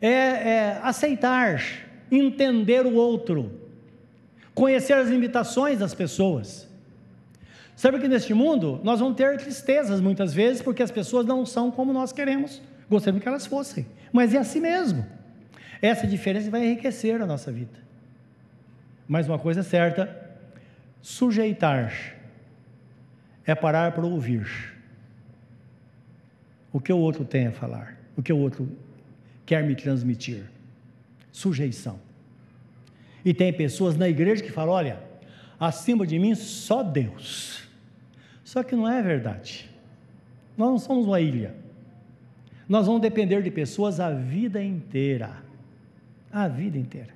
é, 0.00 0.08
é 0.08 0.80
aceitar, 0.82 1.62
entender 2.10 2.84
o 2.84 2.94
outro, 2.94 3.52
conhecer 4.54 4.94
as 4.94 5.08
limitações 5.08 5.78
das 5.78 5.94
pessoas. 5.94 6.68
Sabe 7.76 8.00
que 8.00 8.08
neste 8.08 8.34
mundo 8.34 8.80
nós 8.82 8.98
vamos 8.98 9.16
ter 9.16 9.36
tristezas 9.38 10.00
muitas 10.00 10.34
vezes 10.34 10.60
porque 10.60 10.82
as 10.82 10.90
pessoas 10.90 11.24
não 11.24 11.46
são 11.46 11.70
como 11.70 11.92
nós 11.92 12.12
queremos, 12.12 12.60
gostaríamos 12.90 13.22
que 13.22 13.28
elas 13.28 13.46
fossem, 13.46 13.86
mas 14.12 14.34
é 14.34 14.38
assim 14.38 14.60
mesmo. 14.60 15.06
Essa 15.80 16.06
diferença 16.06 16.50
vai 16.50 16.64
enriquecer 16.64 17.20
a 17.20 17.26
nossa 17.26 17.52
vida. 17.52 17.78
Mas 19.06 19.28
uma 19.28 19.38
coisa 19.38 19.60
é 19.60 19.62
certa: 19.62 20.30
sujeitar 21.00 21.92
é 23.46 23.54
parar 23.54 23.92
para 23.92 24.04
ouvir 24.04 24.46
o 26.72 26.80
que 26.80 26.92
o 26.92 26.98
outro 26.98 27.24
tem 27.24 27.46
a 27.46 27.52
falar, 27.52 27.96
o 28.16 28.22
que 28.22 28.32
o 28.32 28.38
outro 28.38 28.68
quer 29.46 29.62
me 29.62 29.74
transmitir. 29.74 30.44
Sujeição. 31.32 31.98
E 33.24 33.32
tem 33.32 33.52
pessoas 33.52 33.96
na 33.96 34.08
igreja 34.08 34.42
que 34.42 34.50
falam: 34.50 34.74
olha, 34.74 35.00
acima 35.58 36.06
de 36.06 36.18
mim 36.18 36.34
só 36.34 36.82
Deus. 36.82 37.62
Só 38.44 38.62
que 38.62 38.74
não 38.74 38.88
é 38.88 39.02
verdade. 39.02 39.68
Nós 40.56 40.70
não 40.70 40.78
somos 40.78 41.06
uma 41.06 41.20
ilha. 41.20 41.54
Nós 42.68 42.86
vamos 42.86 43.00
depender 43.00 43.42
de 43.42 43.50
pessoas 43.50 44.00
a 44.00 44.10
vida 44.10 44.62
inteira. 44.62 45.47
A 46.32 46.48
vida 46.48 46.78
inteira. 46.78 47.14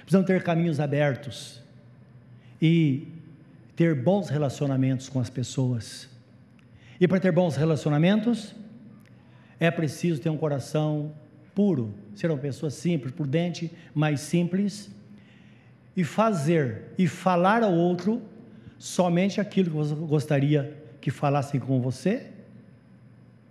Precisamos 0.00 0.26
ter 0.26 0.42
caminhos 0.42 0.80
abertos. 0.80 1.62
E 2.60 3.08
ter 3.76 3.94
bons 3.94 4.28
relacionamentos 4.28 5.08
com 5.08 5.20
as 5.20 5.28
pessoas. 5.28 6.08
E 7.00 7.08
para 7.08 7.20
ter 7.20 7.32
bons 7.32 7.56
relacionamentos, 7.56 8.54
é 9.58 9.70
preciso 9.70 10.20
ter 10.20 10.30
um 10.30 10.36
coração 10.36 11.12
puro, 11.54 11.94
ser 12.14 12.30
uma 12.30 12.38
pessoa 12.38 12.70
simples, 12.70 13.12
prudente, 13.12 13.70
mais 13.94 14.20
simples, 14.20 14.90
e 15.96 16.02
fazer 16.02 16.86
e 16.98 17.06
falar 17.06 17.62
ao 17.62 17.72
outro 17.72 18.22
somente 18.78 19.40
aquilo 19.40 19.70
que 19.70 19.76
você 19.76 19.94
gostaria 19.94 20.76
que 21.00 21.10
falassem 21.10 21.60
com 21.60 21.80
você 21.80 22.30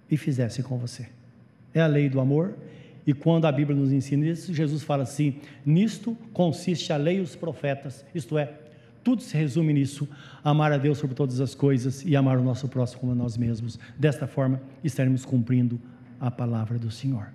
e 0.09 0.17
fizessem 0.17 0.63
com 0.63 0.77
você. 0.77 1.07
É 1.73 1.81
a 1.81 1.87
lei 1.87 2.09
do 2.09 2.19
amor. 2.19 2.55
E 3.05 3.13
quando 3.13 3.45
a 3.45 3.51
Bíblia 3.51 3.77
nos 3.77 3.91
ensina 3.91 4.25
isso, 4.25 4.53
Jesus 4.53 4.81
fala 4.83 5.03
assim: 5.03 5.35
nisto 5.65 6.17
consiste 6.31 6.93
a 6.93 6.97
lei 6.97 7.17
e 7.17 7.21
os 7.21 7.35
profetas, 7.35 8.05
isto 8.15 8.37
é, 8.37 8.53
tudo 9.03 9.21
se 9.21 9.37
resume 9.37 9.73
nisso: 9.73 10.07
amar 10.43 10.71
a 10.71 10.77
Deus 10.77 10.97
sobre 10.97 11.15
todas 11.15 11.41
as 11.41 11.53
coisas 11.53 12.03
e 12.05 12.15
amar 12.15 12.37
o 12.37 12.43
nosso 12.43 12.67
próximo 12.67 13.01
como 13.01 13.11
a 13.11 13.15
nós 13.15 13.37
mesmos. 13.37 13.77
Desta 13.97 14.25
forma, 14.25 14.61
estaremos 14.83 15.25
cumprindo 15.25 15.79
a 16.19 16.31
palavra 16.31 16.79
do 16.79 16.89
Senhor. 16.89 17.27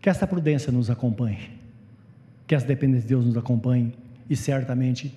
Que 0.00 0.10
esta 0.10 0.26
prudência 0.26 0.72
nos 0.72 0.90
acompanhe, 0.90 1.50
que 2.46 2.54
essa 2.54 2.66
dependência 2.66 3.02
de 3.02 3.08
Deus 3.08 3.24
nos 3.24 3.36
acompanhe 3.36 3.94
e 4.28 4.34
certamente 4.34 5.14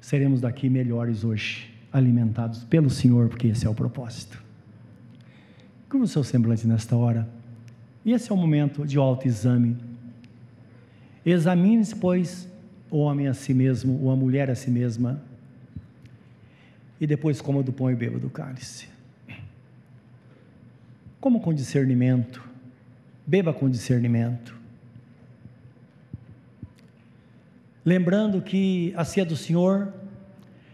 seremos 0.00 0.40
daqui 0.40 0.68
melhores 0.68 1.24
hoje, 1.24 1.72
alimentados 1.92 2.64
pelo 2.64 2.90
Senhor, 2.90 3.28
porque 3.28 3.48
esse 3.48 3.66
é 3.66 3.70
o 3.70 3.74
propósito. 3.74 4.42
Como 5.88 6.04
o 6.04 6.08
seu 6.08 6.24
semblante 6.24 6.66
nesta 6.66 6.96
hora. 6.96 7.39
E 8.04 8.12
esse 8.12 8.30
é 8.30 8.34
o 8.34 8.36
momento 8.36 8.86
de 8.86 8.96
autoexame. 8.96 9.76
Examine-se, 11.24 11.94
pois, 11.96 12.48
o 12.90 12.98
homem 12.98 13.28
a 13.28 13.34
si 13.34 13.52
mesmo, 13.52 14.02
ou 14.02 14.10
a 14.10 14.16
mulher 14.16 14.50
a 14.50 14.54
si 14.54 14.70
mesma, 14.70 15.22
e 17.00 17.06
depois 17.06 17.40
coma 17.40 17.62
do 17.62 17.72
pão 17.72 17.90
e 17.90 17.94
beba 17.94 18.18
do 18.18 18.28
cálice. 18.28 18.88
Como 21.20 21.40
com 21.40 21.52
discernimento, 21.52 22.42
beba 23.26 23.52
com 23.52 23.68
discernimento. 23.68 24.58
Lembrando 27.84 28.42
que 28.42 28.92
a 28.96 29.04
ceia 29.04 29.24
do 29.24 29.36
Senhor, 29.36 29.92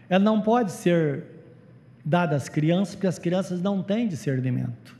ela 0.09 0.23
não 0.23 0.41
pode 0.41 0.71
ser 0.71 1.23
dada 2.03 2.35
às 2.35 2.49
crianças, 2.49 2.95
porque 2.95 3.07
as 3.07 3.19
crianças 3.19 3.61
não 3.61 3.83
têm 3.83 4.07
discernimento. 4.07 4.96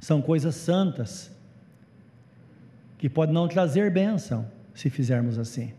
São 0.00 0.22
coisas 0.22 0.54
santas, 0.54 1.30
que 2.98 3.08
podem 3.08 3.34
não 3.34 3.46
trazer 3.46 3.90
bênção, 3.90 4.50
se 4.74 4.90
fizermos 4.90 5.38
assim. 5.38 5.72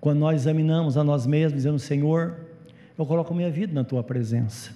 Quando 0.00 0.18
nós 0.18 0.40
examinamos 0.40 0.96
a 0.96 1.04
nós 1.04 1.26
mesmos, 1.26 1.54
dizendo: 1.54 1.78
Senhor, 1.78 2.36
eu 2.96 3.04
coloco 3.04 3.34
minha 3.34 3.50
vida 3.50 3.72
na 3.72 3.84
tua 3.84 4.02
presença. 4.02 4.72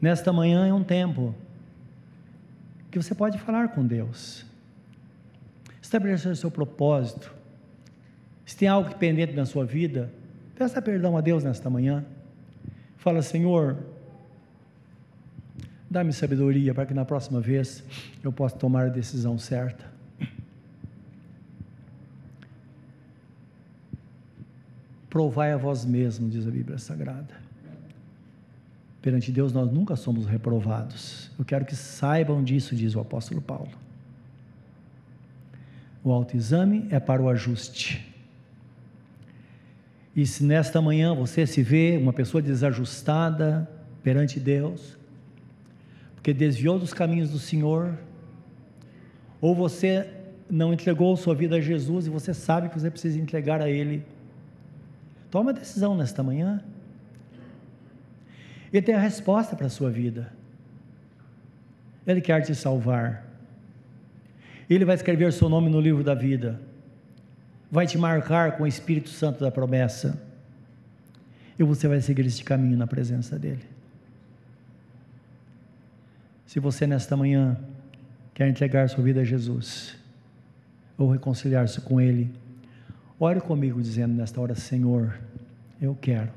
Nesta 0.00 0.32
manhã 0.32 0.66
é 0.66 0.72
um 0.72 0.82
tempo 0.82 1.34
que 2.90 3.00
você 3.00 3.14
pode 3.14 3.38
falar 3.38 3.68
com 3.68 3.86
Deus, 3.86 4.44
estabelecer 5.80 6.32
o 6.32 6.36
seu 6.36 6.50
propósito. 6.50 7.32
Se 8.44 8.56
tem 8.56 8.68
algo 8.68 8.94
pendente 8.96 9.32
na 9.32 9.46
sua 9.46 9.64
vida, 9.64 10.12
peça 10.56 10.82
perdão 10.82 11.16
a 11.16 11.20
Deus 11.20 11.44
nesta 11.44 11.70
manhã. 11.70 12.04
Fala, 12.96 13.22
Senhor, 13.22 13.78
dá-me 15.92 16.12
sabedoria 16.12 16.74
para 16.74 16.86
que 16.86 16.94
na 16.94 17.04
próxima 17.04 17.40
vez 17.40 17.84
eu 18.24 18.32
possa 18.32 18.56
tomar 18.56 18.86
a 18.86 18.88
decisão 18.88 19.38
certa. 19.38 19.84
Provai 25.08 25.52
a 25.52 25.58
vós 25.58 25.84
mesmos, 25.84 26.32
diz 26.32 26.48
a 26.48 26.50
Bíblia 26.50 26.78
Sagrada. 26.78 27.34
Perante 29.02 29.30
Deus 29.30 29.52
nós 29.52 29.70
nunca 29.70 29.94
somos 29.94 30.24
reprovados. 30.24 31.30
Eu 31.38 31.44
quero 31.44 31.66
que 31.66 31.76
saibam 31.76 32.42
disso, 32.42 32.74
diz 32.74 32.94
o 32.94 33.00
apóstolo 33.00 33.42
Paulo. 33.42 33.70
O 36.02 36.10
autoexame 36.10 36.86
é 36.90 36.98
para 36.98 37.20
o 37.20 37.28
ajuste. 37.28 38.10
E 40.16 40.26
se 40.26 40.44
nesta 40.44 40.80
manhã 40.80 41.14
você 41.14 41.46
se 41.46 41.62
vê 41.62 41.98
uma 42.00 42.12
pessoa 42.12 42.40
desajustada 42.40 43.68
perante 44.02 44.40
Deus, 44.40 44.96
porque 46.22 46.32
desviou 46.32 46.78
dos 46.78 46.94
caminhos 46.94 47.30
do 47.30 47.38
Senhor, 47.38 47.98
ou 49.40 49.54
você 49.54 50.08
não 50.48 50.72
entregou 50.72 51.14
sua 51.16 51.34
vida 51.34 51.56
a 51.56 51.60
Jesus 51.60 52.06
e 52.06 52.10
você 52.10 52.32
sabe 52.32 52.68
que 52.68 52.78
você 52.78 52.90
precisa 52.90 53.18
entregar 53.18 53.60
a 53.60 53.68
Ele 53.68 54.04
Toma 55.32 55.50
a 55.50 55.54
decisão 55.54 55.96
nesta 55.96 56.22
manhã. 56.22 56.62
Ele 58.70 58.82
tem 58.82 58.94
a 58.94 59.00
resposta 59.00 59.56
para 59.56 59.66
a 59.66 59.70
sua 59.70 59.90
vida. 59.90 60.30
Ele 62.06 62.20
quer 62.20 62.42
te 62.42 62.54
salvar. 62.54 63.26
Ele 64.68 64.84
vai 64.84 64.94
escrever 64.94 65.32
seu 65.32 65.48
nome 65.48 65.70
no 65.70 65.80
livro 65.80 66.04
da 66.04 66.14
vida. 66.14 66.60
Vai 67.70 67.86
te 67.86 67.96
marcar 67.96 68.58
com 68.58 68.64
o 68.64 68.66
Espírito 68.66 69.08
Santo 69.08 69.40
da 69.40 69.50
promessa. 69.50 70.22
E 71.58 71.62
você 71.62 71.88
vai 71.88 72.02
seguir 72.02 72.26
este 72.26 72.44
caminho 72.44 72.76
na 72.76 72.86
presença 72.86 73.38
dele. 73.38 73.71
Se 76.52 76.60
você 76.60 76.86
nesta 76.86 77.16
manhã 77.16 77.56
quer 78.34 78.46
entregar 78.46 78.86
sua 78.86 79.02
vida 79.02 79.22
a 79.22 79.24
Jesus, 79.24 79.96
ou 80.98 81.10
reconciliar-se 81.10 81.80
com 81.80 81.98
Ele, 81.98 82.30
ore 83.18 83.40
comigo 83.40 83.80
dizendo 83.80 84.12
nesta 84.12 84.38
hora: 84.38 84.54
Senhor, 84.54 85.18
eu 85.80 85.96
quero. 85.98 86.30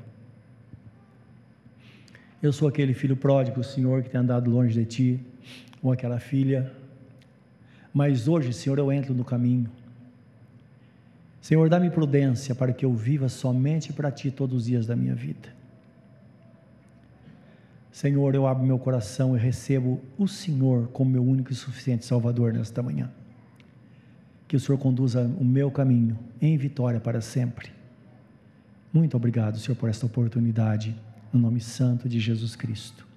Eu 2.42 2.50
sou 2.50 2.66
aquele 2.66 2.94
filho 2.94 3.14
pródigo, 3.14 3.62
Senhor, 3.62 4.02
que 4.02 4.08
tem 4.08 4.18
andado 4.18 4.50
longe 4.50 4.72
de 4.72 4.86
Ti, 4.86 5.20
ou 5.82 5.92
aquela 5.92 6.18
filha, 6.18 6.72
mas 7.92 8.26
hoje, 8.26 8.54
Senhor, 8.54 8.78
eu 8.78 8.90
entro 8.90 9.12
no 9.12 9.22
caminho. 9.22 9.68
Senhor, 11.42 11.68
dá-me 11.68 11.90
prudência 11.90 12.54
para 12.54 12.72
que 12.72 12.86
eu 12.86 12.94
viva 12.94 13.28
somente 13.28 13.92
para 13.92 14.10
Ti 14.10 14.30
todos 14.30 14.56
os 14.56 14.64
dias 14.64 14.86
da 14.86 14.96
minha 14.96 15.14
vida. 15.14 15.54
Senhor, 17.96 18.34
eu 18.34 18.46
abro 18.46 18.62
meu 18.62 18.78
coração 18.78 19.34
e 19.34 19.40
recebo 19.40 20.02
o 20.18 20.28
Senhor 20.28 20.88
como 20.88 21.12
meu 21.12 21.24
único 21.24 21.50
e 21.50 21.54
suficiente 21.54 22.04
Salvador 22.04 22.52
nesta 22.52 22.82
manhã. 22.82 23.10
Que 24.46 24.54
o 24.54 24.60
Senhor 24.60 24.76
conduza 24.76 25.22
o 25.22 25.42
meu 25.42 25.70
caminho 25.70 26.18
em 26.38 26.58
vitória 26.58 27.00
para 27.00 27.22
sempre. 27.22 27.72
Muito 28.92 29.16
obrigado, 29.16 29.58
Senhor, 29.58 29.78
por 29.78 29.88
esta 29.88 30.04
oportunidade. 30.04 30.94
No 31.32 31.40
nome 31.40 31.58
santo 31.58 32.06
de 32.06 32.20
Jesus 32.20 32.54
Cristo. 32.54 33.08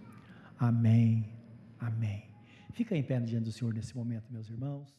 Amém. 0.58 1.26
Amém. 1.78 2.24
Fica 2.72 2.96
em 2.96 3.04
pé 3.04 3.20
diante 3.20 3.44
do 3.44 3.52
Senhor 3.52 3.74
nesse 3.74 3.94
momento, 3.98 4.32
meus 4.32 4.50
irmãos. 4.50 4.99